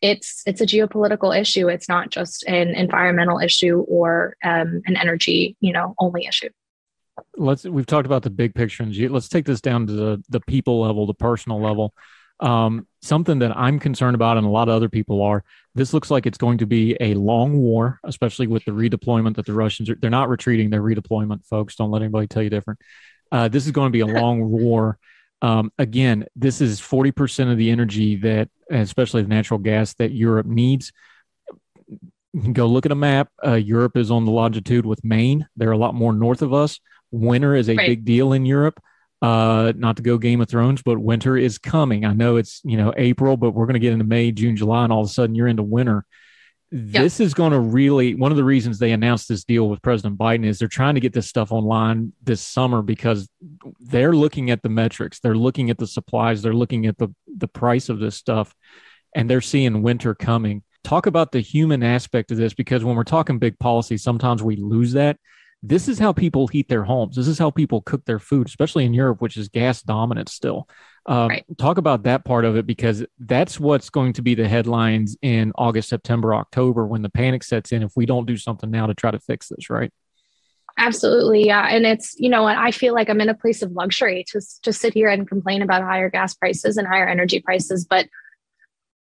it's 0.00 0.42
it's 0.46 0.60
a 0.60 0.66
geopolitical 0.66 1.36
issue. 1.38 1.68
It's 1.68 1.88
not 1.88 2.10
just 2.10 2.44
an 2.46 2.76
environmental 2.76 3.40
issue 3.40 3.84
or 3.88 4.36
um, 4.44 4.82
an 4.86 4.96
energy, 4.96 5.56
you 5.60 5.72
know, 5.72 5.94
only 5.98 6.26
issue. 6.26 6.50
Let's 7.36 7.64
we've 7.64 7.86
talked 7.86 8.06
about 8.06 8.22
the 8.22 8.30
big 8.30 8.54
picture 8.54 8.82
and 8.82 9.10
let's 9.10 9.28
take 9.28 9.44
this 9.44 9.60
down 9.60 9.86
to 9.86 9.92
the 9.92 10.24
the 10.28 10.40
people 10.40 10.80
level, 10.80 11.06
the 11.06 11.14
personal 11.14 11.60
level. 11.60 11.94
Um, 12.40 12.88
something 13.00 13.38
that 13.38 13.56
I'm 13.56 13.78
concerned 13.78 14.16
about, 14.16 14.36
and 14.36 14.46
a 14.46 14.50
lot 14.50 14.68
of 14.68 14.74
other 14.74 14.88
people 14.88 15.22
are. 15.22 15.44
This 15.76 15.92
looks 15.94 16.10
like 16.10 16.26
it's 16.26 16.38
going 16.38 16.58
to 16.58 16.66
be 16.66 16.96
a 17.00 17.14
long 17.14 17.56
war, 17.56 18.00
especially 18.04 18.48
with 18.48 18.64
the 18.64 18.72
redeployment 18.72 19.36
that 19.36 19.46
the 19.46 19.52
Russians 19.52 19.88
are. 19.88 19.94
They're 19.94 20.10
not 20.10 20.28
retreating; 20.28 20.70
they're 20.70 20.82
redeployment, 20.82 21.46
folks. 21.46 21.76
Don't 21.76 21.90
let 21.90 22.02
anybody 22.02 22.26
tell 22.26 22.42
you 22.42 22.50
different. 22.50 22.80
Uh, 23.30 23.48
this 23.48 23.66
is 23.66 23.72
going 23.72 23.88
to 23.88 23.92
be 23.92 24.00
a 24.00 24.06
long 24.06 24.50
war. 24.50 24.98
Um, 25.42 25.72
again, 25.78 26.24
this 26.36 26.60
is 26.60 26.80
40% 26.80 27.52
of 27.52 27.58
the 27.58 27.70
energy 27.70 28.16
that, 28.16 28.48
especially 28.70 29.22
the 29.22 29.28
natural 29.28 29.58
gas, 29.58 29.92
that 29.94 30.12
Europe 30.12 30.46
needs. 30.46 30.92
Go 32.52 32.66
look 32.66 32.86
at 32.86 32.92
a 32.92 32.96
map. 32.96 33.28
Uh, 33.44 33.54
Europe 33.54 33.96
is 33.96 34.10
on 34.10 34.24
the 34.24 34.30
longitude 34.30 34.86
with 34.86 35.04
Maine. 35.04 35.46
They're 35.56 35.72
a 35.72 35.78
lot 35.78 35.94
more 35.94 36.12
north 36.12 36.42
of 36.42 36.54
us. 36.54 36.80
Winter 37.14 37.54
is 37.54 37.68
a 37.68 37.76
right. 37.76 37.86
big 37.86 38.04
deal 38.04 38.32
in 38.32 38.44
Europe. 38.44 38.82
Uh, 39.22 39.72
not 39.76 39.96
to 39.96 40.02
go 40.02 40.18
Game 40.18 40.40
of 40.40 40.48
Thrones, 40.48 40.82
but 40.82 40.98
winter 40.98 41.36
is 41.36 41.56
coming. 41.56 42.04
I 42.04 42.12
know 42.12 42.36
it's 42.36 42.60
you 42.64 42.76
know 42.76 42.92
April, 42.96 43.36
but 43.36 43.52
we're 43.52 43.66
going 43.66 43.74
to 43.74 43.80
get 43.80 43.92
into 43.92 44.04
May, 44.04 44.32
June, 44.32 44.56
July, 44.56 44.84
and 44.84 44.92
all 44.92 45.02
of 45.02 45.06
a 45.06 45.12
sudden 45.12 45.34
you're 45.34 45.46
into 45.46 45.62
winter. 45.62 46.04
This 46.70 47.20
is 47.20 47.32
going 47.32 47.52
to 47.52 47.60
really 47.60 48.16
one 48.16 48.32
of 48.32 48.36
the 48.36 48.44
reasons 48.44 48.78
they 48.78 48.90
announced 48.90 49.28
this 49.28 49.44
deal 49.44 49.68
with 49.68 49.80
President 49.80 50.18
Biden 50.18 50.44
is 50.44 50.58
they're 50.58 50.66
trying 50.66 50.96
to 50.96 51.00
get 51.00 51.12
this 51.12 51.28
stuff 51.28 51.52
online 51.52 52.12
this 52.22 52.42
summer 52.42 52.82
because 52.82 53.28
they're 53.78 54.12
looking 54.12 54.50
at 54.50 54.62
the 54.62 54.68
metrics, 54.68 55.20
they're 55.20 55.36
looking 55.36 55.70
at 55.70 55.78
the 55.78 55.86
supplies, 55.86 56.42
they're 56.42 56.52
looking 56.52 56.86
at 56.86 56.98
the 56.98 57.14
the 57.34 57.48
price 57.48 57.88
of 57.88 58.00
this 58.00 58.16
stuff, 58.16 58.54
and 59.14 59.30
they're 59.30 59.40
seeing 59.40 59.82
winter 59.82 60.14
coming. 60.16 60.64
Talk 60.82 61.06
about 61.06 61.30
the 61.30 61.40
human 61.40 61.82
aspect 61.84 62.32
of 62.32 62.36
this 62.36 62.54
because 62.54 62.84
when 62.84 62.96
we're 62.96 63.04
talking 63.04 63.38
big 63.38 63.58
policy, 63.60 63.96
sometimes 63.96 64.42
we 64.42 64.56
lose 64.56 64.92
that 64.92 65.16
this 65.66 65.88
is 65.88 65.98
how 65.98 66.12
people 66.12 66.46
heat 66.46 66.68
their 66.68 66.84
homes. 66.84 67.16
This 67.16 67.26
is 67.26 67.38
how 67.38 67.50
people 67.50 67.80
cook 67.80 68.04
their 68.04 68.18
food, 68.18 68.46
especially 68.46 68.84
in 68.84 68.92
Europe, 68.92 69.22
which 69.22 69.38
is 69.38 69.48
gas 69.48 69.80
dominant 69.82 70.28
still. 70.28 70.68
Um, 71.06 71.28
right. 71.28 71.44
Talk 71.56 71.78
about 71.78 72.02
that 72.02 72.24
part 72.24 72.44
of 72.44 72.56
it 72.56 72.66
because 72.66 73.04
that's 73.18 73.58
what's 73.58 73.88
going 73.88 74.12
to 74.14 74.22
be 74.22 74.34
the 74.34 74.46
headlines 74.46 75.16
in 75.22 75.52
August, 75.56 75.88
September, 75.88 76.34
October 76.34 76.86
when 76.86 77.00
the 77.00 77.08
panic 77.08 77.42
sets 77.42 77.72
in 77.72 77.82
if 77.82 77.92
we 77.96 78.04
don't 78.04 78.26
do 78.26 78.36
something 78.36 78.70
now 78.70 78.86
to 78.86 78.94
try 78.94 79.10
to 79.10 79.18
fix 79.18 79.48
this, 79.48 79.70
right? 79.70 79.90
Absolutely. 80.76 81.46
Yeah. 81.46 81.66
And 81.68 81.86
it's, 81.86 82.14
you 82.18 82.28
know, 82.28 82.44
I 82.44 82.70
feel 82.70 82.92
like 82.92 83.08
I'm 83.08 83.20
in 83.20 83.28
a 83.30 83.34
place 83.34 83.62
of 83.62 83.72
luxury 83.72 84.24
to 84.28 84.42
just 84.62 84.80
sit 84.80 84.92
here 84.92 85.08
and 85.08 85.26
complain 85.26 85.62
about 85.62 85.82
higher 85.82 86.10
gas 86.10 86.34
prices 86.34 86.76
and 86.76 86.86
higher 86.86 87.06
energy 87.06 87.40
prices, 87.40 87.86
but 87.88 88.06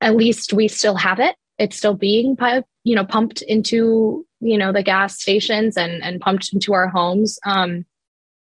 at 0.00 0.14
least 0.14 0.52
we 0.52 0.68
still 0.68 0.96
have 0.96 1.20
it. 1.20 1.36
It's 1.60 1.76
still 1.76 1.94
being, 1.94 2.36
you 2.82 2.96
know, 2.96 3.04
pumped 3.04 3.42
into 3.42 4.26
you 4.40 4.58
know 4.58 4.72
the 4.72 4.82
gas 4.82 5.20
stations 5.20 5.76
and 5.76 6.02
and 6.02 6.20
pumped 6.20 6.52
into 6.52 6.72
our 6.72 6.88
homes. 6.88 7.38
Um, 7.44 7.84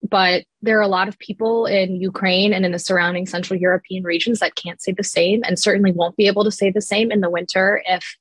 but 0.07 0.43
there 0.61 0.77
are 0.77 0.83
a 0.83 0.87
lot 0.87 1.07
of 1.07 1.17
people 1.19 1.65
in 1.65 1.95
Ukraine 1.95 2.53
and 2.53 2.65
in 2.65 2.71
the 2.71 2.79
surrounding 2.79 3.25
Central 3.25 3.59
European 3.59 4.03
regions 4.03 4.39
that 4.39 4.55
can't 4.55 4.81
say 4.81 4.91
the 4.91 5.03
same 5.03 5.41
and 5.43 5.57
certainly 5.57 5.91
won't 5.91 6.17
be 6.17 6.27
able 6.27 6.43
to 6.43 6.51
say 6.51 6.69
the 6.69 6.81
same 6.81 7.11
in 7.11 7.21
the 7.21 7.29
winter 7.29 7.81
if 7.87 8.17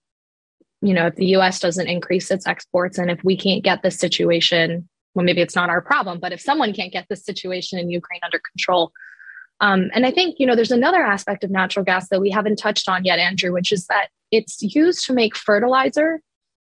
you 0.81 0.95
know 0.95 1.07
if 1.07 1.17
the 1.17 1.27
US 1.37 1.61
doesn't 1.61 1.89
increase 1.89 2.31
its 2.31 2.47
exports 2.47 2.99
and 2.99 3.11
if 3.11 3.23
we 3.25 3.37
can't 3.37 3.65
get 3.65 3.83
this 3.83 3.99
situation 3.99 4.89
well 5.15 5.25
maybe 5.25 5.41
it's 5.41 5.57
not 5.57 5.71
our 5.71 5.83
problem 5.83 6.21
but 6.21 6.33
if 6.33 6.41
someone 6.41 6.73
can't 6.73 6.93
get 6.93 7.07
this 7.09 7.25
situation 7.25 7.79
in 7.79 7.91
Ukraine 7.91 8.21
under 8.25 8.41
control 8.53 8.93
um, 9.61 9.91
and 9.95 10.05
I 10.05 10.11
think 10.11 10.37
you 10.39 10.47
know 10.47 10.57
there's 10.57 10.71
another 10.71 11.03
aspect 11.03 11.45
of 11.45 11.51
natural 11.51 11.85
gas 11.85 12.09
that 12.09 12.21
we 12.21 12.31
haven't 12.31 12.57
touched 12.57 12.89
on 12.89 13.05
yet 13.05 13.19
Andrew 13.19 13.53
which 13.53 13.73
is 13.73 13.87
that 13.87 14.09
it's 14.31 14.61
used 14.63 15.07
to 15.07 15.13
make 15.13 15.37
fertilizer 15.37 16.21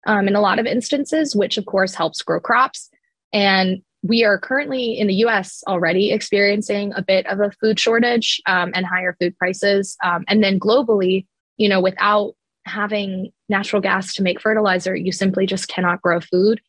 um, 0.05 0.27
in 0.27 0.35
a 0.35 0.41
lot 0.41 0.59
of 0.59 0.65
instances, 0.65 1.35
which 1.35 1.57
of 1.57 1.65
course 1.65 1.95
helps 1.95 2.21
grow 2.21 2.39
crops. 2.39 2.89
And 3.33 3.81
we 4.03 4.23
are 4.23 4.37
currently 4.37 4.97
in 4.99 5.07
the 5.07 5.15
US 5.25 5.63
already 5.67 6.11
experiencing 6.11 6.93
a 6.95 7.01
bit 7.01 7.25
of 7.25 7.39
a 7.39 7.51
food 7.59 7.79
shortage 7.79 8.39
um, 8.45 8.71
and 8.75 8.85
higher 8.85 9.15
food 9.19 9.35
prices. 9.37 9.97
Um, 10.03 10.23
and 10.27 10.43
then 10.43 10.59
globally, 10.59 11.25
you 11.57 11.67
know, 11.67 11.81
without 11.81 12.33
having 12.65 13.31
natural 13.49 13.81
gas 13.81 14.13
to 14.15 14.23
make 14.23 14.41
fertilizer, 14.41 14.95
you 14.95 15.11
simply 15.11 15.45
just 15.45 15.67
cannot 15.67 16.01
grow 16.01 16.19
food. 16.19 16.61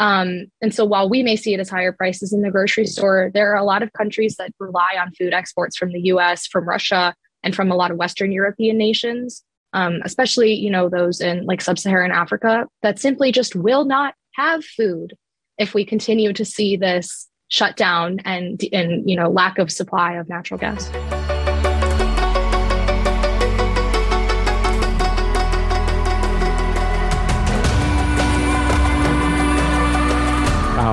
Um, 0.00 0.46
and 0.60 0.74
so 0.74 0.84
while 0.84 1.08
we 1.08 1.22
may 1.22 1.36
see 1.36 1.54
it 1.54 1.60
as 1.60 1.70
higher 1.70 1.92
prices 1.92 2.32
in 2.32 2.42
the 2.42 2.50
grocery 2.50 2.86
store, 2.86 3.30
there 3.34 3.52
are 3.52 3.58
a 3.58 3.64
lot 3.64 3.82
of 3.82 3.92
countries 3.92 4.36
that 4.36 4.50
rely 4.58 4.96
on 4.98 5.12
food 5.12 5.32
exports 5.32 5.76
from 5.76 5.92
the 5.92 6.00
US, 6.00 6.46
from 6.46 6.68
Russia, 6.68 7.14
and 7.42 7.54
from 7.54 7.70
a 7.70 7.76
lot 7.76 7.90
of 7.90 7.96
Western 7.96 8.32
European 8.32 8.78
nations 8.78 9.44
um, 9.72 10.00
especially 10.04 10.54
you 10.54 10.70
know 10.70 10.88
those 10.88 11.20
in 11.20 11.44
like 11.46 11.60
sub-Saharan 11.60 12.12
Africa 12.12 12.66
that 12.82 12.98
simply 12.98 13.32
just 13.32 13.54
will 13.56 13.84
not 13.84 14.14
have 14.34 14.64
food 14.64 15.14
if 15.58 15.74
we 15.74 15.84
continue 15.84 16.32
to 16.32 16.44
see 16.44 16.76
this 16.76 17.28
shutdown 17.48 18.18
and 18.24 18.60
and 18.72 19.08
you 19.08 19.16
know 19.16 19.30
lack 19.30 19.58
of 19.58 19.70
supply 19.70 20.14
of 20.14 20.28
natural 20.28 20.58
gas. 20.58 20.90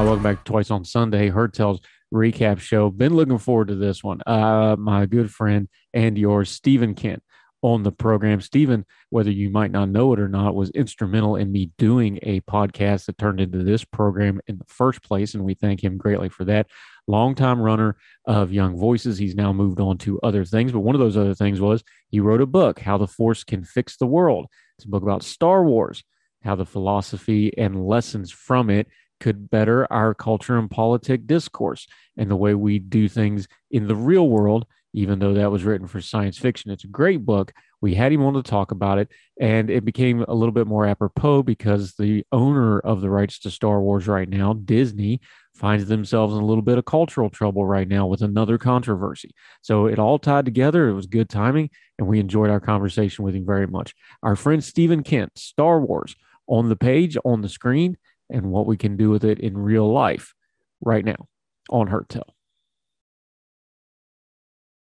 Welcome 0.10 0.24
back 0.24 0.44
to 0.44 0.52
Twice 0.52 0.72
on 0.72 0.84
Sunday, 0.84 1.30
Heard 1.30 1.54
Tell's 1.54 1.82
recap 2.12 2.58
show. 2.58 2.90
Been 2.90 3.14
looking 3.14 3.38
forward 3.38 3.68
to 3.68 3.76
this 3.76 4.04
one. 4.04 4.22
Uh, 4.26 4.76
my 4.76 5.06
good 5.06 5.32
friend 5.32 5.70
and 5.94 6.18
yours, 6.18 6.50
Stephen 6.50 6.96
Kent 6.96 7.22
on 7.62 7.84
the 7.84 7.92
program. 7.92 8.42
Stephen, 8.42 8.88
whether 9.12 9.30
you 9.30 9.52
might 9.52 9.70
not 9.70 9.90
know 9.90 10.12
it 10.14 10.20
or 10.20 10.28
not, 10.28 10.56
was 10.56 10.72
instrumental 10.72 11.36
in 11.36 11.52
me 11.52 11.70
doing 11.78 12.18
a 12.24 12.42
podcast 12.42 13.06
that 13.06 13.20
turned 13.20 13.40
into 13.40 13.62
this 13.62 13.86
program 13.86 14.42
in 14.48 14.58
the 14.58 14.66
first 14.66 15.04
place. 15.04 15.36
And 15.36 15.46
we 15.46 15.54
thank 15.54 15.84
him 15.84 15.96
greatly 15.96 16.30
for 16.30 16.44
that. 16.46 16.66
Longtime 17.06 17.62
runner 17.62 17.96
of 18.26 18.52
Young 18.52 18.80
Voices. 18.80 19.20
He's 19.20 19.36
now 19.36 19.54
moved 19.54 19.80
on 19.80 20.00
to 20.00 20.20
other 20.22 20.44
things. 20.44 20.72
But 20.72 20.80
one 20.80 20.96
of 20.96 21.02
those 21.02 21.18
other 21.18 21.36
things 21.36 21.62
was 21.62 21.84
he 22.10 22.20
wrote 22.20 22.42
a 22.42 22.48
book, 22.48 22.80
How 22.80 22.98
the 22.98 23.06
Force 23.06 23.44
Can 23.44 23.64
Fix 23.64 23.98
the 23.98 24.08
World. 24.08 24.48
It's 24.76 24.86
a 24.86 24.90
book 24.90 25.04
about 25.04 25.22
Star 25.22 25.64
Wars, 25.64 26.04
how 26.44 26.56
the 26.56 26.66
philosophy 26.66 27.56
and 27.60 27.86
lessons 27.86 28.32
from 28.32 28.72
it 28.72 28.88
could 29.20 29.50
better 29.50 29.92
our 29.92 30.14
culture 30.14 30.58
and 30.58 30.70
politic 30.70 31.28
discourse 31.28 31.88
and 32.18 32.30
the 32.30 32.36
way 32.36 32.54
we 32.54 32.80
do 32.80 33.08
things 33.08 33.48
in 33.72 33.88
the 33.88 33.96
real 33.96 34.28
world 34.28 34.66
even 34.94 35.20
though 35.20 35.34
that 35.34 35.52
was 35.52 35.64
written 35.64 35.88
for 35.88 36.02
science 36.02 36.38
fiction. 36.38 36.72
It's 36.72 36.84
a 36.84 36.88
great 36.88 37.26
book. 37.26 37.54
We 37.82 37.94
had 37.94 38.12
him 38.12 38.24
on 38.24 38.34
to 38.34 38.44
talk 38.44 38.72
about 38.72 38.98
it, 38.98 39.12
and 39.40 39.70
it 39.70 39.86
became 39.86 40.26
a 40.28 40.34
little 40.34 40.52
bit 40.52 40.68
more 40.68 40.86
apropos 40.86 41.44
because 41.44 41.94
the 41.94 42.26
owner 42.32 42.80
of 42.80 43.02
the 43.02 43.10
rights 43.10 43.40
to 43.40 43.52
Star 43.52 43.82
Wars 43.82 44.08
right 44.08 44.28
now, 44.28 44.54
Disney, 44.54 45.22
finds 45.54 45.88
themselves 45.88 46.34
in 46.34 46.42
a 46.42 46.46
little 46.46 46.62
bit 46.62 46.78
of 46.78 46.86
cultural 46.86 47.30
trouble 47.30 47.66
right 47.66 47.88
now 47.88 48.08
with 48.08 48.22
another 48.22 48.58
controversy. 48.58 49.32
So 49.62 49.88
it 49.88 50.00
all 50.00 50.18
tied 50.18 50.46
together. 50.46 50.90
It 50.90 50.94
was 50.94 51.06
good 51.06 51.30
timing, 51.30 51.70
and 51.98 52.08
we 52.08 52.20
enjoyed 52.20 52.50
our 52.50 52.60
conversation 52.60 53.24
with 53.24 53.36
him 53.36 53.46
very 53.46 53.68
much. 53.68 53.94
Our 54.24 54.36
friend 54.36 54.64
Stephen 54.64 55.04
Kent, 55.04 55.38
Star 55.38 55.80
Wars, 55.80 56.16
on 56.48 56.68
the 56.68 56.76
page, 56.76 57.16
on 57.24 57.42
the 57.42 57.50
screen, 57.50 57.98
and 58.30 58.52
what 58.52 58.66
we 58.66 58.78
can 58.78 58.98
do 58.98 59.10
with 59.10 59.24
it 59.24 59.40
in 59.40 59.58
real 59.58 59.92
life 59.92 60.34
right 60.82 61.04
now 61.04 61.28
on 61.70 61.88
Heard 61.88 62.10
Tell. 62.10 62.36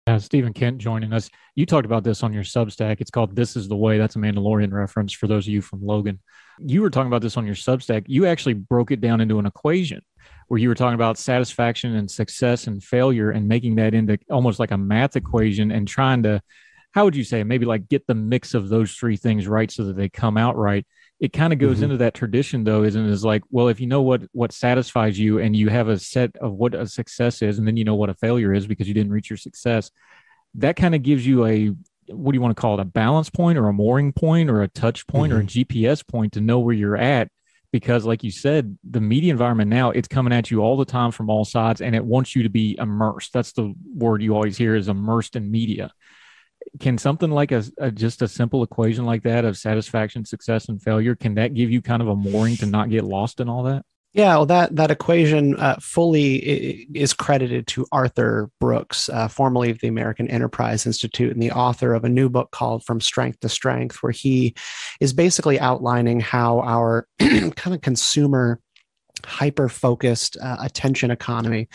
Uh, 0.07 0.19
Stephen 0.19 0.53
Kent 0.53 0.77
joining 0.77 1.13
us. 1.13 1.31
You 1.55 1.65
talked 1.65 1.87
about 1.87 2.03
this 2.03 2.21
on 2.21 2.31
your 2.31 2.43
Substack. 2.43 3.01
It's 3.01 3.09
called 3.09 3.35
This 3.35 3.55
is 3.55 3.67
the 3.67 3.75
Way. 3.75 3.97
That's 3.97 4.15
a 4.15 4.19
Mandalorian 4.19 4.71
reference 4.71 5.11
for 5.11 5.25
those 5.25 5.47
of 5.47 5.53
you 5.53 5.63
from 5.63 5.83
Logan. 5.83 6.19
You 6.59 6.83
were 6.83 6.91
talking 6.91 7.07
about 7.07 7.23
this 7.23 7.37
on 7.37 7.45
your 7.47 7.55
Substack. 7.55 8.03
You 8.05 8.27
actually 8.27 8.53
broke 8.53 8.91
it 8.91 9.01
down 9.01 9.19
into 9.19 9.39
an 9.39 9.47
equation 9.47 10.01
where 10.47 10.59
you 10.59 10.69
were 10.69 10.75
talking 10.75 10.93
about 10.93 11.17
satisfaction 11.17 11.95
and 11.95 12.09
success 12.09 12.67
and 12.67 12.83
failure 12.83 13.31
and 13.31 13.47
making 13.47 13.77
that 13.77 13.95
into 13.95 14.19
almost 14.29 14.59
like 14.59 14.69
a 14.69 14.77
math 14.77 15.15
equation 15.15 15.71
and 15.71 15.87
trying 15.87 16.21
to, 16.21 16.39
how 16.91 17.03
would 17.05 17.15
you 17.15 17.23
say, 17.23 17.43
maybe 17.43 17.65
like 17.65 17.89
get 17.89 18.05
the 18.05 18.13
mix 18.13 18.53
of 18.53 18.69
those 18.69 18.93
three 18.93 19.17
things 19.17 19.47
right 19.47 19.71
so 19.71 19.85
that 19.85 19.97
they 19.97 20.07
come 20.07 20.37
out 20.37 20.55
right 20.55 20.85
it 21.19 21.31
kind 21.31 21.53
of 21.53 21.59
goes 21.59 21.77
mm-hmm. 21.77 21.85
into 21.85 21.97
that 21.97 22.13
tradition 22.13 22.63
though 22.63 22.83
isn't 22.83 23.05
is 23.05 23.23
like 23.23 23.43
well 23.49 23.67
if 23.67 23.79
you 23.79 23.87
know 23.87 24.01
what 24.01 24.23
what 24.33 24.51
satisfies 24.51 25.17
you 25.17 25.39
and 25.39 25.55
you 25.55 25.69
have 25.69 25.87
a 25.87 25.97
set 25.97 26.35
of 26.37 26.53
what 26.53 26.73
a 26.75 26.85
success 26.85 27.41
is 27.41 27.57
and 27.57 27.67
then 27.67 27.77
you 27.77 27.83
know 27.83 27.95
what 27.95 28.09
a 28.09 28.13
failure 28.13 28.53
is 28.53 28.67
because 28.67 28.87
you 28.87 28.93
didn't 28.93 29.13
reach 29.13 29.29
your 29.29 29.37
success 29.37 29.91
that 30.55 30.75
kind 30.75 30.95
of 30.95 31.03
gives 31.03 31.25
you 31.25 31.45
a 31.45 31.71
what 32.07 32.31
do 32.31 32.35
you 32.35 32.41
want 32.41 32.55
to 32.55 32.59
call 32.59 32.75
it 32.75 32.81
a 32.81 32.85
balance 32.85 33.29
point 33.29 33.57
or 33.57 33.67
a 33.67 33.73
mooring 33.73 34.13
point 34.13 34.49
or 34.49 34.61
a 34.61 34.67
touch 34.67 35.07
point 35.07 35.31
mm-hmm. 35.31 35.39
or 35.39 35.41
a 35.41 35.45
mm-hmm. 35.45 35.79
gps 35.79 36.05
point 36.05 36.33
to 36.33 36.41
know 36.41 36.59
where 36.59 36.75
you're 36.75 36.97
at 36.97 37.29
because 37.71 38.05
like 38.05 38.23
you 38.23 38.31
said 38.31 38.77
the 38.83 39.01
media 39.01 39.31
environment 39.31 39.69
now 39.69 39.91
it's 39.91 40.07
coming 40.07 40.33
at 40.33 40.51
you 40.51 40.59
all 40.59 40.77
the 40.77 40.85
time 40.85 41.11
from 41.11 41.29
all 41.29 41.45
sides 41.45 41.81
and 41.81 41.95
it 41.95 42.05
wants 42.05 42.35
you 42.35 42.43
to 42.43 42.49
be 42.49 42.75
immersed 42.79 43.33
that's 43.33 43.53
the 43.53 43.73
word 43.93 44.21
you 44.21 44.35
always 44.35 44.57
hear 44.57 44.75
is 44.75 44.87
immersed 44.87 45.35
in 45.35 45.49
media 45.49 45.91
can 46.79 46.97
something 46.97 47.31
like 47.31 47.51
a, 47.51 47.63
a, 47.77 47.91
just 47.91 48.21
a 48.21 48.27
simple 48.27 48.63
equation 48.63 49.05
like 49.05 49.23
that 49.23 49.45
of 49.45 49.57
satisfaction 49.57 50.25
success 50.25 50.69
and 50.69 50.81
failure 50.81 51.15
can 51.15 51.35
that 51.35 51.53
give 51.53 51.71
you 51.71 51.81
kind 51.81 52.01
of 52.01 52.07
a 52.07 52.15
mooring 52.15 52.57
to 52.57 52.65
not 52.65 52.89
get 52.89 53.03
lost 53.03 53.39
in 53.39 53.49
all 53.49 53.63
that? 53.63 53.83
Yeah, 54.15 54.37
well, 54.37 54.45
that 54.45 54.77
that 54.77 54.91
equation 54.91 55.57
uh, 55.57 55.75
fully 55.81 56.35
is 56.37 57.13
credited 57.13 57.67
to 57.67 57.85
Arthur 57.91 58.49
Brooks, 58.61 59.09
uh, 59.09 59.27
formerly 59.27 59.71
of 59.71 59.79
the 59.79 59.89
American 59.89 60.29
Enterprise 60.29 60.85
Institute, 60.85 61.33
and 61.33 61.43
the 61.43 61.51
author 61.51 61.93
of 61.93 62.05
a 62.05 62.09
new 62.09 62.29
book 62.29 62.51
called 62.51 62.85
"From 62.85 63.01
Strength 63.01 63.41
to 63.41 63.49
Strength," 63.49 64.01
where 64.01 64.13
he 64.13 64.55
is 65.01 65.11
basically 65.11 65.59
outlining 65.59 66.21
how 66.21 66.61
our 66.61 67.09
kind 67.19 67.75
of 67.75 67.81
consumer 67.81 68.61
hyper 69.25 69.69
focused 69.69 70.37
uh, 70.41 70.57
attention 70.59 71.11
economy 71.11 71.67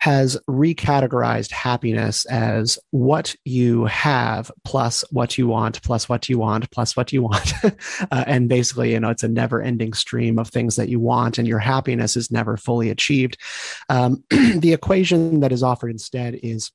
has 0.00 0.38
recategorized 0.48 1.50
happiness 1.50 2.24
as 2.26 2.78
what 2.90 3.34
you 3.44 3.84
have 3.86 4.50
plus 4.64 5.04
what 5.10 5.38
you 5.38 5.46
want 5.46 5.82
plus 5.82 6.08
what 6.08 6.28
you 6.28 6.38
want 6.38 6.70
plus 6.70 6.96
what 6.96 7.12
you 7.12 7.22
want. 7.22 7.52
Uh, 8.10 8.24
and 8.26 8.48
basically 8.48 8.92
you 8.92 9.00
know 9.00 9.10
it's 9.10 9.22
a 9.22 9.28
never 9.28 9.62
ending 9.62 9.92
stream 9.92 10.38
of 10.38 10.48
things 10.48 10.76
that 10.76 10.88
you 10.88 10.98
want 11.00 11.38
and 11.38 11.46
your 11.46 11.58
happiness 11.58 12.16
is 12.16 12.30
never 12.30 12.56
fully 12.56 12.90
achieved. 12.90 13.36
Um, 13.88 14.24
the 14.30 14.72
equation 14.72 15.40
that 15.40 15.52
is 15.52 15.62
offered 15.62 15.90
instead 15.90 16.38
is 16.42 16.70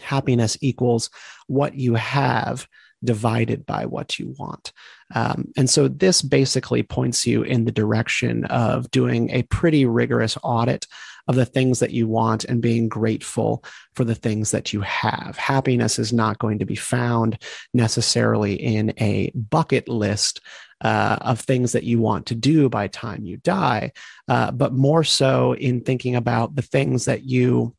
happiness 0.00 0.56
equals 0.60 1.10
what 1.46 1.74
you 1.74 1.94
have 1.94 2.66
divided 3.02 3.64
by 3.64 3.86
what 3.86 4.18
you 4.18 4.34
want. 4.38 4.72
Um, 5.14 5.52
and 5.56 5.70
so 5.70 5.88
this 5.88 6.22
basically 6.22 6.82
points 6.82 7.26
you 7.26 7.42
in 7.42 7.64
the 7.64 7.72
direction 7.72 8.44
of 8.46 8.90
doing 8.90 9.30
a 9.30 9.42
pretty 9.44 9.86
rigorous 9.86 10.36
audit 10.42 10.86
of 11.28 11.34
the 11.34 11.44
things 11.44 11.78
that 11.80 11.90
you 11.90 12.08
want 12.08 12.44
and 12.44 12.62
being 12.62 12.88
grateful 12.88 13.62
for 13.94 14.04
the 14.04 14.14
things 14.14 14.50
that 14.50 14.72
you 14.72 14.80
have. 14.80 15.36
Happiness 15.36 15.98
is 15.98 16.12
not 16.12 16.38
going 16.38 16.58
to 16.58 16.64
be 16.64 16.74
found 16.74 17.38
necessarily 17.74 18.54
in 18.54 18.94
a 18.98 19.30
bucket 19.34 19.88
list 19.88 20.40
uh, 20.80 21.18
of 21.20 21.40
things 21.40 21.72
that 21.72 21.84
you 21.84 21.98
want 21.98 22.26
to 22.26 22.34
do 22.34 22.68
by 22.68 22.86
time 22.86 23.24
you 23.24 23.36
die, 23.38 23.92
uh, 24.28 24.50
but 24.52 24.72
more 24.72 25.04
so 25.04 25.54
in 25.54 25.80
thinking 25.82 26.16
about 26.16 26.54
the 26.54 26.62
things 26.62 27.04
that 27.04 27.24
you 27.24 27.74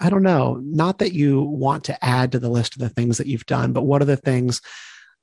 I 0.00 0.10
don't 0.10 0.22
know, 0.22 0.60
not 0.62 0.98
that 0.98 1.12
you 1.12 1.42
want 1.42 1.84
to 1.84 2.04
add 2.04 2.32
to 2.32 2.38
the 2.38 2.48
list 2.48 2.74
of 2.74 2.80
the 2.80 2.88
things 2.88 3.18
that 3.18 3.26
you've 3.26 3.46
done, 3.46 3.72
but 3.72 3.82
what 3.82 4.02
are 4.02 4.06
the 4.06 4.16
things 4.16 4.60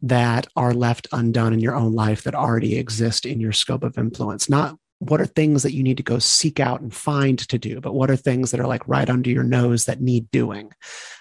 that 0.02 0.48
are 0.56 0.74
left 0.74 1.08
undone 1.12 1.54
in 1.54 1.60
your 1.60 1.76
own 1.76 1.94
life 1.94 2.24
that 2.24 2.36
already 2.36 2.78
exist 2.78 3.26
in 3.26 3.40
your 3.40 3.52
scope 3.52 3.84
of 3.84 3.98
influence? 3.98 4.50
Not 4.50 4.78
what 5.00 5.20
are 5.20 5.26
things 5.26 5.64
that 5.64 5.74
you 5.74 5.84
need 5.84 5.98
to 5.98 6.04
go 6.04 6.20
seek 6.20 6.60
out 6.60 6.82
and 6.82 6.94
find 6.94 7.40
to 7.40 7.58
do, 7.58 7.82
but 7.82 7.94
what 7.94 8.10
are 8.12 8.16
things 8.16 8.52
that 8.52 8.60
are 8.60 8.68
like 8.68 8.88
right 8.88 9.10
under 9.10 9.30
your 9.30 9.44
nose 9.44 9.86
that 9.86 10.02
need 10.02 10.30
doing, 10.32 10.72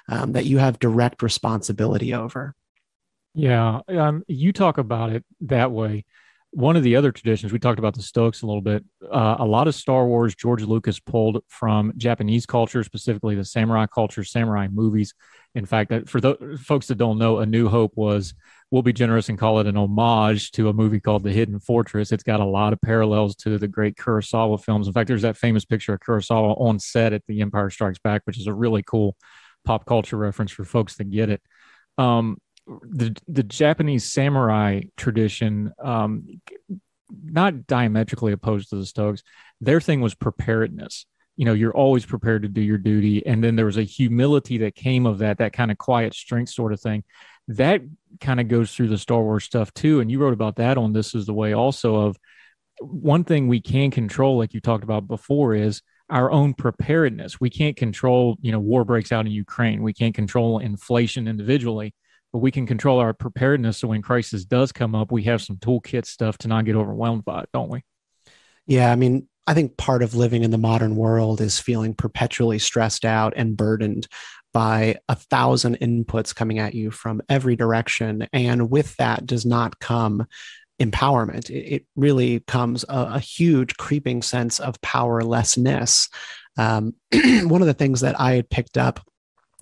um, 0.08 0.32
that 0.32 0.44
you 0.44 0.58
have 0.58 0.78
direct 0.78 1.22
responsibility 1.22 2.14
over? 2.14 2.54
Yeah, 3.34 3.80
um, 3.88 4.24
you 4.28 4.52
talk 4.52 4.78
about 4.78 5.10
it 5.12 5.24
that 5.42 5.70
way 5.72 6.04
one 6.52 6.74
of 6.76 6.82
the 6.82 6.96
other 6.96 7.12
traditions 7.12 7.52
we 7.52 7.58
talked 7.58 7.78
about 7.78 7.94
the 7.94 8.02
stoics 8.02 8.42
a 8.42 8.46
little 8.46 8.60
bit 8.60 8.84
uh, 9.10 9.36
a 9.38 9.44
lot 9.44 9.68
of 9.68 9.74
star 9.74 10.06
wars 10.06 10.34
george 10.34 10.62
lucas 10.62 10.98
pulled 10.98 11.42
from 11.48 11.92
japanese 11.96 12.44
culture 12.44 12.82
specifically 12.82 13.36
the 13.36 13.44
samurai 13.44 13.86
culture 13.86 14.24
samurai 14.24 14.68
movies. 14.68 15.14
In 15.54 15.66
fact 15.66 15.92
for 16.08 16.20
folks 16.58 16.86
that 16.88 16.98
don't 16.98 17.18
know 17.18 17.38
a 17.38 17.46
new 17.46 17.68
hope 17.68 17.92
was 17.96 18.34
we'll 18.70 18.82
be 18.82 18.92
generous 18.92 19.28
and 19.28 19.38
call 19.38 19.58
it 19.58 19.66
an 19.66 19.76
homage 19.76 20.52
to 20.52 20.68
a 20.68 20.72
movie 20.72 21.00
called 21.00 21.24
the 21.24 21.32
hidden 21.32 21.58
fortress. 21.58 22.12
It's 22.12 22.22
got 22.22 22.38
a 22.38 22.44
lot 22.44 22.72
of 22.72 22.80
parallels 22.80 23.34
to 23.36 23.58
the 23.58 23.66
great 23.66 23.96
kurosawa 23.96 24.62
films. 24.62 24.86
In 24.86 24.92
fact 24.92 25.08
there's 25.08 25.22
that 25.22 25.36
famous 25.36 25.64
picture 25.64 25.94
of 25.94 26.00
kurosawa 26.00 26.60
on 26.60 26.78
set 26.78 27.12
at 27.12 27.22
the 27.26 27.40
empire 27.40 27.70
strikes 27.70 27.98
back 27.98 28.22
which 28.24 28.38
is 28.38 28.46
a 28.46 28.54
really 28.54 28.82
cool 28.82 29.16
pop 29.64 29.86
culture 29.86 30.16
reference 30.16 30.52
for 30.52 30.64
folks 30.64 30.96
that 30.96 31.10
get 31.10 31.30
it. 31.30 31.42
Um, 31.98 32.38
the 32.66 33.16
the 33.28 33.42
Japanese 33.42 34.10
samurai 34.10 34.82
tradition, 34.96 35.72
um, 35.82 36.40
not 37.24 37.66
diametrically 37.66 38.32
opposed 38.32 38.70
to 38.70 38.76
the 38.76 38.86
Stoics, 38.86 39.22
their 39.60 39.80
thing 39.80 40.00
was 40.00 40.14
preparedness. 40.14 41.06
You 41.36 41.46
know, 41.46 41.54
you're 41.54 41.74
always 41.74 42.04
prepared 42.04 42.42
to 42.42 42.48
do 42.48 42.60
your 42.60 42.78
duty, 42.78 43.24
and 43.26 43.42
then 43.42 43.56
there 43.56 43.66
was 43.66 43.78
a 43.78 43.82
humility 43.82 44.58
that 44.58 44.74
came 44.74 45.06
of 45.06 45.18
that, 45.18 45.38
that 45.38 45.52
kind 45.52 45.70
of 45.70 45.78
quiet 45.78 46.14
strength 46.14 46.50
sort 46.50 46.72
of 46.72 46.80
thing. 46.80 47.02
That 47.48 47.80
kind 48.20 48.40
of 48.40 48.48
goes 48.48 48.74
through 48.74 48.88
the 48.88 48.98
Star 48.98 49.22
Wars 49.22 49.44
stuff 49.44 49.72
too, 49.72 50.00
and 50.00 50.10
you 50.10 50.18
wrote 50.18 50.34
about 50.34 50.56
that 50.56 50.76
on 50.76 50.92
This 50.92 51.14
Is 51.14 51.26
the 51.26 51.34
Way 51.34 51.54
also. 51.54 51.96
Of 51.96 52.16
one 52.80 53.24
thing 53.24 53.48
we 53.48 53.60
can 53.60 53.90
control, 53.90 54.38
like 54.38 54.54
you 54.54 54.60
talked 54.60 54.84
about 54.84 55.08
before, 55.08 55.54
is 55.54 55.82
our 56.10 56.30
own 56.30 56.54
preparedness. 56.54 57.40
We 57.40 57.50
can't 57.50 57.76
control, 57.76 58.36
you 58.40 58.52
know, 58.52 58.60
war 58.60 58.84
breaks 58.84 59.12
out 59.12 59.26
in 59.26 59.32
Ukraine. 59.32 59.82
We 59.82 59.92
can't 59.92 60.14
control 60.14 60.58
inflation 60.58 61.28
individually, 61.28 61.94
but 62.32 62.38
we 62.38 62.50
can 62.50 62.66
control 62.66 62.98
our 62.98 63.12
preparedness 63.12 63.78
so 63.78 63.88
when 63.88 64.02
crisis 64.02 64.44
does 64.44 64.72
come 64.72 64.94
up, 64.94 65.10
we 65.10 65.24
have 65.24 65.42
some 65.42 65.56
toolkit 65.56 66.06
stuff 66.06 66.38
to 66.38 66.48
not 66.48 66.64
get 66.64 66.76
overwhelmed 66.76 67.24
by 67.24 67.42
it, 67.42 67.48
don't 67.52 67.70
we? 67.70 67.82
Yeah, 68.66 68.92
I 68.92 68.96
mean, 68.96 69.28
I 69.46 69.54
think 69.54 69.76
part 69.76 70.02
of 70.02 70.14
living 70.14 70.44
in 70.44 70.50
the 70.50 70.58
modern 70.58 70.94
world 70.94 71.40
is 71.40 71.58
feeling 71.58 71.94
perpetually 71.94 72.58
stressed 72.58 73.04
out 73.04 73.32
and 73.36 73.56
burdened 73.56 74.06
by 74.52 74.96
a 75.08 75.14
thousand 75.14 75.78
inputs 75.80 76.34
coming 76.34 76.58
at 76.58 76.74
you 76.74 76.90
from 76.90 77.22
every 77.28 77.56
direction. 77.56 78.26
And 78.32 78.70
with 78.70 78.96
that 78.96 79.26
does 79.26 79.46
not 79.46 79.78
come 79.78 80.26
empowerment. 80.80 81.50
It, 81.50 81.84
really 81.94 82.40
comes 82.40 82.84
a, 82.88 83.14
a, 83.14 83.18
huge 83.18 83.76
creeping 83.76 84.22
sense 84.22 84.58
of 84.58 84.80
powerlessness. 84.80 86.08
Um, 86.56 86.94
one 87.12 87.60
of 87.60 87.66
the 87.66 87.74
things 87.74 88.00
that 88.00 88.18
I 88.18 88.34
had 88.34 88.48
picked 88.48 88.78
up 88.78 89.00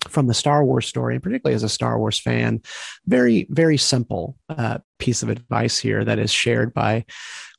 from 0.07 0.27
the 0.27 0.35
Star 0.35 0.65
Wars 0.65 0.87
story, 0.87 1.15
and 1.15 1.23
particularly 1.23 1.55
as 1.55 1.63
a 1.63 1.69
Star 1.69 1.99
Wars 1.99 2.19
fan, 2.19 2.63
very, 3.07 3.47
very 3.51 3.77
simple 3.77 4.37
uh, 4.49 4.79
piece 4.99 5.23
of 5.23 5.29
advice 5.29 5.79
here 5.79 6.05
that 6.05 6.19
is 6.19 6.31
shared 6.31 6.73
by 6.73 7.05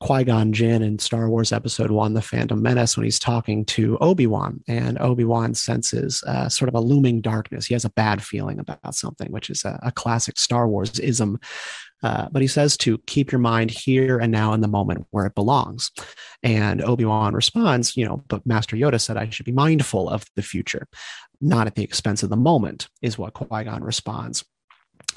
Qui 0.01 0.23
Gon 0.23 0.53
Jinn 0.53 0.81
in 0.81 0.99
Star 0.99 1.29
Wars 1.29 1.51
Episode 1.51 1.91
One: 1.91 2.13
The 2.13 2.21
Phantom 2.21 2.61
Menace 2.61 2.95
when 2.95 3.03
he's 3.03 3.19
talking 3.19 3.65
to 3.65 3.97
Obi 3.99 4.27
Wan, 4.27 4.61
and 4.67 4.97
Obi 4.99 5.25
Wan 5.25 5.53
senses 5.53 6.23
uh, 6.25 6.47
sort 6.47 6.69
of 6.69 6.75
a 6.75 6.79
looming 6.79 7.19
darkness. 7.19 7.65
He 7.65 7.73
has 7.75 7.85
a 7.85 7.91
bad 7.91 8.23
feeling 8.23 8.59
about 8.59 8.95
something, 8.95 9.31
which 9.31 9.49
is 9.49 9.65
a, 9.65 9.77
a 9.83 9.91
classic 9.91 10.39
Star 10.39 10.67
Wars 10.67 10.99
ism. 10.99 11.39
Uh, 12.01 12.27
but 12.31 12.41
he 12.41 12.47
says 12.47 12.77
to 12.77 12.97
keep 13.07 13.31
your 13.31 13.39
mind 13.39 13.71
here 13.71 14.19
and 14.19 14.31
now 14.31 14.53
in 14.53 14.61
the 14.61 14.67
moment 14.67 15.05
where 15.11 15.25
it 15.25 15.35
belongs. 15.35 15.91
And 16.43 16.81
Obi 16.81 17.03
Wan 17.03 17.33
responds, 17.33 17.97
you 17.97 18.05
know, 18.05 18.23
but 18.29 18.45
Master 18.45 18.77
Yoda 18.77 19.01
said 19.01 19.17
I 19.17 19.29
should 19.29 19.45
be 19.45 19.51
mindful 19.51 20.09
of 20.09 20.25
the 20.35 20.41
future 20.41 20.87
not 21.41 21.67
at 21.67 21.75
the 21.75 21.83
expense 21.83 22.23
of 22.23 22.29
the 22.29 22.37
moment, 22.37 22.89
is 23.01 23.17
what 23.17 23.33
Qui 23.33 23.63
Gon 23.63 23.83
responds. 23.83 24.43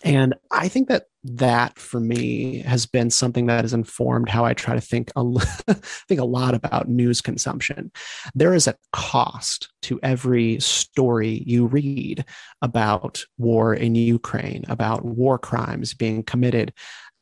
And 0.04 0.34
I 0.50 0.68
think 0.68 0.88
that 0.88 1.04
that 1.24 1.78
for 1.78 2.00
me 2.00 2.58
has 2.60 2.86
been 2.86 3.10
something 3.10 3.46
that 3.46 3.62
has 3.62 3.72
informed 3.72 4.28
how 4.28 4.44
I 4.44 4.54
try 4.54 4.74
to 4.74 4.80
think 4.80 5.10
a, 5.14 5.24
think 6.08 6.20
a 6.20 6.24
lot 6.24 6.54
about 6.54 6.88
news 6.88 7.20
consumption. 7.20 7.92
There 8.34 8.54
is 8.54 8.66
a 8.66 8.76
cost 8.92 9.72
to 9.82 10.00
every 10.02 10.58
story 10.60 11.42
you 11.46 11.66
read 11.66 12.24
about 12.60 13.24
war 13.38 13.74
in 13.74 13.94
Ukraine, 13.94 14.64
about 14.68 15.04
war 15.04 15.38
crimes 15.38 15.94
being 15.94 16.22
committed 16.24 16.72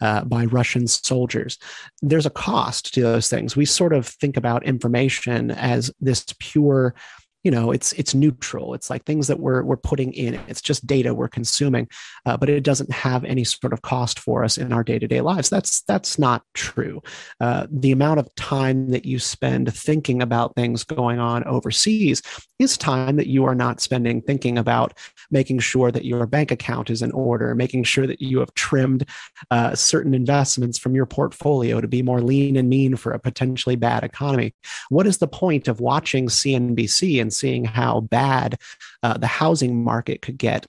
uh, 0.01 0.25
by 0.25 0.47
Russian 0.47 0.87
soldiers. 0.87 1.59
There's 2.01 2.27
a 2.27 2.31
cost 2.31 2.95
to 2.95 3.03
those 3.03 3.29
things. 3.29 3.55
We 3.55 3.67
sort 3.67 3.93
of 3.93 4.07
think 4.07 4.37
about 4.37 4.65
information 4.65 5.51
as 5.51 5.91
this 6.01 6.25
pure 6.39 6.95
you 7.43 7.51
know 7.51 7.71
it's 7.71 7.93
it's 7.95 8.15
neutral. 8.15 8.75
It's 8.75 8.91
like 8.91 9.05
things 9.05 9.27
that 9.29 9.41
we're 9.41 9.63
we're 9.63 9.77
putting 9.77 10.13
in. 10.13 10.41
It's 10.49 10.61
just 10.61 10.87
data 10.87 11.15
we're 11.15 11.29
consuming 11.29 11.89
uh, 12.27 12.37
but 12.37 12.49
it 12.49 12.63
doesn't 12.63 12.91
have 12.93 13.25
any 13.25 13.45
sort 13.45 13.73
of 13.73 13.83
cost 13.83 14.19
for 14.19 14.45
us 14.45 14.59
in 14.59 14.73
our 14.73 14.85
day-to-day 14.85 15.21
lives. 15.21 15.49
That's 15.49 15.83
that's 15.83 16.19
not 16.19 16.43
true. 16.55 17.03
Uh, 17.41 17.67
the 17.71 17.93
amount 17.93 18.21
of 18.21 18.35
time 18.35 18.91
that 18.91 19.05
you 19.05 19.19
spend 19.19 19.73
thinking 19.75 20.23
about 20.23 20.55
things 20.55 20.85
going 20.85 21.19
on 21.19 21.45
overseas 21.45 22.23
is 22.59 22.77
time 22.77 23.17
that 23.17 23.27
you 23.27 23.45
are 23.45 23.55
not 23.55 23.81
spending 23.81 24.21
thinking 24.21 24.59
about 24.59 24.97
making 25.31 25.59
sure 25.59 25.91
that 25.91 26.05
your 26.05 26.27
bank 26.27 26.51
account 26.51 26.91
is 26.91 27.03
in 27.03 27.11
order 27.13 27.55
making 27.55 27.85
sure 27.85 28.07
that 28.07 28.21
you 28.21 28.39
have 28.39 28.53
trimmed 28.55 29.07
uh, 29.51 29.75
certain 29.75 30.15
investments 30.15 30.79
from 30.79 30.95
your 30.95 31.07
portfolio 31.07 31.81
to 31.81 31.89
be 31.89 32.03
more 32.03 32.21
lean 32.21 32.57
and 32.57 32.69
mean 32.69 32.97
for 32.97 33.13
a 33.13 33.19
potentially 33.19 33.77
bad 33.77 34.05
economy. 34.05 34.55
What 34.89 35.07
is 35.07 35.19
the 35.19 35.29
point 35.29 35.69
of 35.69 35.81
watching 35.81 36.27
cnbc 36.27 37.21
and 37.21 37.30
and 37.31 37.35
seeing 37.35 37.65
how 37.65 38.01
bad 38.01 38.59
uh, 39.03 39.17
the 39.17 39.27
housing 39.27 39.85
market 39.85 40.23
could 40.23 40.39
get 40.39 40.67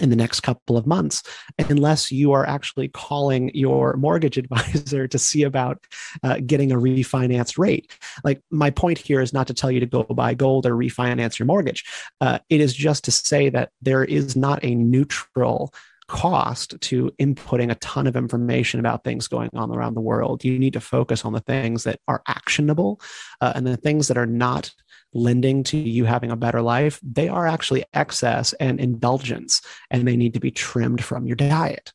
in 0.00 0.10
the 0.10 0.16
next 0.16 0.40
couple 0.40 0.76
of 0.76 0.86
months 0.86 1.22
unless 1.68 2.10
you 2.10 2.32
are 2.32 2.46
actually 2.46 2.88
calling 2.88 3.50
your 3.54 3.94
mortgage 3.96 4.38
advisor 4.38 5.06
to 5.06 5.18
see 5.18 5.42
about 5.42 5.84
uh, 6.22 6.38
getting 6.44 6.72
a 6.72 6.76
refinanced 6.76 7.58
rate. 7.58 7.92
Like 8.24 8.40
my 8.50 8.70
point 8.70 8.98
here 8.98 9.20
is 9.20 9.32
not 9.32 9.46
to 9.48 9.54
tell 9.54 9.70
you 9.70 9.80
to 9.80 9.86
go 9.86 10.02
buy 10.02 10.34
gold 10.34 10.66
or 10.66 10.74
refinance 10.74 11.38
your 11.38 11.46
mortgage. 11.46 11.84
Uh, 12.20 12.38
it 12.48 12.60
is 12.60 12.74
just 12.74 13.04
to 13.04 13.12
say 13.12 13.50
that 13.50 13.70
there 13.82 14.04
is 14.04 14.34
not 14.34 14.64
a 14.64 14.74
neutral 14.74 15.72
cost 16.08 16.78
to 16.80 17.10
inputting 17.20 17.70
a 17.70 17.76
ton 17.76 18.06
of 18.06 18.16
information 18.16 18.80
about 18.80 19.04
things 19.04 19.28
going 19.28 19.50
on 19.54 19.70
around 19.70 19.94
the 19.94 20.00
world. 20.00 20.44
You 20.44 20.58
need 20.58 20.72
to 20.74 20.80
focus 20.80 21.24
on 21.24 21.32
the 21.32 21.40
things 21.40 21.84
that 21.84 22.00
are 22.08 22.22
actionable 22.26 23.00
uh, 23.40 23.52
and 23.54 23.66
the 23.66 23.76
things 23.76 24.08
that 24.08 24.18
are 24.18 24.26
not 24.26 24.72
lending 25.14 25.62
to 25.64 25.76
you 25.76 26.04
having 26.04 26.30
a 26.30 26.36
better 26.36 26.62
life, 26.62 27.00
they 27.02 27.28
are 27.28 27.46
actually 27.46 27.84
excess 27.94 28.52
and 28.54 28.80
indulgence, 28.80 29.62
and 29.90 30.06
they 30.06 30.16
need 30.16 30.34
to 30.34 30.40
be 30.40 30.50
trimmed 30.50 31.02
from 31.02 31.26
your 31.26 31.36
diet. 31.36 31.92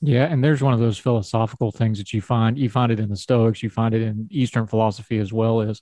Yeah, 0.00 0.24
and 0.24 0.42
there's 0.42 0.62
one 0.62 0.74
of 0.74 0.80
those 0.80 0.98
philosophical 0.98 1.70
things 1.70 1.98
that 1.98 2.12
you 2.12 2.20
find. 2.20 2.58
You 2.58 2.68
find 2.68 2.90
it 2.90 2.98
in 2.98 3.08
the 3.08 3.16
Stoics, 3.16 3.62
you 3.62 3.70
find 3.70 3.94
it 3.94 4.02
in 4.02 4.26
Eastern 4.30 4.66
philosophy 4.66 5.18
as 5.18 5.32
well 5.32 5.60
Is 5.60 5.80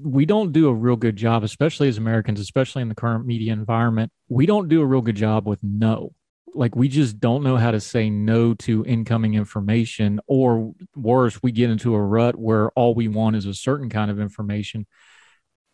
we 0.00 0.26
don't 0.26 0.52
do 0.52 0.68
a 0.68 0.74
real 0.74 0.96
good 0.96 1.16
job, 1.16 1.44
especially 1.44 1.88
as 1.88 1.98
Americans, 1.98 2.40
especially 2.40 2.82
in 2.82 2.88
the 2.88 2.94
current 2.94 3.26
media 3.26 3.52
environment. 3.52 4.12
We 4.28 4.46
don't 4.46 4.68
do 4.68 4.80
a 4.80 4.86
real 4.86 5.00
good 5.00 5.16
job 5.16 5.46
with 5.46 5.62
no. 5.62 6.14
Like 6.54 6.74
we 6.74 6.88
just 6.88 7.20
don't 7.20 7.44
know 7.44 7.56
how 7.56 7.70
to 7.70 7.80
say 7.80 8.10
no 8.10 8.54
to 8.54 8.84
incoming 8.86 9.34
information, 9.34 10.20
or 10.26 10.72
worse, 10.94 11.42
we 11.42 11.52
get 11.52 11.70
into 11.70 11.94
a 11.94 12.02
rut 12.02 12.36
where 12.36 12.70
all 12.70 12.94
we 12.94 13.08
want 13.08 13.36
is 13.36 13.46
a 13.46 13.54
certain 13.54 13.90
kind 13.90 14.10
of 14.10 14.18
information. 14.18 14.86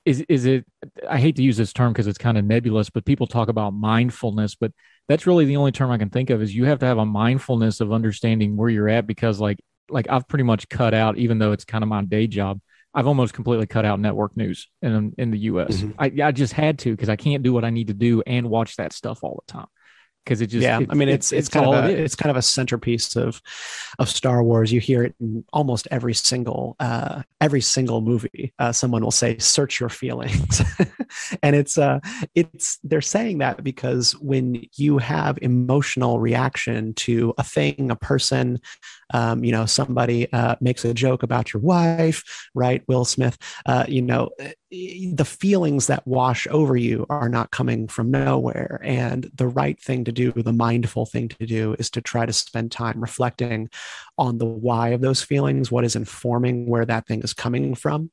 Is 0.05 0.21
is 0.29 0.45
it? 0.45 0.65
I 1.09 1.19
hate 1.19 1.37
to 1.37 1.43
use 1.43 1.57
this 1.57 1.73
term 1.73 1.93
because 1.93 2.07
it's 2.07 2.19
kind 2.19 2.37
of 2.37 2.45
nebulous, 2.45 2.91
but 2.91 3.05
people 3.05 3.27
talk 3.27 3.49
about 3.49 3.73
mindfulness, 3.73 4.55
but 4.55 4.73
that's 5.09 5.27
really 5.27 5.45
the 5.45 5.57
only 5.57 5.73
term 5.73 5.91
I 5.91 5.99
can 5.99 6.11
think 6.11 6.31
of. 6.31 6.43
Is 6.43 6.55
you 6.55 6.67
have 6.67 6.81
to 6.81 6.87
have 6.87 6.99
a 6.99 7.07
mindfulness 7.07 7.81
of 7.81 7.93
understanding 7.93 8.57
where 8.57 8.69
you're 8.69 8.89
at 8.89 9.07
because 9.07 9.41
like 9.41 9.59
like 9.89 10.07
I've 10.11 10.29
pretty 10.29 10.45
much 10.45 10.69
cut 10.69 10.95
out, 10.95 11.17
even 11.19 11.39
though 11.39 11.53
it's 11.53 11.65
kind 11.65 11.83
of 11.83 11.89
my 11.89 12.03
day 12.03 12.27
job. 12.27 12.61
I've 12.97 13.09
almost 13.09 13.35
completely 13.35 13.67
cut 13.67 13.85
out 13.85 13.99
network 13.99 14.37
news 14.37 14.69
in 14.81 15.15
in 15.19 15.31
the 15.31 15.39
U.S. 15.39 15.79
Mm-hmm. 15.79 16.01
I, 16.23 16.29
I 16.29 16.33
just 16.33 16.53
had 16.53 16.79
to 16.81 16.91
because 16.91 17.09
I 17.09 17.17
can't 17.17 17.43
do 17.43 17.53
what 17.53 17.65
I 17.65 17.71
need 17.71 17.89
to 17.89 17.95
do 17.95 18.23
and 18.27 18.49
watch 18.49 18.77
that 18.77 18.93
stuff 18.93 19.25
all 19.25 19.43
the 19.47 19.53
time 19.53 19.67
because 20.25 20.41
it 20.41 20.47
just 20.47 20.63
yeah 20.63 20.81
i 20.89 20.95
mean 20.95 21.09
it's 21.09 21.33
it's, 21.33 21.47
it's 21.47 21.49
kind 21.49 21.67
of 21.67 21.85
a, 21.85 21.91
it 21.91 22.01
it's 22.01 22.15
kind 22.15 22.31
of 22.31 22.37
a 22.37 22.43
centerpiece 22.43 23.15
of 23.17 23.43
of 23.99 24.09
star 24.09 24.43
wars. 24.43 24.73
You 24.73 24.81
hear 24.81 25.05
it 25.05 25.15
in 25.21 25.45
almost 25.53 25.89
every 25.91 26.15
single 26.15 26.77
uh 26.81 27.23
every 27.41 27.61
single 27.61 28.01
movie 28.01 28.53
uh 28.59 28.73
someone 28.73 29.03
will 29.03 29.11
say 29.11 29.39
search 29.39 29.81
your 29.81 29.89
feelings. 29.89 30.63
And 31.43 31.55
it's 31.55 31.79
uh 31.79 32.01
it's 32.35 32.79
they're 32.83 33.01
saying 33.01 33.39
that 33.39 33.63
because 33.63 34.13
when 34.17 34.65
you 34.75 34.99
have 34.99 35.39
emotional 35.43 36.19
reaction 36.19 36.93
to 36.95 37.35
a 37.39 37.45
thing 37.45 37.91
a 37.91 37.97
person 37.97 38.61
um, 39.15 39.43
you 39.43 39.53
know 39.53 39.65
somebody 39.65 40.31
uh, 40.33 40.57
makes 40.61 40.85
a 40.85 40.93
joke 40.93 41.23
about 41.23 41.55
your 41.55 41.63
wife 41.63 42.23
right 42.55 42.83
will 42.87 43.07
smith 43.07 43.39
uh, 43.65 43.85
you 43.89 44.03
know 44.03 44.29
the 45.13 45.25
feelings 45.25 45.87
that 45.87 46.07
wash 46.07 46.47
over 46.51 46.77
you 46.77 47.07
are 47.09 47.29
not 47.29 47.51
coming 47.51 47.87
from 47.87 48.11
nowhere. 48.11 48.81
And 48.83 49.31
the 49.35 49.47
right 49.47 49.81
thing 49.81 50.05
to 50.05 50.13
do, 50.13 50.33
the 50.33 50.53
mindful 50.53 51.07
thing 51.07 51.29
to 51.29 51.47
do, 51.47 51.77
is 51.79 51.91
to 51.91 52.01
try 52.01 52.27
to 52.27 52.33
spend 52.33 52.73
time 52.73 53.01
reflecting 53.01 53.69
on 54.19 54.39
the 54.39 54.47
why 54.47 54.89
of 54.89 55.01
those 55.01 55.23
feelings, 55.23 55.71
what 55.71 55.85
is 55.85 55.97
informing 55.97 56.67
where 56.67 56.85
that 56.87 57.07
thing 57.07 57.21
is 57.23 57.35
coming 57.35 57.75
from. 57.75 58.11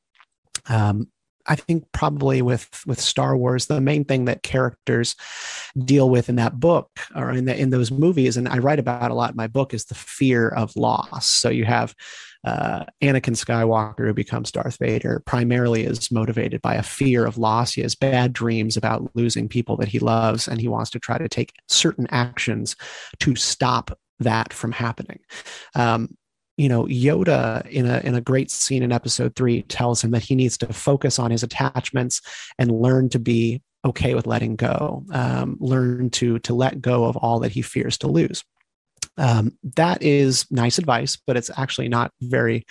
Um, 0.68 1.08
I 1.46 1.56
think 1.56 1.84
probably 1.92 2.42
with 2.42 2.68
with 2.86 3.00
Star 3.00 3.36
Wars, 3.36 3.66
the 3.66 3.80
main 3.80 4.04
thing 4.04 4.26
that 4.26 4.42
characters 4.42 5.16
deal 5.78 6.08
with 6.08 6.28
in 6.28 6.36
that 6.36 6.60
book 6.60 6.90
or 7.14 7.30
in 7.30 7.46
the, 7.46 7.58
in 7.58 7.70
those 7.70 7.90
movies, 7.90 8.36
and 8.36 8.48
I 8.48 8.58
write 8.58 8.78
about 8.78 9.10
a 9.10 9.14
lot 9.14 9.30
in 9.30 9.36
my 9.36 9.46
book, 9.48 9.74
is 9.74 9.86
the 9.86 9.94
fear 9.94 10.48
of 10.48 10.76
loss. 10.76 11.28
So 11.28 11.48
you 11.48 11.64
have 11.64 11.94
uh, 12.44 12.84
Anakin 13.00 13.36
Skywalker, 13.36 14.06
who 14.06 14.14
becomes 14.14 14.50
Darth 14.50 14.78
Vader, 14.78 15.22
primarily 15.26 15.84
is 15.84 16.10
motivated 16.10 16.60
by 16.62 16.74
a 16.74 16.82
fear 16.82 17.24
of 17.24 17.38
loss. 17.38 17.72
He 17.72 17.82
has 17.82 17.94
bad 17.94 18.32
dreams 18.32 18.76
about 18.76 19.10
losing 19.14 19.48
people 19.48 19.76
that 19.78 19.88
he 19.88 19.98
loves, 19.98 20.48
and 20.48 20.60
he 20.60 20.68
wants 20.68 20.90
to 20.90 20.98
try 20.98 21.18
to 21.18 21.28
take 21.28 21.52
certain 21.68 22.06
actions 22.10 22.76
to 23.20 23.34
stop 23.36 23.98
that 24.20 24.52
from 24.52 24.72
happening. 24.72 25.20
Um, 25.74 26.16
you 26.62 26.68
know, 26.68 26.84
Yoda 26.84 27.66
in 27.68 27.86
a 27.86 27.98
in 28.04 28.14
a 28.14 28.20
great 28.20 28.48
scene 28.48 28.84
in 28.84 28.92
episode 28.92 29.34
three 29.34 29.62
tells 29.62 30.02
him 30.02 30.12
that 30.12 30.22
he 30.22 30.36
needs 30.36 30.56
to 30.58 30.72
focus 30.72 31.18
on 31.18 31.32
his 31.32 31.42
attachments 31.42 32.20
and 32.56 32.70
learn 32.70 33.08
to 33.08 33.18
be 33.18 33.60
okay 33.84 34.14
with 34.14 34.28
letting 34.28 34.54
go, 34.54 35.04
um, 35.10 35.56
learn 35.58 36.08
to 36.10 36.38
to 36.38 36.54
let 36.54 36.80
go 36.80 37.04
of 37.04 37.16
all 37.16 37.40
that 37.40 37.50
he 37.50 37.62
fears 37.62 37.98
to 37.98 38.06
lose. 38.06 38.44
Um, 39.18 39.58
that 39.76 40.02
is 40.02 40.46
nice 40.50 40.78
advice, 40.78 41.18
but 41.26 41.36
it's 41.36 41.50
actually 41.56 41.88
not 41.88 42.12
very 42.22 42.64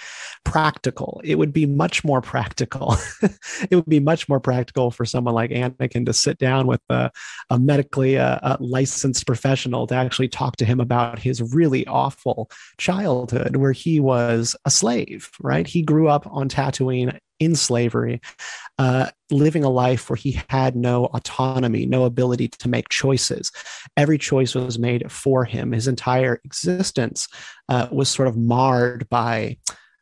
practical. 0.44 1.22
It 1.24 1.36
would 1.36 1.54
be 1.54 1.66
much 1.66 2.04
more 2.04 2.22
practical. 2.22 2.96
it 3.70 3.76
would 3.76 3.86
be 3.86 4.00
much 4.00 4.28
more 4.28 4.40
practical 4.40 4.92
for 4.92 5.06
someone 5.06 5.36
like 5.36 5.52
Anakin 5.52 6.06
to 6.06 6.14
sit 6.14 6.38
down 6.40 6.68
with 6.68 6.82
a, 6.90 7.12
a 7.50 7.60
medically 7.60 8.18
uh, 8.18 8.40
a 8.42 8.58
licensed 8.60 9.28
professional 9.28 9.86
to 9.88 9.96
actually 9.96 10.30
talk 10.30 10.56
to 10.58 10.66
him 10.66 10.80
about 10.80 11.20
his 11.20 11.54
really 11.54 11.86
awful 11.88 12.50
childhood 12.80 13.56
where 13.56 13.72
he 13.72 14.00
was 14.00 14.56
a 14.66 14.72
slave, 14.72 15.30
right? 15.42 15.68
He 15.68 15.84
grew 15.84 16.08
up 16.08 16.28
on 16.32 16.50
Tatooine 16.50 17.18
in 17.42 17.56
slavery, 17.56 18.22
uh, 18.78 19.10
living 19.32 19.64
a 19.64 19.70
life 19.70 20.10
where 20.10 20.16
he 20.16 20.40
had 20.48 20.76
no 20.76 21.06
autonomy, 21.06 21.88
no 21.88 22.06
ability 22.06 22.48
to 22.48 22.70
make 22.70 22.88
choices. 22.90 23.52
Every 23.98 24.20
choice 24.20 24.54
was 24.54 24.78
made 24.78 25.12
for 25.12 25.44
him. 25.44 25.72
His 25.72 25.88
entire 25.88 26.40
existence 26.46 27.28
uh, 27.68 27.88
was 27.92 28.10
sort 28.10 28.28
of 28.28 28.38
marred 28.38 29.10
by 29.10 29.58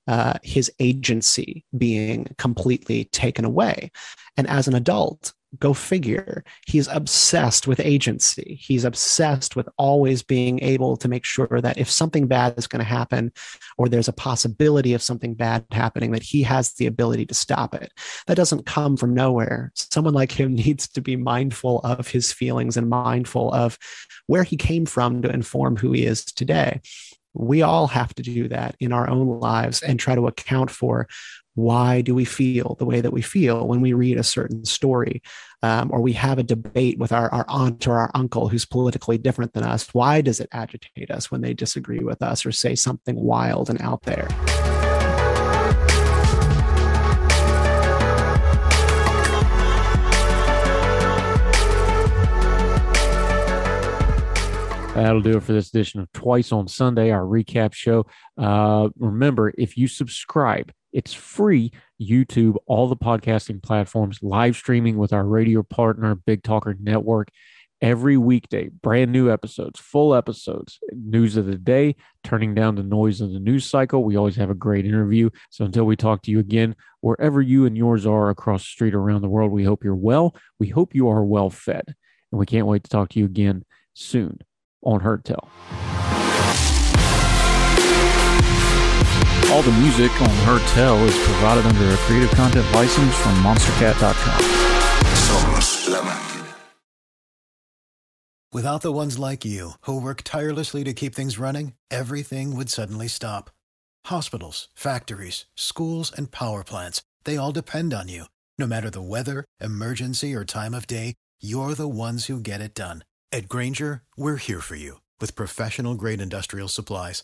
uh, 0.06 0.34
his 0.44 0.70
agency 0.80 1.66
being 1.78 2.28
completely 2.38 3.06
taken 3.06 3.46
away. 3.46 3.90
And 4.36 4.46
as 4.48 4.68
an 4.68 4.76
adult, 4.76 5.32
go 5.58 5.74
figure, 5.74 6.44
he's 6.68 6.88
obsessed 6.88 7.68
with 7.68 7.80
agency. 7.80 8.60
He's 8.62 8.86
obsessed 8.86 9.56
with 9.56 9.68
always 9.78 10.22
being 10.22 10.62
able 10.62 10.96
to 10.98 11.08
make 11.08 11.26
sure 11.26 11.60
that 11.62 11.78
if 11.78 11.90
something 11.90 12.28
bad 12.28 12.58
is 12.58 12.68
going 12.68 12.80
to 12.80 12.86
happen, 12.86 13.32
or 13.78 13.90
there's 13.90 14.08
a 14.08 14.14
possibility 14.14 14.94
of 14.94 15.02
something 15.02 15.34
bad 15.34 15.66
happening, 15.72 16.12
that 16.12 16.24
he 16.24 16.44
has 16.44 16.74
the 16.74 16.86
ability 16.86 17.26
to 17.26 17.34
stop 17.34 17.74
it. 17.74 17.92
That 18.28 18.38
doesn't 18.38 18.66
come 18.68 18.96
from 18.96 19.14
nowhere. 19.14 19.72
Someone 19.76 20.14
like 20.14 20.32
him 20.32 20.54
needs 20.60 20.88
to 20.90 21.02
be 21.02 21.16
mindful 21.16 21.80
of 21.80 22.08
his 22.08 22.32
feelings 22.32 22.78
and 22.78 22.90
mindful 22.90 23.52
of 23.54 23.78
where 24.28 24.44
he 24.44 24.58
came 24.58 24.86
from 24.86 25.22
to 25.24 25.34
inform 25.34 25.78
who 25.78 25.92
he 25.94 26.06
is 26.06 26.24
today 26.26 26.82
we 27.34 27.62
all 27.62 27.88
have 27.88 28.14
to 28.16 28.24
do 28.24 28.48
that 28.48 28.76
in 28.80 28.92
our 28.92 29.10
own 29.10 29.40
lives 29.40 29.82
and 29.84 30.00
try 30.00 30.16
to 30.16 30.28
account 30.28 30.72
for 30.72 31.08
why 31.60 32.00
do 32.00 32.16
we 32.16 32.24
feel 32.24 32.76
the 32.80 32.86
way 32.86 33.02
that 33.02 33.12
we 33.12 33.22
feel 33.22 33.68
when 33.68 33.82
we 33.82 33.92
read 33.92 34.18
a 34.18 34.24
certain 34.24 34.64
story? 34.64 35.22
Um, 35.62 35.90
or 35.92 36.00
we 36.00 36.14
have 36.14 36.40
a 36.40 36.44
debate 36.44 36.98
with 36.98 37.12
our, 37.12 37.30
our 37.34 37.46
aunt 37.50 37.86
or 37.86 37.98
our 38.00 38.10
uncle 38.16 38.48
who's 38.48 38.66
politically 38.66 39.18
different 39.18 39.52
than 39.52 39.64
us. 39.64 39.94
Why 39.94 40.22
does 40.22 40.40
it 40.40 40.48
agitate 40.54 41.12
us 41.12 41.30
when 41.30 41.42
they 41.42 41.54
disagree 41.54 42.00
with 42.00 42.22
us 42.22 42.46
or 42.46 42.54
say 42.54 42.76
something 42.76 43.16
wild 43.20 43.70
and 43.70 43.82
out 43.82 44.04
there? 44.04 44.30
That'll 54.96 55.22
do 55.22 55.38
it 55.38 55.44
for 55.44 55.54
this 55.54 55.70
edition 55.70 56.00
of 56.00 56.12
Twice 56.14 56.52
on 56.52 56.68
Sunday, 56.68 57.12
our 57.12 57.24
recap 57.24 57.74
show. 57.74 58.06
Uh, 58.38 58.90
remember, 58.98 59.54
if 59.58 59.78
you 59.78 59.88
subscribe, 59.88 60.72
it's 60.94 61.14
free. 61.14 61.72
YouTube, 62.02 62.56
all 62.66 62.88
the 62.88 62.96
podcasting 62.96 63.62
platforms, 63.62 64.20
live 64.22 64.56
streaming 64.56 64.98
with 64.98 65.14
our 65.14 65.26
radio 65.26 65.64
partner, 65.64 66.16
Big 66.16 66.44
Talker 66.44 66.76
Network, 66.80 67.30
every 67.82 68.18
weekday. 68.18 68.70
Brand 68.70 69.12
new 69.12 69.32
episodes, 69.32 69.80
full 69.80 70.16
episodes, 70.16 70.80
news 70.92 71.38
of 71.38 71.46
the 71.46 71.58
day, 71.58 71.96
turning 72.24 72.56
down 72.56 72.76
the 72.76 72.84
noise 72.84 73.22
of 73.22 73.32
the 73.32 73.40
news 73.40 73.66
cycle. 73.66 74.04
We 74.04 74.18
always 74.18 74.36
have 74.38 74.50
a 74.50 74.56
great 74.56 74.86
interview. 74.86 75.30
So 75.50 75.66
until 75.66 75.86
we 75.86 75.96
talk 75.96 76.22
to 76.24 76.32
you 76.32 76.40
again, 76.40 76.76
wherever 77.02 77.42
you 77.42 77.66
and 77.66 77.78
yours 77.78 78.06
are 78.06 78.30
across 78.30 78.64
the 78.64 78.70
street 78.70 78.94
around 78.94 79.22
the 79.22 79.30
world, 79.30 79.52
we 79.52 79.64
hope 79.64 79.84
you're 79.84 79.96
well. 79.96 80.36
We 80.60 80.68
hope 80.68 80.96
you 80.96 81.10
are 81.10 81.24
well 81.24 81.50
fed. 81.50 81.84
And 82.32 82.40
we 82.40 82.46
can't 82.46 82.68
wait 82.68 82.84
to 82.84 82.90
talk 82.90 83.10
to 83.10 83.20
you 83.20 83.26
again 83.26 83.66
soon 83.94 84.40
on 84.84 85.02
Heard 85.02 85.26
All 89.52 89.64
the 89.64 89.72
music 89.72 90.12
on 90.22 90.30
Heard 90.46 90.62
Tell 90.70 91.04
is 91.06 91.18
provided 91.26 91.66
under 91.66 91.90
a 91.90 91.98
Creative 91.98 92.30
Content 92.32 92.72
license 92.72 93.16
from 93.16 93.34
MonsterCat.com. 93.38 94.60
Without 98.54 98.82
the 98.82 98.92
ones 98.92 99.18
like 99.18 99.44
you, 99.46 99.72
who 99.82 100.02
work 100.02 100.22
tirelessly 100.24 100.84
to 100.84 100.94
keep 100.94 101.16
things 101.16 101.40
running, 101.40 101.74
everything 101.90 102.56
would 102.56 102.70
suddenly 102.70 103.08
stop. 103.08 103.50
Hospitals, 104.06 104.68
factories, 104.76 105.46
schools, 105.56 106.12
and 106.16 106.32
power 106.32 106.64
plants, 106.64 107.02
they 107.24 107.38
all 107.38 107.52
depend 107.52 107.94
on 107.94 108.08
you. 108.08 108.26
No 108.58 108.68
matter 108.68 108.90
the 108.90 109.02
weather, 109.02 109.46
emergency, 109.60 110.36
or 110.36 110.46
time 110.46 110.74
of 110.74 110.86
day, 110.88 111.16
you're 111.42 111.74
the 111.74 111.88
ones 111.88 112.26
who 112.26 112.40
get 112.40 112.62
it 112.62 112.74
done. 112.76 113.04
At 113.32 113.50
Grainger, 113.50 114.04
we're 114.18 114.38
here 114.38 114.62
for 114.62 114.76
you 114.76 115.02
with 115.20 115.36
professional 115.36 115.96
grade 115.96 116.22
industrial 116.22 116.68
supplies. 116.68 117.24